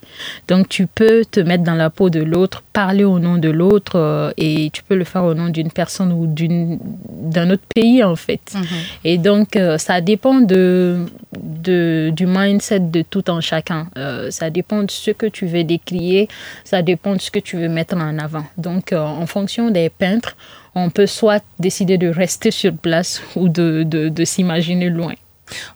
Donc, 0.49 0.68
tu 0.68 0.87
peux 0.87 1.24
te 1.24 1.41
mettre 1.41 1.64
dans 1.64 1.74
la 1.74 1.91
peau 1.91 2.11
de 2.11 2.20
l'autre, 2.20 2.62
parler 2.72 3.05
au 3.05 3.18
nom 3.18 3.39
de 3.39 3.49
l'autre, 3.49 3.97
euh, 3.97 4.31
et 4.37 4.70
tu 4.72 4.83
peux 4.83 4.97
le 4.97 5.05
faire 5.05 5.24
au 5.24 5.35
nom 5.35 5.49
d'une 5.49 5.70
personne 5.70 6.12
ou 6.12 6.26
d'un 6.26 7.51
autre 7.51 7.66
pays, 7.74 8.03
en 8.03 8.16
fait. 8.16 8.55
Mhm. 8.55 8.64
Et 9.05 9.18
donc, 9.18 9.57
euh, 9.57 9.79
ça 9.79 10.01
dépend 10.01 10.41
de, 10.41 11.07
de, 11.43 12.11
du 12.14 12.26
mindset 12.26 12.81
de 12.81 13.03
tout 13.03 13.31
en 13.31 13.41
chacun. 13.41 13.89
ça 14.31 14.51
dépend 14.51 14.83
de 14.83 14.91
ce 14.91 15.11
que 15.11 15.26
tu 15.26 15.47
veux 15.47 15.64
décrier, 15.64 16.29
ça 16.64 16.83
dépend 16.83 17.14
de 17.14 17.20
ce 17.20 17.31
que 17.31 17.39
tu 17.39 17.57
veux 17.57 17.68
mettre 17.68 17.97
en 17.97 18.18
avant. 18.18 18.45
Donc, 18.57 18.93
en 18.93 19.26
fonction 19.26 19.70
des 19.70 19.89
peintres, 19.89 20.37
on 20.75 20.91
peut 20.91 21.07
soit 21.07 21.43
décider 21.59 21.99
de 21.99 22.09
rester 22.09 22.51
sur 22.51 22.75
place 22.75 23.23
ou 23.37 23.49
de, 23.49 23.83
de, 23.85 24.25
s'imaginer 24.25 24.91
loin. 24.91 25.14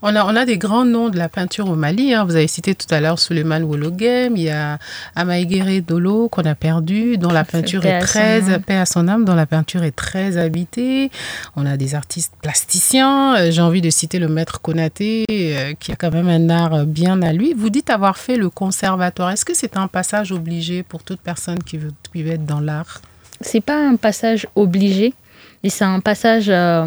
On 0.02 0.14
a, 0.14 0.24
on 0.24 0.36
a 0.36 0.44
des 0.44 0.58
grands 0.58 0.84
noms 0.84 1.08
de 1.08 1.16
la 1.16 1.30
peinture 1.30 1.68
au 1.70 1.74
Mali. 1.74 2.12
Hein. 2.12 2.24
Vous 2.24 2.36
avez 2.36 2.46
cité 2.46 2.74
tout 2.74 2.92
à 2.94 3.00
l'heure 3.00 3.18
Suleiman 3.18 3.60
Wologem, 3.64 4.36
il 4.36 4.42
y 4.42 4.50
a 4.50 4.78
Amaïgere 5.16 5.80
Dolo 5.80 6.28
qu'on 6.28 6.42
a 6.42 6.54
perdu, 6.54 7.16
dont 7.16 7.30
la 7.30 7.44
peinture 7.44 7.84
est 7.86 8.00
très, 8.00 8.60
paix 8.60 8.76
à 8.76 8.84
son 8.84 9.08
âme, 9.08 9.24
dont 9.24 9.34
la 9.34 9.46
peinture 9.46 9.82
est 9.82 9.96
très 9.96 10.36
habitée. 10.36 11.10
On 11.56 11.64
a 11.64 11.78
des 11.78 11.94
artistes 11.94 12.34
plasticiens. 12.42 13.36
Euh, 13.36 13.50
j'ai 13.50 13.62
envie 13.62 13.80
de 13.80 13.88
citer 13.88 14.18
le 14.18 14.28
maître 14.28 14.60
Konaté, 14.60 15.24
euh, 15.30 15.72
qui 15.80 15.90
a 15.92 15.96
quand 15.96 16.12
même 16.12 16.28
un 16.28 16.50
art 16.50 16.84
bien 16.84 17.22
à 17.22 17.32
lui. 17.32 17.54
Vous 17.54 17.70
dites 17.70 17.88
avoir 17.88 18.18
fait 18.18 18.36
le 18.36 18.50
conservatoire. 18.50 19.30
Est-ce 19.30 19.46
que 19.46 19.54
c'est 19.54 19.78
un 19.78 19.88
passage 19.88 20.32
obligé 20.32 20.82
pour 20.82 21.02
toute 21.02 21.20
personne 21.20 21.62
qui 21.62 21.78
veut, 21.78 21.92
qui 22.12 22.22
veut 22.22 22.32
être 22.32 22.44
dans 22.44 22.60
l'art? 22.60 23.00
C'est 23.42 23.60
pas 23.60 23.76
un 23.76 23.96
passage 23.96 24.46
obligé, 24.54 25.14
mais 25.62 25.70
c'est 25.70 25.84
un 25.84 26.00
passage 26.00 26.46
euh, 26.48 26.86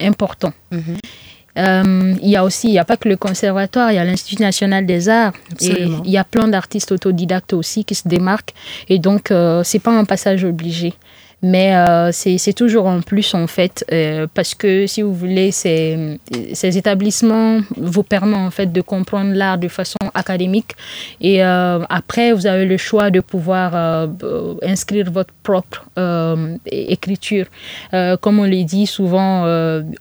important. 0.00 0.52
Mhm. 0.70 0.96
Euh, 1.58 2.14
il 2.22 2.28
y 2.28 2.36
a 2.36 2.44
aussi, 2.44 2.68
il 2.68 2.72
n'y 2.72 2.78
a 2.78 2.84
pas 2.84 2.96
que 2.96 3.08
le 3.08 3.16
conservatoire, 3.16 3.90
il 3.90 3.96
y 3.96 3.98
a 3.98 4.04
l'Institut 4.04 4.40
national 4.40 4.86
des 4.86 5.08
arts. 5.08 5.32
Et 5.60 5.82
il 5.82 6.10
y 6.10 6.16
a 6.16 6.24
plein 6.24 6.48
d'artistes 6.48 6.92
autodidactes 6.92 7.52
aussi 7.52 7.84
qui 7.84 7.94
se 7.94 8.06
démarquent. 8.06 8.54
Et 8.88 8.98
donc, 8.98 9.30
euh, 9.30 9.62
c'est 9.64 9.80
pas 9.80 9.90
un 9.90 10.04
passage 10.04 10.44
obligé. 10.44 10.94
Mais 11.42 11.74
euh, 11.74 12.10
c'est 12.12 12.52
toujours 12.52 12.86
en 12.86 13.00
plus, 13.00 13.34
en 13.34 13.46
fait, 13.46 13.84
euh, 13.92 14.26
parce 14.32 14.54
que 14.54 14.86
si 14.86 15.02
vous 15.02 15.14
voulez, 15.14 15.50
ces, 15.52 16.18
ces 16.52 16.76
établissements 16.76 17.60
vous 17.76 18.02
permettent 18.02 18.36
en 18.36 18.50
fait 18.50 18.70
de 18.70 18.80
comprendre 18.82 19.32
l'art 19.32 19.56
de 19.56 19.68
façon 19.68 19.98
académique. 20.14 20.72
Et 21.20 21.42
euh, 21.42 21.80
après, 21.88 22.32
vous 22.32 22.46
avez 22.46 22.66
le 22.66 22.76
choix 22.76 23.10
de 23.10 23.20
pouvoir 23.20 24.08
inscrire 24.62 25.10
votre 25.10 25.32
propre 25.42 25.84
écriture. 26.66 27.46
comme 28.20 28.38
on 28.38 28.44
le 28.44 28.64
dit 28.64 28.86
souvent, 28.86 29.44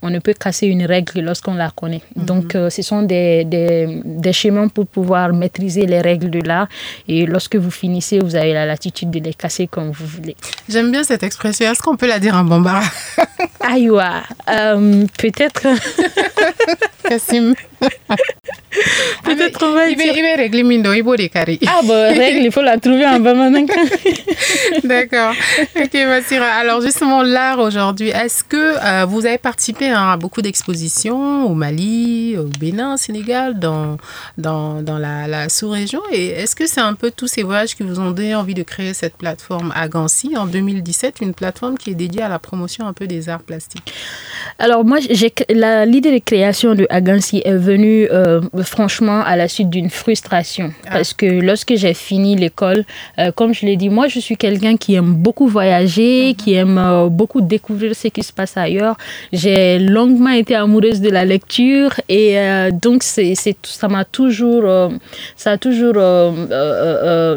on 0.02 0.10
ne 0.10 0.20
peut 0.20 0.34
casser 0.34 0.68
une 0.68 0.84
règle 0.84 1.22
lorsqu'on 1.22 1.56
la 1.56 1.70
connaît. 1.70 2.02
Mhm. 2.16 2.26
Donc, 2.26 2.52
ce 2.54 2.82
sont 2.82 3.04
des, 3.04 3.46
des, 3.46 4.02
des 4.04 4.34
chemins 4.34 4.68
pour 4.68 4.88
pouvoir 4.88 5.32
maîtriser 5.34 5.86
les 5.86 6.02
règles 6.02 6.30
de 6.30 6.42
l'art. 6.42 6.68
Et 7.08 7.26
lorsque 7.26 7.56
vous 7.56 7.72
finissez, 7.72 8.20
vous 8.20 8.36
avez 8.36 8.54
la 8.54 8.66
latitude 8.66 9.10
de 9.10 9.20
les 9.20 9.34
casser 9.34 9.68
comme 9.68 9.92
vous 9.92 10.06
voulez. 10.06 10.36
J'aime 10.68 10.92
bien 10.92 11.04
cette 11.04 11.24
expression, 11.30 11.72
est-ce 11.72 11.82
qu'on 11.82 11.96
peut 11.96 12.08
la 12.08 12.20
dire 12.20 12.36
en 12.36 12.44
bambara 12.44 12.82
Aïwa, 13.62 14.24
euh, 14.50 15.06
peut-être. 15.18 15.68
Kassim. 17.08 17.54
Peut-être 19.24 19.66
on 19.66 19.74
va 19.74 19.88
il 19.88 19.98
va, 19.98 20.04
il 20.04 20.22
va 20.22 20.36
régler 20.36 20.64
Mindo, 20.64 20.92
il 20.94 21.04
va 21.04 21.16
décaler. 21.16 21.60
Ah 21.66 21.80
bon, 21.84 21.94
règle, 21.94 22.46
il 22.46 22.52
faut 22.52 22.62
la 22.62 22.78
trouver 22.78 23.06
en 23.06 23.20
bambara. 23.20 23.50
D'accord. 24.84 25.34
Ok, 25.76 25.94
Massira. 25.94 26.46
Alors 26.46 26.82
justement, 26.82 27.24
l'art 27.24 27.60
aujourd'hui, 27.60 28.10
est-ce 28.10 28.44
que 28.44 28.76
euh, 28.84 29.06
vous 29.06 29.26
avez 29.26 29.38
participé 29.38 29.90
à 29.90 30.18
beaucoup 30.18 30.42
d'expositions 30.42 31.46
au 31.50 31.54
Mali, 31.56 32.36
au 32.38 32.44
Bénin, 32.60 32.96
au 32.96 32.98
Sénégal, 32.98 33.58
dans, 33.60 33.98
dans, 34.38 34.82
dans 34.82 34.98
la, 34.98 35.28
la 35.28 35.50
sous-région? 35.50 36.02
Et 36.12 36.28
est-ce 36.28 36.56
que 36.56 36.68
c'est 36.68 36.82
un 36.82 36.94
peu 36.94 37.12
tous 37.12 37.28
ces 37.28 37.44
voyages 37.44 37.76
qui 37.76 37.84
vous 37.84 38.00
ont 38.00 38.12
donné 38.12 38.36
envie 38.36 38.54
de 38.54 38.64
créer 38.64 38.94
cette 38.94 39.16
plateforme 39.18 39.74
à 39.76 39.88
Gancy 39.88 40.36
en 40.38 40.46
2017, 40.46 41.19
une 41.22 41.34
plateforme 41.34 41.78
qui 41.78 41.92
est 41.92 41.96
dédiée 41.96 42.22
à 42.22 42.30
la 42.30 42.40
promotion 42.40 42.88
un 42.88 42.94
peu 42.94 43.08
des 43.08 43.30
arts 43.30 43.44
plastiques 43.44 43.94
Alors 44.58 44.84
moi, 44.84 45.00
l'idée 45.00 46.12
de 46.12 46.22
création 46.24 46.76
de 46.76 46.86
Agansi 46.90 47.42
est 47.46 47.56
venue 47.56 48.08
euh, 48.12 48.42
franchement 48.64 49.22
à 49.22 49.36
la 49.36 49.48
suite 49.48 49.70
d'une 49.70 49.90
frustration. 49.90 50.74
Ah. 50.86 50.92
Parce 50.94 51.14
que 51.14 51.26
lorsque 51.26 51.76
j'ai 51.76 51.94
fini 51.94 52.36
l'école, 52.36 52.84
euh, 53.20 53.32
comme 53.32 53.54
je 53.54 53.66
l'ai 53.66 53.78
dit, 53.78 53.90
moi 53.90 54.08
je 54.08 54.20
suis 54.20 54.38
quelqu'un 54.38 54.76
qui 54.78 54.96
aime 54.96 55.14
beaucoup 55.14 55.48
voyager, 55.48 56.30
mm 56.30 56.32
-hmm. 56.32 56.36
qui 56.36 56.54
aime 56.54 56.78
euh, 56.78 57.08
beaucoup 57.10 57.42
découvrir 57.42 57.96
ce 57.96 58.08
qui 58.10 58.24
se 58.24 58.34
passe 58.34 58.58
ailleurs. 58.58 58.96
J'ai 59.32 59.80
longuement 59.80 60.36
été 60.42 60.56
amoureuse 60.56 61.00
de 61.02 61.10
la 61.10 61.24
lecture 61.26 61.92
et 62.10 62.30
donc 62.86 63.04
c'est, 63.04 63.34
ça 63.64 63.88
m'a 63.88 64.06
toujours, 64.06 64.66
ça 65.36 65.52
a 65.52 65.58
toujours, 65.58 65.96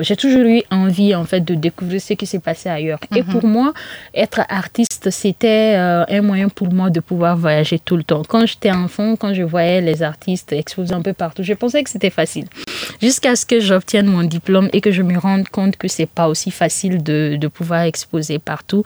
j'ai 0.06 0.16
toujours 0.16 0.46
eu 0.56 0.62
envie 0.70 1.14
en 1.14 1.24
fait 1.24 1.42
de 1.50 1.54
découvrir 1.54 2.00
ce 2.00 2.14
qui 2.14 2.26
s'est 2.26 2.44
passé 2.50 2.68
ailleurs. 2.68 3.00
Mm 3.02 3.06
-hmm. 3.14 3.18
Et 3.18 3.22
pour 3.32 3.44
moi, 3.56 3.71
être 4.14 4.40
artiste, 4.48 5.10
c'était 5.10 5.74
un 5.76 6.22
moyen 6.22 6.48
pour 6.48 6.72
moi 6.72 6.90
de 6.90 7.00
pouvoir 7.00 7.36
voyager 7.36 7.78
tout 7.78 7.96
le 7.96 8.04
temps. 8.04 8.22
Quand 8.28 8.46
j'étais 8.46 8.70
enfant, 8.70 9.16
quand 9.16 9.34
je 9.34 9.42
voyais 9.42 9.80
les 9.80 10.02
artistes 10.02 10.52
exposés 10.52 10.94
un 10.94 11.02
peu 11.02 11.12
partout, 11.12 11.42
je 11.42 11.54
pensais 11.54 11.82
que 11.82 11.90
c'était 11.90 12.10
facile. 12.10 12.46
Jusqu'à 13.00 13.36
ce 13.36 13.46
que 13.46 13.60
j'obtienne 13.60 14.06
mon 14.06 14.22
diplôme 14.22 14.68
et 14.72 14.80
que 14.80 14.90
je 14.90 15.02
me 15.02 15.18
rende 15.18 15.48
compte 15.48 15.76
que 15.76 15.88
c'est 15.88 16.06
pas 16.06 16.28
aussi 16.28 16.50
facile 16.50 17.02
de, 17.02 17.36
de 17.36 17.48
pouvoir 17.48 17.82
exposer 17.82 18.38
partout. 18.38 18.84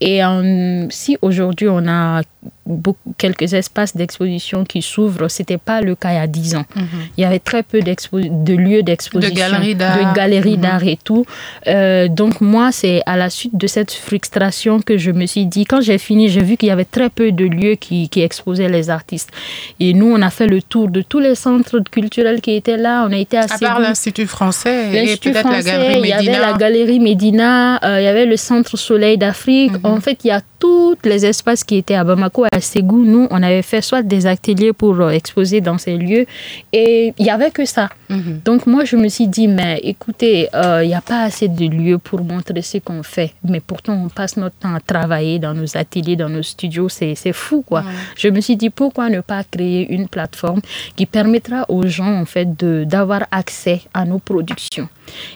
Et 0.00 0.24
euh, 0.24 0.86
si 0.90 1.18
aujourd'hui 1.20 1.68
on 1.68 1.86
a 1.86 2.22
beaucoup, 2.66 3.12
quelques 3.18 3.52
espaces 3.54 3.96
d'exposition 3.96 4.64
qui 4.64 4.82
s'ouvrent, 4.82 5.28
c'était 5.28 5.58
pas 5.58 5.80
le 5.80 5.94
cas 5.94 6.12
il 6.12 6.16
y 6.16 6.18
a 6.18 6.26
10 6.26 6.54
ans. 6.56 6.66
Mm 6.74 6.80
-hmm. 6.80 6.86
Il 7.16 7.20
y 7.22 7.24
avait 7.24 7.38
très 7.50 7.62
peu 7.62 7.80
de 7.80 8.54
lieux 8.54 8.82
d'exposition, 8.82 9.34
de 9.34 9.40
galeries 9.40 9.74
d'art, 9.74 9.96
mm 9.96 10.14
-hmm. 10.14 10.60
d'art 10.60 10.84
et 10.94 10.98
tout. 11.08 11.24
Euh, 11.66 12.08
donc 12.20 12.34
moi, 12.54 12.66
c'est 12.80 12.98
à 13.06 13.16
la 13.22 13.28
suite 13.38 13.56
de 13.62 13.66
cette 13.76 13.92
frustration 14.08 14.74
que 14.88 14.94
je 15.04 15.10
me 15.20 15.26
suis 15.32 15.46
dit, 15.54 15.64
quand 15.70 15.82
j'ai 15.88 16.00
fini, 16.08 16.24
j'ai 16.34 16.44
vu 16.48 16.54
qu'il 16.58 16.68
y 16.72 16.74
avait 16.78 16.90
très 16.98 17.10
peu 17.18 17.26
de 17.40 17.46
lieux 17.58 17.76
qui, 17.84 17.98
qui, 18.12 18.20
exposaient 18.28 18.72
les 18.78 18.86
artistes. 18.98 19.30
Et 19.84 19.90
nous, 19.98 20.10
on 20.16 20.20
a 20.28 20.32
fait 20.38 20.48
le 20.56 20.60
tour 20.72 20.86
de 20.96 21.00
tous 21.10 21.22
les 21.26 21.36
centres 21.46 21.78
culturels 21.96 22.40
qui 22.44 22.52
étaient 22.60 22.80
là. 22.88 22.94
On 23.06 23.12
a 23.18 23.20
été 23.26 23.36
assez. 23.44 23.64
À 23.64 23.68
part 23.68 23.80
l'Institut 23.86 24.28
français 24.36 24.78
et 24.98 25.16
peut-être 25.22 25.50
la 25.58 25.62
galerie 25.70 26.00
Médina. 26.06 26.20
Il 26.22 26.26
y 26.26 26.30
avait 26.30 26.44
la 26.50 26.54
galerie 26.64 27.00
Médina, 27.08 27.54
euh, 27.86 28.00
il 28.00 28.04
y 28.08 28.10
avait 28.14 28.28
le 28.34 28.38
Centre 28.50 28.74
Soleil 28.88 29.16
d'Afrique. 29.24 29.74
Mm 29.76 29.82
-hmm. 29.82 29.94
En 29.96 30.00
fait, 30.04 30.18
il 30.24 30.28
y 30.34 30.36
a 30.38 30.42
tous 30.60 30.94
les 31.10 31.20
espaces 31.32 31.62
qui 31.68 31.74
étaient 31.80 31.98
à 32.02 32.04
Bamako, 32.08 32.29
à 32.52 32.60
Ségou, 32.60 33.04
nous, 33.04 33.26
on 33.30 33.42
avait 33.42 33.62
fait 33.62 33.82
soit 33.82 34.02
des 34.02 34.26
ateliers 34.26 34.72
pour 34.72 35.00
euh, 35.00 35.10
exposer 35.10 35.60
dans 35.60 35.78
ces 35.78 35.96
lieux 35.96 36.26
et 36.72 37.12
il 37.18 37.24
n'y 37.24 37.30
avait 37.30 37.50
que 37.50 37.64
ça. 37.64 37.88
-hmm. 38.08 38.42
Donc 38.44 38.66
moi, 38.66 38.84
je 38.84 38.96
me 38.96 39.08
suis 39.08 39.28
dit, 39.28 39.48
mais 39.48 39.80
écoutez, 39.82 40.36
il 40.42 40.48
euh, 40.54 40.84
n'y 40.86 40.94
a 40.94 41.00
pas 41.00 41.22
assez 41.28 41.48
de 41.48 41.66
lieux 41.66 41.98
pour 41.98 42.20
montrer 42.24 42.62
ce 42.62 42.78
qu'on 42.78 43.02
fait. 43.02 43.30
Mais 43.50 43.60
pourtant, 43.60 43.94
on 44.04 44.08
passe 44.08 44.36
notre 44.36 44.56
temps 44.62 44.74
à 44.74 44.80
travailler 44.80 45.38
dans 45.38 45.54
nos 45.60 45.76
ateliers, 45.76 46.16
dans 46.16 46.32
nos 46.36 46.42
studios. 46.42 46.88
C'est 46.88 47.32
fou, 47.32 47.62
quoi. 47.70 47.82
Je 48.16 48.28
me 48.34 48.40
suis 48.40 48.56
dit, 48.56 48.70
pourquoi 48.70 49.08
ne 49.16 49.20
pas 49.20 49.42
créer 49.44 49.82
une 49.96 50.08
plateforme 50.08 50.60
qui 50.96 51.06
permettra 51.06 51.58
aux 51.68 51.86
gens, 51.86 52.14
en 52.22 52.26
fait, 52.34 52.48
d'avoir 52.92 53.22
accès 53.30 53.78
à 53.94 54.04
nos 54.04 54.18
productions? 54.30 54.88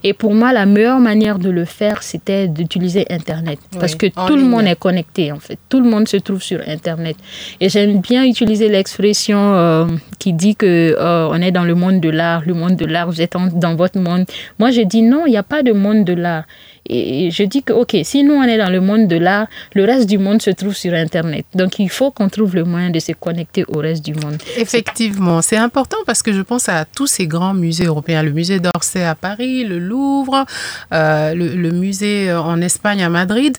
Et 0.02 0.12
pour 0.12 0.34
moi, 0.34 0.52
la 0.52 0.66
meilleure 0.66 1.00
manière 1.00 1.38
de 1.38 1.50
le 1.50 1.64
faire, 1.64 2.02
c'était 2.02 2.48
d'utiliser 2.48 3.06
Internet. 3.10 3.58
Parce 3.78 3.94
que 3.94 4.06
tout 4.26 4.36
le 4.36 4.44
monde 4.44 4.66
est 4.66 4.78
connecté, 4.78 5.32
en 5.32 5.38
fait. 5.38 5.58
Tout 5.68 5.80
le 5.80 5.88
monde 5.88 6.08
se 6.08 6.16
trouve 6.16 6.42
sur 6.42 6.60
Internet. 6.66 7.16
Et 7.60 7.68
j'aime 7.68 8.00
bien 8.00 8.24
utiliser 8.24 8.68
l'expression 8.68 9.54
euh, 9.54 9.86
qui 10.18 10.32
dit 10.32 10.56
que 10.56 10.96
euh, 10.98 11.28
on 11.30 11.40
est 11.40 11.52
dans 11.52 11.64
le 11.64 11.74
monde 11.74 12.00
de 12.00 12.10
l'art, 12.10 12.42
le 12.46 12.54
monde 12.54 12.76
de 12.76 12.86
l'art, 12.86 13.06
vous 13.06 13.20
êtes 13.20 13.36
en, 13.36 13.46
dans 13.46 13.74
votre 13.74 13.98
monde. 13.98 14.24
Moi, 14.58 14.70
je 14.70 14.82
dis 14.82 15.02
non, 15.02 15.26
il 15.26 15.30
n'y 15.30 15.36
a 15.36 15.42
pas 15.42 15.62
de 15.62 15.72
monde 15.72 16.04
de 16.04 16.14
l'art. 16.14 16.44
Et 16.86 17.30
je 17.30 17.42
dis 17.44 17.62
que, 17.62 17.72
OK, 17.72 17.96
si 18.04 18.24
nous, 18.24 18.34
on 18.34 18.42
est 18.42 18.58
dans 18.58 18.70
le 18.70 18.80
monde 18.80 19.08
de 19.08 19.16
l'art, 19.16 19.46
le 19.74 19.84
reste 19.84 20.08
du 20.08 20.18
monde 20.18 20.42
se 20.42 20.50
trouve 20.50 20.74
sur 20.74 20.92
Internet. 20.92 21.46
Donc, 21.54 21.78
il 21.78 21.88
faut 21.88 22.10
qu'on 22.10 22.28
trouve 22.28 22.54
le 22.54 22.64
moyen 22.64 22.90
de 22.90 22.98
se 22.98 23.12
connecter 23.12 23.64
au 23.68 23.78
reste 23.78 24.04
du 24.04 24.12
monde. 24.14 24.36
Effectivement, 24.56 25.40
c'est 25.40 25.56
important 25.56 25.96
parce 26.06 26.22
que 26.22 26.32
je 26.32 26.42
pense 26.42 26.68
à 26.68 26.84
tous 26.84 27.06
ces 27.06 27.26
grands 27.26 27.54
musées 27.54 27.86
européens, 27.86 28.22
le 28.22 28.32
musée 28.32 28.60
d'Orsay 28.60 29.04
à 29.04 29.14
Paris, 29.14 29.64
le 29.64 29.78
Louvre, 29.78 30.44
euh, 30.92 31.34
le, 31.34 31.54
le, 31.54 31.70
musée 31.70 32.32
en 32.32 32.60
Espagne 32.60 33.02
à 33.02 33.08
Madrid. 33.08 33.56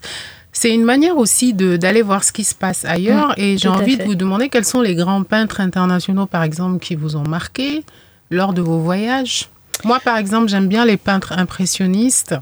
C'est 0.56 0.74
une 0.74 0.86
manière 0.86 1.18
aussi 1.18 1.54
d'aller 1.54 2.02
voir 2.02 2.24
ce 2.24 2.32
qui 2.32 2.46
se 2.46 2.56
passe 2.56 2.86
ailleurs. 2.86 3.30
Mmh, 3.32 3.42
et 3.42 3.58
j'ai 3.58 3.68
envie 3.68 3.98
de 3.98 4.04
vous 4.04 4.16
demander 4.16 4.48
quels 4.48 4.64
sont 4.64 4.82
les 4.82 4.96
grands 4.96 5.24
peintres 5.24 5.60
internationaux, 5.60 6.28
par 6.28 6.44
exemple, 6.44 6.80
qui 6.80 6.96
vous 6.96 7.18
ont 7.18 7.28
marqué 7.28 7.84
lors 8.32 8.54
de 8.54 8.62
vos 8.62 8.80
voyages. 8.80 9.50
Moi, 9.84 10.00
par 10.04 10.18
exemple, 10.18 10.48
j'aime 10.48 10.68
bien 10.68 10.86
les 10.86 10.98
peintres 10.98 11.34
impressionnistes. 11.38 12.36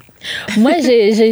Moi, 0.58 0.72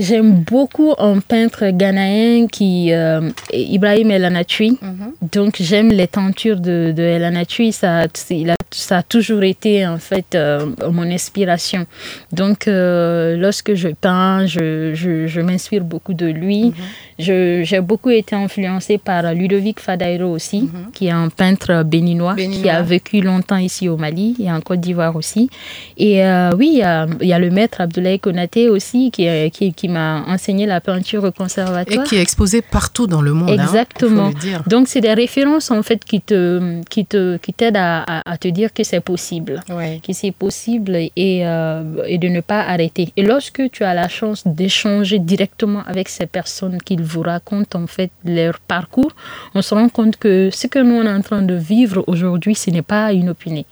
j'aime 0.01 0.43
beaucoup 0.43 0.93
un 0.97 1.19
peintre 1.19 1.69
ghanéen 1.69 2.47
qui 2.47 2.91
euh, 2.91 3.29
Ibrahim 3.53 4.11
El 4.11 4.25
Anatoui. 4.25 4.71
Mm 4.71 4.75
-hmm. 4.81 5.29
Donc, 5.35 5.55
j'aime 5.61 5.89
les 5.89 6.07
tentures 6.07 6.59
de, 6.59 6.91
de 6.97 7.03
El 7.03 7.23
Anatoui. 7.23 7.71
Ça, 7.71 8.07
il 8.29 8.49
a, 8.49 8.55
ça 8.71 8.97
a 8.97 9.03
toujours 9.03 9.43
été 9.43 9.87
en 9.87 9.99
fait 9.99 10.35
euh, 10.35 10.65
mon 10.91 11.07
inspiration. 11.09 11.85
Donc, 12.33 12.67
euh, 12.67 13.37
lorsque 13.37 13.73
je 13.75 13.89
peins, 13.89 14.45
je, 14.45 14.93
je, 14.93 15.27
je 15.27 15.39
m'inspire 15.41 15.83
beaucoup 15.83 16.13
de 16.23 16.27
lui. 16.41 16.61
Mm 16.65 16.69
-hmm. 16.71 17.10
J'ai 17.21 17.81
beaucoup 17.81 18.09
été 18.21 18.35
influencée 18.35 18.97
par 18.97 19.21
Ludovic 19.33 19.79
Fadairo 19.79 20.29
aussi, 20.37 20.61
mm 20.61 20.65
-hmm. 20.67 20.91
qui 20.95 21.03
est 21.07 21.15
un 21.25 21.29
peintre 21.41 21.71
béninois, 21.93 22.33
béninois, 22.35 22.61
qui 22.61 22.69
a 22.69 22.81
vécu 22.93 23.17
longtemps 23.29 23.61
ici 23.69 23.83
au 23.89 23.97
Mali 24.03 24.27
et 24.43 24.49
en 24.51 24.61
Côte 24.67 24.81
d'Ivoire 24.85 25.15
aussi. 25.21 25.43
Et 26.07 26.15
oui, 26.59 26.69
il 26.75 26.79
y, 26.79 26.83
a, 26.83 27.07
il 27.25 27.27
y 27.27 27.33
a 27.37 27.39
le 27.45 27.51
maître 27.57 27.77
Abdoulaye 27.85 28.19
Konaté 28.25 28.63
aussi 28.69 28.81
aussi 28.81 29.11
qui, 29.11 29.25
qui, 29.51 29.73
qui 29.73 29.87
m'a 29.87 30.23
enseigné 30.27 30.65
la 30.65 30.81
peinture 30.81 31.23
au 31.23 31.31
conservatoire. 31.31 32.05
Et 32.05 32.07
qui 32.07 32.15
est 32.15 32.21
exposé 32.21 32.61
partout 32.61 33.07
dans 33.07 33.21
le 33.21 33.33
monde. 33.33 33.49
Exactement. 33.49 34.31
Hein, 34.35 34.61
Donc, 34.67 34.87
c'est 34.87 35.01
des 35.01 35.13
références 35.13 35.71
en 35.71 35.83
fait 35.83 36.01
qui 36.09 36.19
te 36.21 36.81
qui 36.93 37.05
te 37.05 37.37
qui 37.43 37.51
t'aident 37.53 37.77
à, 37.77 38.03
à, 38.15 38.31
à, 38.31 38.37
te 38.37 38.47
dire 38.47 38.69
que 38.73 38.83
c'est 38.83 39.01
possible, 39.13 39.61
ouais. 39.77 39.99
que 40.05 40.13
c'est 40.19 40.31
possible 40.45 40.93
et, 40.95 41.35
euh, 41.45 42.13
et 42.13 42.17
de 42.17 42.27
ne 42.37 42.41
pas 42.41 42.61
arrêter. 42.73 43.05
Et 43.17 43.23
lorsque 43.31 43.63
tu 43.71 43.83
as 43.83 43.93
la 43.93 44.07
chance 44.07 44.41
d'échanger 44.59 45.19
directement 45.19 45.83
avec 45.91 46.07
ces 46.09 46.27
personnes 46.39 46.77
qui 46.87 46.95
vous 47.11 47.21
racontent 47.21 47.79
en 47.81 47.87
fait 47.87 48.11
leur 48.25 48.59
parcours, 48.59 49.11
on 49.55 49.61
se 49.61 49.73
rend 49.73 49.89
compte 49.89 50.17
que 50.17 50.49
ce 50.51 50.67
que 50.67 50.79
nous 50.79 50.95
on 50.95 51.03
est 51.03 51.13
en 51.13 51.21
train 51.21 51.41
de 51.41 51.53
vivre 51.53 52.03
aujourd'hui, 52.07 52.55
ce 52.55 52.69
n'est 52.69 52.81
pas 52.81 53.11
inopiné. 53.13 53.65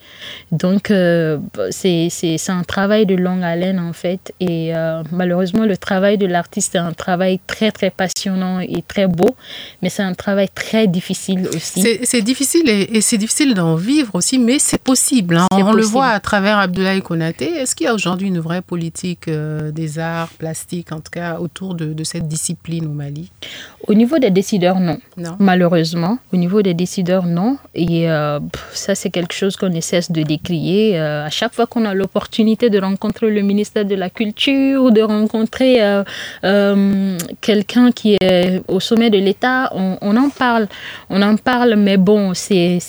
Donc, 0.51 0.91
euh, 0.91 1.37
c'est 1.71 2.49
un 2.49 2.63
travail 2.63 3.05
de 3.05 3.15
longue 3.15 3.43
haleine 3.43 3.79
en 3.79 3.93
fait 3.93 4.33
et 4.39 4.75
euh, 4.75 5.03
malheureusement, 5.11 5.65
le 5.65 5.77
travail 5.77 6.17
de 6.17 6.25
l'artiste 6.25 6.75
est 6.75 6.79
un 6.79 6.93
travail 6.93 7.39
très, 7.47 7.71
très 7.71 7.89
passionnant 7.89 8.59
et 8.59 8.83
très 8.87 9.07
beau, 9.07 9.35
mais 9.81 9.89
c'est 9.89 10.03
un 10.03 10.13
travail 10.13 10.49
très 10.53 10.87
difficile 10.87 11.47
aussi. 11.55 11.99
C'est 12.03 12.21
difficile 12.21 12.69
et, 12.69 12.97
et 12.97 13.01
c'est 13.01 13.17
difficile 13.17 13.53
d'en 13.53 13.75
vivre 13.75 14.15
aussi, 14.15 14.39
mais 14.39 14.59
c'est 14.59 14.81
possible. 14.81 15.37
Hein. 15.37 15.47
On 15.51 15.57
possible. 15.57 15.77
le 15.77 15.85
voit 15.85 16.07
à 16.07 16.19
travers 16.19 16.57
Abdoulaye 16.57 17.01
Konaté. 17.01 17.45
Est-ce 17.45 17.75
qu'il 17.75 17.85
y 17.85 17.87
a 17.87 17.93
aujourd'hui 17.93 18.27
une 18.27 18.39
vraie 18.39 18.61
politique 18.61 19.27
euh, 19.27 19.71
des 19.71 19.99
arts 19.99 20.29
plastiques, 20.29 20.91
en 20.91 20.99
tout 20.99 21.11
cas, 21.11 21.39
autour 21.39 21.75
de, 21.75 21.93
de, 21.93 22.03
cette 22.03 22.27
discipline 22.27 22.85
au 22.85 22.91
Mali? 22.91 23.28
Au 23.87 23.93
niveau 23.93 24.19
des 24.19 24.29
décideurs, 24.29 24.79
non. 24.79 24.97
non. 25.17 25.35
Malheureusement, 25.39 26.19
au 26.33 26.37
niveau 26.37 26.61
des 26.61 26.73
décideurs, 26.73 27.25
non. 27.25 27.57
Et 27.73 28.09
euh, 28.09 28.39
ça, 28.73 28.93
c'est 28.93 29.09
quelque 29.09 29.33
chose 29.33 29.55
qu'on 29.55 29.69
ne 29.69 29.79
cesse 29.79 30.11
de 30.11 30.21
décrier. 30.21 30.99
Euh, 30.99 31.25
à 31.25 31.29
chaque 31.29 31.53
fois 31.53 31.65
qu'on 31.65 31.85
a 31.85 31.93
l'opportunité 31.93 32.69
de 32.69 32.79
rencontrer 32.79 33.31
le 33.31 33.41
ministère 33.41 33.85
de 33.85 33.95
la 33.95 34.09
Culture, 34.09 34.91
de 34.91 35.01
rencontrer 35.01 35.81
euh, 35.81 36.03
euh, 36.43 37.17
quelqu'un 37.41 37.91
qui 37.91 38.17
est 38.21 38.61
au 38.67 38.79
sommet 38.79 39.09
de 39.09 39.17
l'État, 39.17 39.71
on, 39.73 39.97
on, 40.01 40.17
en 40.17 40.29
parle. 40.29 40.67
On 41.09 41.21
en 41.21 41.35
parle, 41.37 41.75
mais 41.75 41.97
bon, 41.97 42.33
c'est 42.33 42.79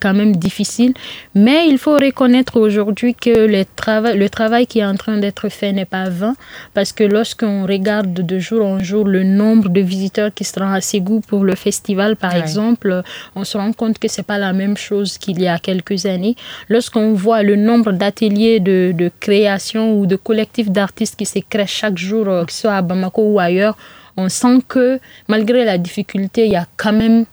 quand 0.00 0.14
même 0.14 0.36
difficile. 0.36 0.94
Mais 1.34 1.68
il 1.68 1.78
faut 1.78 1.96
reconnaître 1.96 2.58
aujourd'hui 2.58 3.14
que 3.14 3.30
le, 3.30 3.64
trava 3.76 4.14
le 4.14 4.28
travail 4.28 4.66
qui 4.66 4.80
est 4.80 4.84
en 4.84 4.96
train 4.96 5.18
d'être 5.18 5.48
fait 5.48 5.72
n'est 5.72 5.84
pas 5.84 6.08
vain, 6.08 6.34
parce 6.74 6.92
que 6.92 7.04
lorsqu'on 7.04 7.66
regarde 7.66 8.12
de 8.14 8.38
jour 8.38 8.66
en 8.66 8.78
jour 8.80 9.06
le 9.06 9.22
nombre 9.22 9.68
de 9.72 9.80
visiteurs 9.80 10.32
qui 10.34 10.44
seront 10.44 10.72
à 10.72 10.80
Ségou 10.80 11.20
pour 11.20 11.44
le 11.44 11.54
festival, 11.54 12.16
par 12.16 12.34
ouais. 12.34 12.40
exemple, 12.40 13.02
on 13.34 13.44
se 13.44 13.56
rend 13.56 13.72
compte 13.72 13.98
que 13.98 14.08
c'est 14.08 14.22
pas 14.22 14.38
la 14.38 14.52
même 14.52 14.76
chose 14.76 15.18
qu'il 15.18 15.40
y 15.40 15.48
a 15.48 15.58
quelques 15.58 16.06
années. 16.06 16.36
Lorsqu'on 16.68 17.12
voit 17.14 17.42
le 17.42 17.56
nombre 17.56 17.92
d'ateliers 17.92 18.60
de, 18.60 18.92
de 18.96 19.10
création 19.20 19.98
ou 19.98 20.06
de 20.06 20.16
collectifs 20.16 20.70
d'artistes 20.70 21.16
qui 21.16 21.26
se 21.26 21.38
créent 21.48 21.66
chaque 21.66 21.98
jour, 21.98 22.24
que 22.46 22.52
ce 22.52 22.62
soit 22.62 22.74
à 22.74 22.82
Bamako 22.82 23.34
ou 23.34 23.38
ailleurs, 23.38 23.76
on 24.16 24.28
sent 24.28 24.58
que 24.68 24.98
malgré 25.28 25.64
la 25.64 25.78
difficulté, 25.78 26.46
il 26.46 26.52
y 26.52 26.56
a 26.56 26.66
quand 26.76 26.92
même 26.92 27.24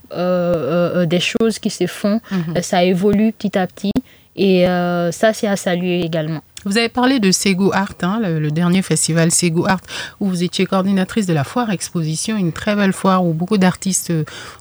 des 1.06 1.20
choses 1.20 1.60
qui 1.60 1.70
se 1.70 1.88
font. 1.88 2.22
Mhm. 2.32 2.62
Ça 2.62 2.84
évolue 2.84 3.34
petit 3.34 3.58
à 3.58 3.68
petit. 3.68 3.92
Et 4.36 4.66
ça, 5.12 5.34
c'est 5.34 5.48
à 5.48 5.56
saluer 5.56 6.02
également. 6.02 6.42
Vous 6.68 6.78
avez 6.78 6.90
parlé 6.90 7.22
de 7.22 7.32
Segu 7.32 7.70
Art, 7.72 7.94
hein, 8.02 8.20
le, 8.22 8.52
dernier 8.52 8.82
festival 8.82 9.32
Segu 9.32 9.62
Art, 9.66 9.80
où 10.20 10.28
vous 10.28 10.44
étiez 10.44 10.66
coordinatrice 10.66 11.26
de 11.26 11.32
la 11.34 11.46
foire 11.46 11.70
exposition, 11.70 12.36
une 12.36 12.52
très 12.52 12.76
belle 12.76 12.92
foire 12.92 13.24
où 13.26 13.32
beaucoup 13.32 13.58
d'artistes 13.58 14.12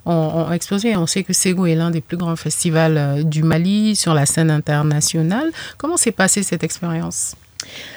ont, 0.04 0.52
exposé. 0.52 0.96
On 0.96 1.08
sait 1.08 1.24
que 1.24 1.32
Segu 1.32 1.68
est 1.68 1.74
l'un 1.74 1.90
des 1.90 2.00
plus 2.00 2.16
grands 2.16 2.36
festivals 2.36 2.96
euh, 2.96 3.22
du 3.24 3.42
Mali 3.42 3.96
sur 3.96 4.14
la 4.14 4.24
scène 4.24 4.52
internationale. 4.52 5.50
Comment 5.78 5.96
s'est 5.96 6.12
passée 6.12 6.44
cette 6.44 6.62
expérience? 6.62 7.34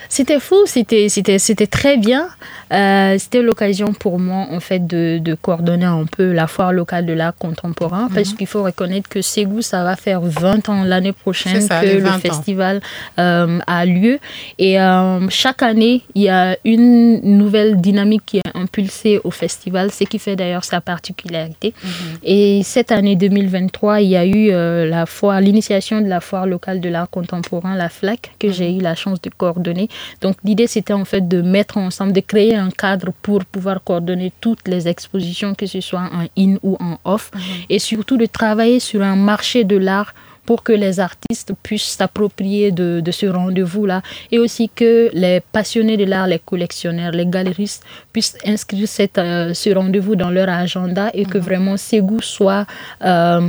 C'était 0.09 0.39
fou, 0.39 0.55
c'était, 0.65 1.07
c'était, 1.07 1.37
c'était 1.37 1.67
très 1.67 1.95
bien. 1.97 2.29
Euh, 2.73 3.15
c'était 3.19 3.43
l'occasion 3.43 3.93
pour 3.93 4.19
moi, 4.19 4.47
en 4.49 4.59
fait, 4.59 4.85
de, 4.85 5.19
de, 5.19 5.35
coordonner 5.35 5.85
un 5.85 6.05
peu 6.05 6.31
la 6.31 6.47
foire 6.47 6.73
locale 6.73 7.05
de 7.05 7.13
l'art 7.13 7.35
contemporain, 7.35 8.07
mhm. 8.09 8.15
parce 8.15 8.33
qu'il 8.33 8.47
faut 8.47 8.63
reconnaître 8.63 9.07
que 9.07 9.21
Ségou, 9.21 9.61
ça 9.61 9.83
va 9.83 9.95
faire 9.95 10.21
20 10.21 10.67
ans 10.69 10.83
l'année 10.83 11.13
prochaine 11.13 11.67
que 11.67 11.97
le 11.97 12.09
festival 12.19 12.81
euh, 13.19 13.59
a 13.67 13.85
lieu. 13.85 14.19
Et 14.57 14.81
euh, 14.81 15.29
chaque 15.29 15.61
année, 15.61 16.01
il 16.15 16.23
y 16.23 16.29
a 16.29 16.57
une 16.65 17.21
nouvelle 17.37 17.79
dynamique 17.79 18.23
qui 18.25 18.37
est 18.37 18.55
impulsée 18.55 19.21
au 19.23 19.31
festival, 19.31 19.91
ce 19.91 20.05
qui 20.05 20.17
fait 20.17 20.35
d'ailleurs 20.35 20.63
sa 20.63 20.81
particularité. 20.81 21.73
Mhm. 21.83 21.89
Et 22.23 22.61
cette 22.63 22.91
année 22.91 23.15
2023, 23.15 24.01
il 24.01 24.09
y 24.09 24.17
a 24.17 24.25
eu 24.25 24.49
la 24.89 25.05
foire, 25.05 25.39
l'initiation 25.39 26.01
de 26.01 26.07
la 26.07 26.19
foire 26.19 26.47
locale 26.47 26.81
de 26.81 26.89
l'art 26.89 27.09
contemporain, 27.09 27.75
la 27.75 27.89
FLAC, 27.89 28.31
que 28.39 28.47
mhm. 28.47 28.53
j'ai 28.53 28.75
eu 28.75 28.79
la 28.79 28.95
chance 28.95 29.21
de 29.21 29.29
coordonner. 29.29 29.87
Donc 30.21 30.37
l'idée, 30.43 30.67
c'était 30.67 30.93
en 30.93 31.05
fait 31.05 31.27
de 31.27 31.41
mettre 31.41 31.77
ensemble, 31.77 32.13
de 32.13 32.21
créer 32.21 32.55
un 32.55 32.69
cadre 32.69 33.11
pour 33.21 33.45
pouvoir 33.45 33.83
coordonner 33.83 34.31
toutes 34.41 34.67
les 34.67 34.87
expositions, 34.87 35.55
que 35.55 35.65
ce 35.65 35.81
soit 35.81 36.09
en 36.11 36.25
in 36.37 36.55
ou 36.63 36.77
en 36.79 36.97
off, 37.05 37.31
mhm. 37.33 37.41
et 37.69 37.79
surtout 37.79 38.17
de 38.17 38.25
travailler 38.25 38.79
sur 38.79 39.01
un 39.01 39.15
marché 39.15 39.63
de 39.63 39.77
l'art 39.77 40.13
pour 40.49 40.63
que 40.63 40.73
les 40.73 40.99
artistes 40.99 41.53
puissent 41.61 41.95
s'approprier 41.99 42.71
de, 42.71 43.11
ce 43.11 43.27
rendez-vous-là 43.27 44.01
et 44.31 44.39
aussi 44.39 44.67
que 44.67 45.11
les 45.13 45.41
passionnés 45.41 45.95
de 45.95 46.05
l'art, 46.05 46.25
les 46.25 46.39
collectionneurs, 46.39 47.11
les 47.11 47.27
galeristes 47.27 47.83
puissent 48.11 48.35
inscrire 48.43 48.87
cette, 48.87 49.19
euh, 49.19 49.53
ce 49.53 49.69
rendez-vous 49.69 50.15
dans 50.15 50.31
leur 50.31 50.49
agenda 50.49 51.11
et 51.13 51.25
que 51.25 51.37
mhm. 51.37 51.43
vraiment 51.43 51.77
Ségou 51.77 52.19
soit 52.19 52.65
euh, 53.05 53.47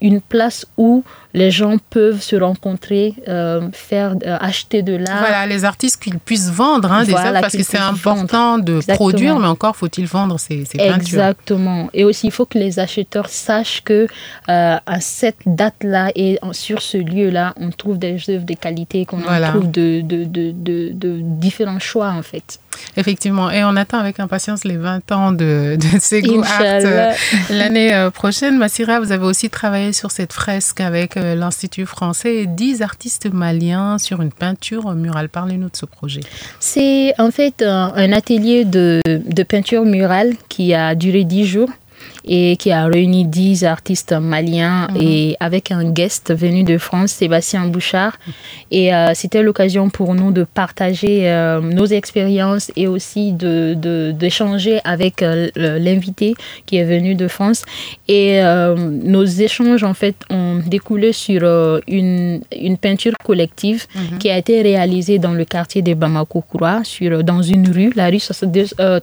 une, 0.00 0.20
place 0.20 0.66
où 0.76 1.04
les 1.34 1.50
gens 1.50 1.76
peuvent 1.90 2.20
se 2.22 2.36
rencontrer, 2.36 3.14
euh, 3.28 3.68
faire 3.72 4.16
acheter 4.40 4.82
de 4.82 4.94
l'art. 4.94 5.20
Voilà, 5.20 5.46
les 5.46 5.64
artistes 5.64 6.02
qu'ils 6.02 6.18
puissent 6.18 6.50
vendre 6.50 6.90
hein, 6.90 7.04
des 7.04 7.12
parce 7.12 7.56
que 7.56 7.62
c'est 7.62 7.78
important 7.78 8.58
de 8.58 8.80
produire, 8.94 9.38
mais 9.38 9.46
encore 9.46 9.76
faut-il 9.76 10.06
vendre 10.06 10.38
ces, 10.38 10.64
ces 10.64 10.78
peintures. 10.78 10.94
Exactement. 10.96 11.90
Et 11.92 12.04
aussi, 12.04 12.28
il 12.28 12.32
faut 12.32 12.46
que 12.46 12.58
les 12.58 12.78
acheteurs 12.78 13.28
sachent 13.28 13.82
que 13.82 14.06
à 14.46 15.00
cette 15.00 15.40
date-là, 15.46 16.10
et 16.14 16.38
sur 16.52 16.82
ce 16.82 16.98
lieu-là, 16.98 17.54
on 17.56 17.70
trouve 17.70 17.98
des 17.98 18.18
œuvres 18.30 18.44
de 18.44 18.54
qualité, 18.54 19.04
qu'on 19.04 19.20
trouve 19.20 19.70
de, 19.70 20.00
de, 20.00 20.24
de, 20.24 20.52
de, 20.52 21.18
différents 21.20 21.78
choix 21.78 22.10
en 22.10 22.22
fait. 22.22 22.58
Effectivement, 22.96 23.50
et 23.50 23.64
on 23.64 23.76
attend 23.76 23.98
avec 23.98 24.20
impatience 24.20 24.64
les 24.64 24.76
20 24.76 25.12
ans 25.12 25.32
de, 25.32 25.76
de 25.76 25.98
Sego 26.00 26.42
Art 26.42 26.60
euh, 26.62 27.12
l'année 27.50 27.94
euh, 27.94 28.10
prochaine. 28.10 28.58
Massira, 28.58 29.00
vous 29.00 29.12
avez 29.12 29.24
aussi 29.24 29.50
travaillé 29.50 29.92
sur 29.92 30.10
cette 30.10 30.32
fresque 30.32 30.80
avec 30.80 31.16
euh, 31.16 31.34
l'Institut 31.34 31.86
français 31.86 32.36
et 32.36 32.46
10 32.46 32.82
artistes 32.82 33.32
maliens 33.32 33.98
sur 33.98 34.22
une 34.22 34.32
peinture 34.32 34.94
murale. 34.94 35.28
Parlez-nous 35.28 35.68
de 35.68 35.76
ce 35.76 35.86
projet. 35.86 36.20
C'est 36.60 37.14
en 37.18 37.30
fait 37.30 37.62
un, 37.62 38.12
atelier 38.12 38.64
de, 38.64 39.00
de 39.06 39.42
peinture 39.42 39.84
murale 39.84 40.34
qui 40.48 40.74
a 40.74 40.94
duré 40.94 41.24
10 41.24 41.46
jours 41.46 41.70
et 42.28 42.56
qui 42.56 42.70
a 42.70 42.84
réuni 42.86 43.24
10 43.24 43.64
artistes 43.64 44.12
maliens 44.12 44.88
mhm. 44.90 45.00
et 45.00 45.36
avec 45.40 45.72
un 45.72 45.90
guest 45.90 46.34
venu 46.34 46.62
de 46.62 46.78
France, 46.78 47.12
Sébastien 47.12 47.66
Bouchard. 47.66 48.18
Et 48.70 48.94
euh, 48.94 49.12
c'était 49.14 49.42
l'occasion 49.42 49.88
pour 49.88 50.14
nous 50.14 50.30
de 50.30 50.44
partager 50.44 51.30
euh, 51.30 51.60
nos 51.60 51.86
expériences 51.86 52.70
et 52.76 52.86
aussi 52.86 53.32
d'échanger 53.32 54.74
de, 54.74 54.80
avec 54.84 55.22
euh, 55.22 55.48
l'invité 55.56 56.34
qui 56.66 56.76
est 56.76 56.84
venu 56.84 57.14
de 57.14 57.28
France. 57.28 57.64
Et 58.08 58.40
nos 58.40 59.24
échanges, 59.24 59.84
en 59.84 59.94
fait, 59.94 60.14
ont 60.30 60.60
découlé 60.66 61.12
sur 61.12 61.42
une, 61.86 62.40
une, 62.52 62.76
peinture 62.76 63.14
collective 63.24 63.86
mhm. 63.94 64.18
qui 64.18 64.30
a 64.30 64.38
été 64.38 64.62
réalisée 64.62 65.18
dans 65.18 65.32
le 65.32 65.44
quartier 65.44 65.82
de 65.82 65.94
Bamako-Koura, 65.94 66.82
dans 67.22 67.42
une 67.42 67.70
rue, 67.70 67.92
la 67.94 68.08
rue 68.08 68.20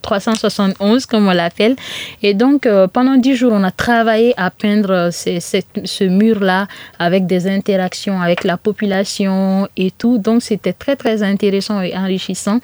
371, 0.01 1.05
comme 1.05 1.27
on 1.27 1.31
l'appelle. 1.31 1.75
Et 2.21 2.33
donc, 2.33 2.67
pendant 2.93 3.14
dix 3.17 3.35
jours, 3.35 3.51
on 3.53 3.63
a 3.63 3.71
travaillé 3.71 4.33
à 4.37 4.51
peindre 4.51 5.09
ce 5.11 6.03
mur-là 6.03 6.67
avec 6.99 7.25
des 7.25 7.47
interactions 7.47 8.21
avec 8.21 8.43
la 8.43 8.57
population 8.57 9.67
et 9.77 9.91
tout. 9.91 10.17
Donc, 10.17 10.41
c'était 10.41 10.73
très, 10.73 10.95
très 10.95 11.23
intéressant 11.23 11.81
et 11.81 11.95
enrichissant. 11.95 12.59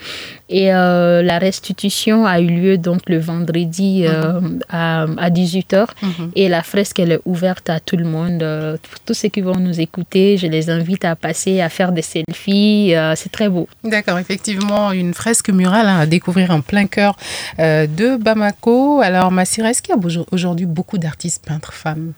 Et 0.51 0.73
euh, 0.73 1.23
la 1.23 1.39
restitution 1.39 2.25
a 2.25 2.41
eu 2.41 2.47
lieu 2.47 2.77
donc 2.77 3.01
le 3.07 3.19
vendredi 3.19 4.03
euh, 4.05 4.41
mhm. 4.41 4.59
à, 4.69 5.29
18h. 5.29 5.87
Mhm. 6.01 6.31
Et 6.35 6.49
la 6.49 6.61
fresque, 6.61 6.99
elle 6.99 7.13
est 7.13 7.21
ouverte 7.25 7.69
à 7.69 7.79
tout 7.79 7.95
le 7.95 8.03
monde. 8.03 8.43
Euh, 8.43 8.77
tous 9.05 9.13
ceux 9.13 9.29
qui 9.29 9.41
vont 9.41 9.55
nous 9.55 9.79
écouter, 9.79 10.37
je 10.37 10.47
les 10.47 10.69
invite 10.69 11.05
à 11.05 11.15
passer, 11.15 11.61
à 11.61 11.69
faire 11.69 11.93
des 11.93 12.01
selfies. 12.01 12.93
c'est 13.15 13.31
très 13.31 13.47
beau. 13.47 13.67
D'accord, 13.83 14.19
effectivement, 14.19 14.91
une 14.91 15.13
fresque 15.13 15.49
murale 15.49 15.87
hein, 15.87 15.99
à 15.99 16.05
découvrir 16.05 16.51
en 16.51 16.61
plein 16.61 16.85
cœur 16.85 17.15
de 17.57 18.17
Bamako. 18.17 19.01
Alors, 19.01 19.31
Massira, 19.31 19.69
est-ce 19.69 19.81
qu'il 19.81 19.95
y 19.95 19.97
a 19.97 20.01
aujourd'hui 20.31 20.40
beaucoup 20.65 20.97
d'artistes 20.97 21.45
peintres 21.45 21.73
femmes 21.73 22.13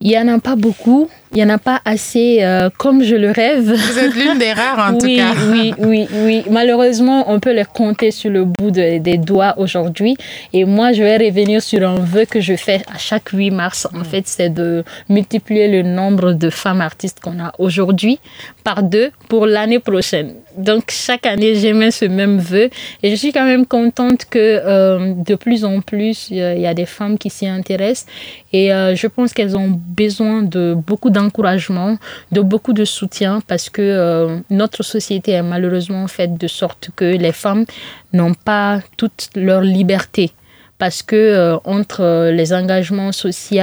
il 0.00 0.10
n'y 0.10 0.18
en 0.18 0.28
a 0.28 0.38
pas 0.38 0.54
beaucoup, 0.54 1.10
il 1.32 1.38
n'y 1.38 1.44
en 1.44 1.54
a 1.54 1.58
pas 1.58 1.80
assez 1.84 2.38
euh, 2.42 2.70
comme 2.78 3.02
je 3.02 3.16
le 3.16 3.32
rêve. 3.32 3.72
Vous 3.72 3.98
êtes 3.98 4.14
l'une 4.14 4.38
des 4.38 4.52
rares 4.52 4.92
en 4.92 4.96
tout 4.96 5.08
cas. 5.08 5.34
Oui, 5.50 5.74
oui, 5.78 6.06
oui. 6.12 6.44
Malheureusement, 6.48 7.24
on 7.26 7.40
peut 7.40 7.52
les 7.52 7.64
compter 7.64 8.12
sur 8.12 8.30
le 8.30 8.44
bout 8.44 8.70
des 8.70 9.18
doigts 9.18 9.54
aujourd'hui. 9.58 10.16
Et 10.52 10.64
moi, 10.64 10.92
je 10.92 11.02
vais 11.02 11.16
revenir 11.16 11.60
sur 11.62 11.86
un 11.88 11.98
vœu 11.98 12.26
que 12.26 12.40
je 12.40 12.54
fais 12.54 12.82
à 12.94 12.96
chaque 12.96 13.30
8 13.30 13.50
mars. 13.50 13.88
En 13.92 13.98
mm. 13.98 14.04
fait, 14.04 14.28
c'est 14.28 14.50
de 14.50 14.84
multiplier 15.08 15.66
le 15.66 15.82
nombre 15.82 16.32
de 16.32 16.48
femmes 16.48 16.80
artistes 16.80 17.18
qu'on 17.18 17.40
a 17.40 17.52
aujourd'hui 17.58 18.20
par 18.62 18.84
deux 18.84 19.10
pour 19.28 19.46
l'année 19.46 19.80
prochaine. 19.80 20.34
Donc, 20.58 20.90
chaque 20.90 21.24
année, 21.24 21.54
j'aimais 21.54 21.92
ce 21.92 22.04
même 22.04 22.38
vœu. 22.38 22.68
Et 23.04 23.10
je 23.10 23.14
suis 23.14 23.32
quand 23.32 23.44
même 23.44 23.64
contente 23.64 24.24
que 24.24 24.38
euh, 24.38 25.14
de 25.14 25.36
plus 25.36 25.64
en 25.64 25.80
plus, 25.80 26.30
il 26.30 26.36
y 26.36 26.66
a 26.66 26.74
des 26.74 26.84
femmes 26.84 27.16
qui 27.16 27.30
s'y 27.30 27.46
intéressent. 27.46 28.06
Et 28.52 28.72
euh, 28.72 28.96
je 28.96 29.06
pense 29.06 29.32
qu'elles 29.32 29.56
ont 29.56 29.70
besoin 29.70 30.42
de 30.42 30.74
beaucoup 30.74 31.10
d'encouragement, 31.10 31.96
de 32.32 32.40
beaucoup 32.40 32.72
de 32.72 32.84
soutien 32.84 33.40
parce 33.46 33.70
que 33.70 33.82
euh, 33.82 34.38
notre 34.50 34.82
société 34.82 35.32
est 35.32 35.42
malheureusement 35.42 36.08
faite 36.08 36.36
de 36.36 36.48
sorte 36.48 36.90
que 36.96 37.04
les 37.04 37.32
femmes 37.32 37.64
n'ont 38.12 38.34
pas 38.34 38.80
toute 38.96 39.30
leur 39.36 39.60
liberté 39.60 40.32
parce 40.78 41.02
que 41.02 41.58
entre 41.64 42.30
les 42.30 42.52
engagements 42.52 43.10
sociaux 43.10 43.58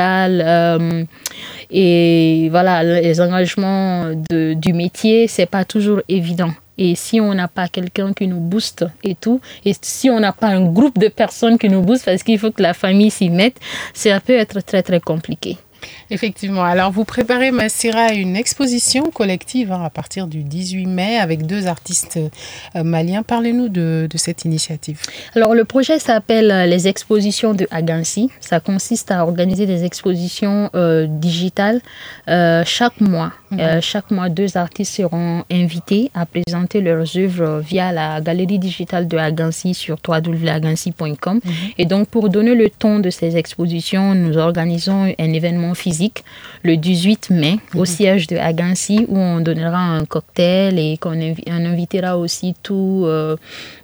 et 1.72 2.50
voilà 2.52 2.84
les 2.84 3.22
engagements 3.22 4.12
de, 4.30 4.54
du 4.54 4.74
métier 4.74 5.28
c'est 5.30 5.46
pas 5.46 5.64
toujours 5.64 6.02
évident 6.10 6.52
et 6.78 6.95
si 6.95 7.19
on 7.21 7.34
n'a 7.34 7.47
pas 7.47 7.67
quelqu'un 7.67 8.13
qui 8.13 8.28
nous 8.28 8.39
booste 8.39 8.86
et 9.03 9.15
tout, 9.15 9.41
et 9.63 9.73
si 9.82 10.09
on 10.09 10.19
n'a 10.19 10.34
pas 10.34 10.47
un 10.47 10.65
groupe 10.65 10.97
de 10.97 11.07
personnes 11.07 11.57
qui 11.57 11.69
nous 11.69 11.82
boostent, 11.82 12.05
parce 12.05 12.23
qu'il 12.23 12.39
faut 12.39 12.51
que 12.51 12.61
la 12.61 12.73
famille 12.73 13.11
s'y 13.11 13.30
mette, 13.30 13.57
ça 13.93 14.19
peut 14.19 14.34
être 14.34 14.61
très 14.61 14.84
très 14.84 14.99
compliqué. 14.99 15.57
Effectivement. 16.09 16.63
Alors, 16.63 16.91
vous 16.91 17.05
préparez, 17.05 17.51
Massira, 17.51 18.13
une 18.13 18.36
exposition 18.36 19.05
collective 19.11 19.71
hein, 19.71 19.84
à 19.84 19.89
partir 19.89 20.28
du 20.28 20.43
18 20.43 20.86
mai 20.86 21.17
avec 21.17 21.45
deux 21.45 21.67
artistes 21.67 22.19
euh, 22.76 22.84
maliens. 22.84 23.23
Parlez-nous 23.23 23.69
de, 23.69 24.07
cette 24.15 24.45
initiative. 24.45 24.99
Alors, 25.36 25.53
le 25.53 25.65
projet 25.65 25.99
s'appelle 25.99 26.51
euh, 26.51 26.65
les 26.65 26.88
expositions 26.88 27.53
de 27.53 27.67
Agansi. 27.71 28.30
Ça 28.39 28.59
consiste 28.59 29.11
à 29.11 29.23
organiser 29.23 29.65
des 29.65 29.84
expositions 29.84 30.69
euh, 30.76 31.07
digitales 31.07 31.82
chaque 32.65 32.99
mois. 33.01 33.34
Mhm. 33.56 33.82
chaque 33.82 34.12
mois, 34.12 34.30
deux 34.30 34.58
artistes 34.58 34.95
seront 34.95 35.43
invités 35.51 36.12
à 36.14 36.26
présenter 36.26 36.82
leurs 36.82 37.18
œuvres 37.18 37.60
via 37.60 37.91
la 37.91 38.22
galerie 38.22 38.60
digitale 38.60 39.08
de 39.08 39.18
Agansi 39.18 39.74
sur 39.74 39.97
www.agansi.com. 40.08 41.39
Mhm. 41.43 41.51
Et 41.78 41.86
donc, 41.86 42.08
pour 42.08 42.30
donner 42.30 42.56
le 42.56 42.70
ton 42.70 42.99
de 42.99 43.10
ces 43.10 43.38
expositions, 43.38 44.16
nous 44.16 44.38
organisons 44.38 45.14
un 45.18 45.34
événement 45.34 45.74
physique 45.74 46.24
le 46.64 46.78
18 46.78 47.30
mai 47.30 47.58
au 47.74 47.80
mhm. 47.80 47.86
siège 47.86 48.28
de 48.28 48.38
Agansi 48.38 49.06
où 49.08 49.18
on 49.18 49.39
donnera 49.39 49.80
un 49.80 50.06
cocktail 50.06 50.80
et 50.80 50.97
qu'on 50.97 51.20
invitera 51.22 52.18
aussi 52.18 52.53
euh, 52.72 53.36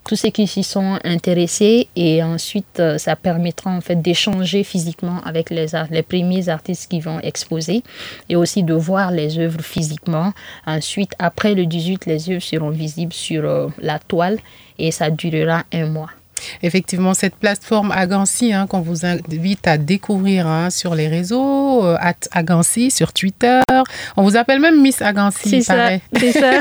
tous 0.05 0.15
ceux 0.15 0.29
qui 0.29 0.47
s'y 0.47 0.63
sont 0.63 0.99
intéressés 1.03 1.87
et 1.95 2.23
ensuite 2.23 2.79
euh, 2.79 2.97
ça 2.97 3.15
permettra 3.15 3.71
en 3.71 3.81
fait 3.81 3.95
d'échanger 3.95 4.63
physiquement 4.63 5.21
avec 5.23 5.49
les, 5.49 5.67
les 5.89 6.01
premiers 6.01 6.49
artistes 6.49 6.89
qui 6.89 6.99
vont 6.99 7.19
exposer 7.19 7.83
et 8.29 8.35
aussi 8.35 8.63
de 8.63 8.73
voir 8.73 9.11
les 9.11 9.37
œuvres 9.39 9.61
physiquement. 9.61 10.33
Ensuite, 10.65 11.13
après 11.19 11.53
le 11.53 11.65
18, 11.65 12.05
les 12.05 12.29
œuvres 12.29 12.41
seront 12.41 12.71
visibles 12.71 13.13
sur 13.13 13.45
euh, 13.45 13.67
la 13.79 13.99
toile 13.99 14.39
et 14.79 14.91
ça 14.91 15.09
durera 15.09 15.63
un 15.71 15.85
mois. 15.85 16.09
Effectivement 16.63 17.13
cette 17.13 17.35
plateforme 17.35 17.91
Agancy 17.91 18.53
hein, 18.53 18.67
qu'on 18.67 18.81
vous 18.81 19.05
invite 19.05 19.67
à 19.67 19.77
découvrir 19.77 20.47
hein, 20.47 20.69
sur 20.69 20.95
les 20.95 21.07
réseaux, 21.07 21.85
euh, 21.85 21.97
sur 22.89 23.13
Twitter. 23.13 23.61
On 24.17 24.23
vous 24.23 24.35
appelle 24.35 24.59
même 24.59 24.81
Miss 24.81 25.01
Agancy, 25.01 25.49
c'est 25.49 25.61
ça. 25.61 25.89
C'est 26.17 26.31
ça. 26.31 26.59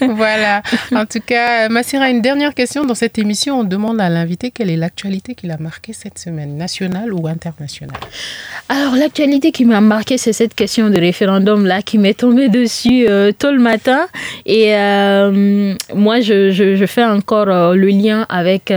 voilà. 0.08 0.62
En 0.94 1.06
tout 1.06 1.20
cas, 1.24 1.68
Massira, 1.68 2.10
une 2.10 2.22
dernière 2.22 2.54
question 2.54 2.84
dans 2.84 2.94
cette 2.94 3.18
émission. 3.18 3.60
On 3.60 3.64
demande 3.64 4.00
à 4.00 4.08
l'invité 4.08 4.50
quelle 4.50 4.70
est 4.70 4.76
l'actualité 4.76 5.34
qu'il 5.34 5.50
a 5.50 5.58
marquée 5.58 5.92
cette 5.92 6.18
semaine, 6.18 6.56
nationale 6.56 7.12
ou 7.12 7.26
internationale? 7.26 7.96
Alors 8.68 8.94
l'actualité 8.94 9.52
qui 9.52 9.64
m'a 9.64 9.80
marqué, 9.80 10.18
c'est 10.18 10.32
cette 10.32 10.54
question 10.54 10.90
de 10.90 10.98
référendum 10.98 11.66
là 11.66 11.82
qui 11.82 11.98
m'est 11.98 12.14
tombée 12.14 12.48
dessus 12.48 13.06
euh, 13.08 13.32
tôt 13.32 13.50
le 13.50 13.58
matin. 13.58 14.06
Et 14.46 14.74
euh, 14.74 15.74
moi, 15.94 16.20
je, 16.20 16.50
je, 16.50 16.86
fais 16.86 17.04
encore 17.04 17.48
euh, 17.48 17.74
le 17.74 17.88
lien 17.88 18.26
avec 18.28 18.70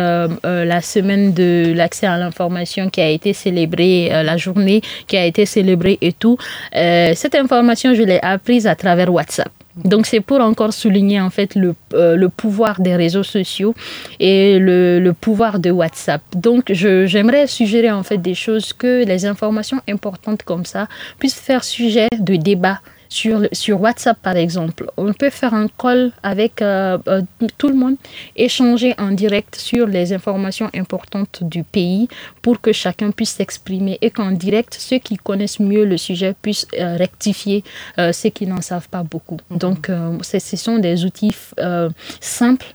la 0.44 0.82
semaine 0.82 1.34
de 1.34 1.74
l'accès 1.76 2.08
à 2.08 2.18
l'information 2.18 2.90
qui 2.90 3.02
a 3.02 3.10
été 3.10 3.34
célébrée, 3.34 4.10
la 4.10 4.38
journée 4.38 4.82
qui 5.08 5.18
a 5.18 5.26
été 5.26 5.46
célébrée 5.46 5.98
et 6.02 6.14
tout. 6.14 6.38
cette 6.74 7.36
information, 7.36 7.94
je 7.94 8.04
l'ai 8.04 8.20
apprise 8.22 8.68
à 8.68 8.76
travers 8.76 9.12
WhatsApp. 9.12 9.52
Donc 9.76 10.06
c'est 10.06 10.20
pour 10.20 10.40
encore 10.40 10.72
souligner 10.74 11.20
en 11.20 11.30
fait 11.30 11.56
le, 11.56 11.74
euh, 11.94 12.28
pouvoir 12.38 12.80
des 12.80 12.96
réseaux 12.96 13.24
sociaux 13.24 13.74
et 14.20 14.60
le, 14.60 15.00
le 15.00 15.14
pouvoir 15.14 15.60
de 15.60 15.72
WhatsApp. 15.72 16.22
Donc 16.36 16.72
j'aimerais 16.72 17.48
suggérer 17.48 17.92
en 17.92 18.04
fait 18.04 18.20
des 18.20 18.36
choses 18.36 18.72
que 18.74 19.04
les 19.04 19.26
informations 19.26 19.82
importantes 19.90 20.44
comme 20.44 20.66
ça 20.66 20.88
puissent 21.18 21.40
faire 21.40 21.64
sujet 21.64 22.08
de 22.20 22.36
débat 22.36 22.80
sur, 23.14 23.48
sur 23.52 23.80
WhatsApp, 23.80 24.18
par 24.20 24.36
exemple, 24.36 24.90
on 24.98 25.14
peut 25.14 25.30
faire 25.30 25.54
un 25.54 25.68
call 25.68 26.12
avec 26.24 26.64
euh, 26.64 26.98
euh, 27.08 27.22
tout 27.60 27.70
le 27.70 27.76
monde, 27.76 27.96
échanger 28.36 28.96
en 28.98 29.12
direct 29.12 29.56
sur 29.56 29.86
les 29.86 30.14
informations 30.14 30.70
importantes 30.74 31.44
du 31.44 31.64
pays 31.64 32.08
pour 32.42 32.60
que 32.60 32.72
chacun 32.72 33.12
puisse 33.12 33.34
s'exprimer 33.34 34.00
et 34.02 34.10
qu'en 34.10 34.32
direct, 34.32 34.76
ceux 34.80 34.98
qui 34.98 35.18
connaissent 35.18 35.60
mieux 35.60 35.86
le 35.86 35.98
sujet 35.98 36.34
puissent 36.42 36.68
euh, 36.80 36.98
rectifier 36.98 37.64
ceux 38.12 38.30
qui 38.30 38.48
n'en 38.48 38.62
savent 38.62 38.90
pas 38.90 39.04
beaucoup. 39.04 39.38
Donc, 39.52 39.92
ce 40.22 40.58
sont 40.58 40.80
des 40.80 41.06
outils 41.06 41.36
simples 42.20 42.74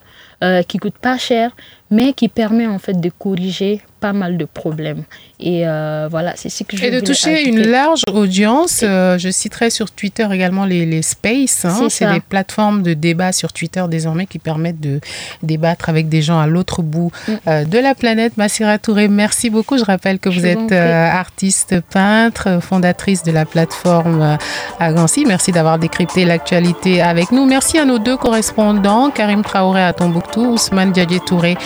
qui 0.68 0.78
coûtent 0.78 1.02
pas 1.10 1.18
cher, 1.18 1.50
mais 1.90 2.12
qui 2.12 2.28
permettent 2.28 2.68
en 2.68 2.78
fait 2.78 2.98
de 3.00 3.10
corriger 3.10 3.82
pas 4.00 4.12
mal 4.12 4.36
de 4.36 4.44
problèmes. 4.44 5.04
Et 5.40 5.66
euh, 5.66 6.08
voilà, 6.10 6.32
c'est 6.36 6.48
ce 6.48 6.64
que 6.64 6.76
je 6.76 6.84
Et 6.84 6.90
de 6.90 7.00
toucher 7.00 7.48
une 7.48 7.60
large 7.60 8.02
audience. 8.12 8.80
Euh, 8.82 9.18
je 9.18 9.28
citerai 9.30 9.70
sur 9.70 9.90
Twitter 9.90 10.26
également 10.32 10.64
les, 10.64 10.84
les 10.84 11.02
spaces. 11.02 11.64
Hein. 11.64 11.88
c'est 11.88 12.10
des 12.12 12.20
plateformes 12.20 12.82
de 12.82 12.94
débat 12.94 13.32
sur 13.32 13.52
Twitter 13.52 13.84
désormais 13.88 14.26
qui 14.26 14.38
permettent 14.38 14.80
de 14.80 15.00
débattre 15.42 15.88
avec 15.88 16.08
des 16.08 16.22
gens 16.22 16.40
à 16.40 16.46
l'autre 16.46 16.82
bout 16.82 17.12
mm. 17.28 17.32
euh, 17.46 17.64
de 17.64 17.78
la 17.78 17.94
planète. 17.94 18.36
Massira 18.36 18.78
Touré, 18.78 19.08
merci 19.08 19.50
beaucoup. 19.50 19.78
Je 19.78 19.84
rappelle 19.84 20.18
que 20.18 20.28
vous 20.28 20.46
êtes 20.46 20.72
artiste, 20.72 21.80
peintre, 21.92 22.60
fondatrice 22.60 23.22
de 23.22 23.32
la 23.32 23.44
plateforme 23.44 24.38
Agancy. 24.80 25.24
Merci 25.26 25.52
d'avoir 25.52 25.78
décrypté 25.78 26.24
l'actualité 26.24 27.00
avec 27.00 27.30
nous. 27.32 27.46
Merci 27.46 27.78
à 27.78 27.84
nos 27.84 27.98
deux 27.98 28.16
correspondants, 28.16 29.10
Karim 29.10 29.42
Traoré 29.42 29.82
à 29.82 29.92
Tombouctou, 29.92 30.52
Ousmane 30.52 30.92
Diadier 30.92 31.20
Touré 31.20 31.56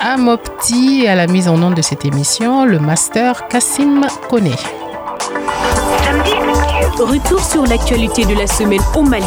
à 0.00 0.16
Mopti, 0.16 1.06
à 1.06 1.14
la 1.14 1.26
mise 1.26 1.48
en 1.48 1.62
onde 1.62 1.74
de 1.74 1.79
cette 1.82 2.04
émission, 2.04 2.64
le 2.64 2.78
master 2.78 3.48
Kassim 3.48 4.06
Kone. 4.28 4.50
Retour 6.98 7.40
sur 7.40 7.64
l'actualité 7.66 8.24
de 8.24 8.34
la 8.34 8.46
semaine 8.46 8.82
au 8.94 9.02
Mali. 9.02 9.24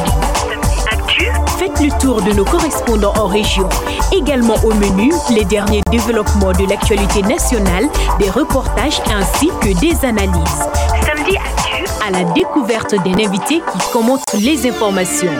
Faites 1.58 1.80
le 1.80 1.89
tour 1.99 2.22
de 2.22 2.32
nos 2.34 2.45
correspondants 2.45 3.14
en 3.18 3.28
région. 3.28 3.68
Également 4.12 4.56
au 4.64 4.74
menu, 4.74 5.12
les 5.32 5.45
derniers 5.45 5.82
développements 5.89 6.51
de 6.51 6.68
l'actualité 6.70 7.22
nationale, 7.22 7.88
des 8.20 8.30
reportages 8.30 9.01
ainsi 9.12 9.49
que 9.62 9.80
des 9.80 10.06
analyses. 10.06 10.68
Samedi 11.06 11.38
Actu, 11.38 11.84
à 12.06 12.12
la 12.12 12.24
découverte 12.34 12.95
d'un 13.04 13.26
invité 13.26 13.62
qui 13.62 13.91
commente 13.91 14.24
les 14.34 14.68
informations. 14.70 15.32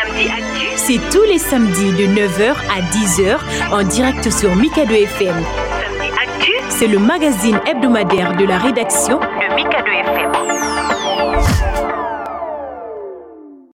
Samedi 0.00 0.28
Actu, 0.28 0.66
c'est 0.76 1.00
tous 1.10 1.24
les 1.24 1.38
samedis 1.38 1.92
de 1.92 2.06
9h 2.06 2.54
à 2.70 2.80
10h 2.92 3.38
en 3.72 3.82
direct 3.82 4.30
sur 4.30 4.54
Mikado 4.54 4.94
FM. 4.94 5.44
C'est 6.80 6.88
le 6.88 6.98
magazine 6.98 7.60
hebdomadaire 7.66 8.34
de 8.38 8.46
la 8.46 8.56
rédaction 8.56 9.18
de 9.18 9.54
Mikado 9.54 9.84
FM. 9.84 10.59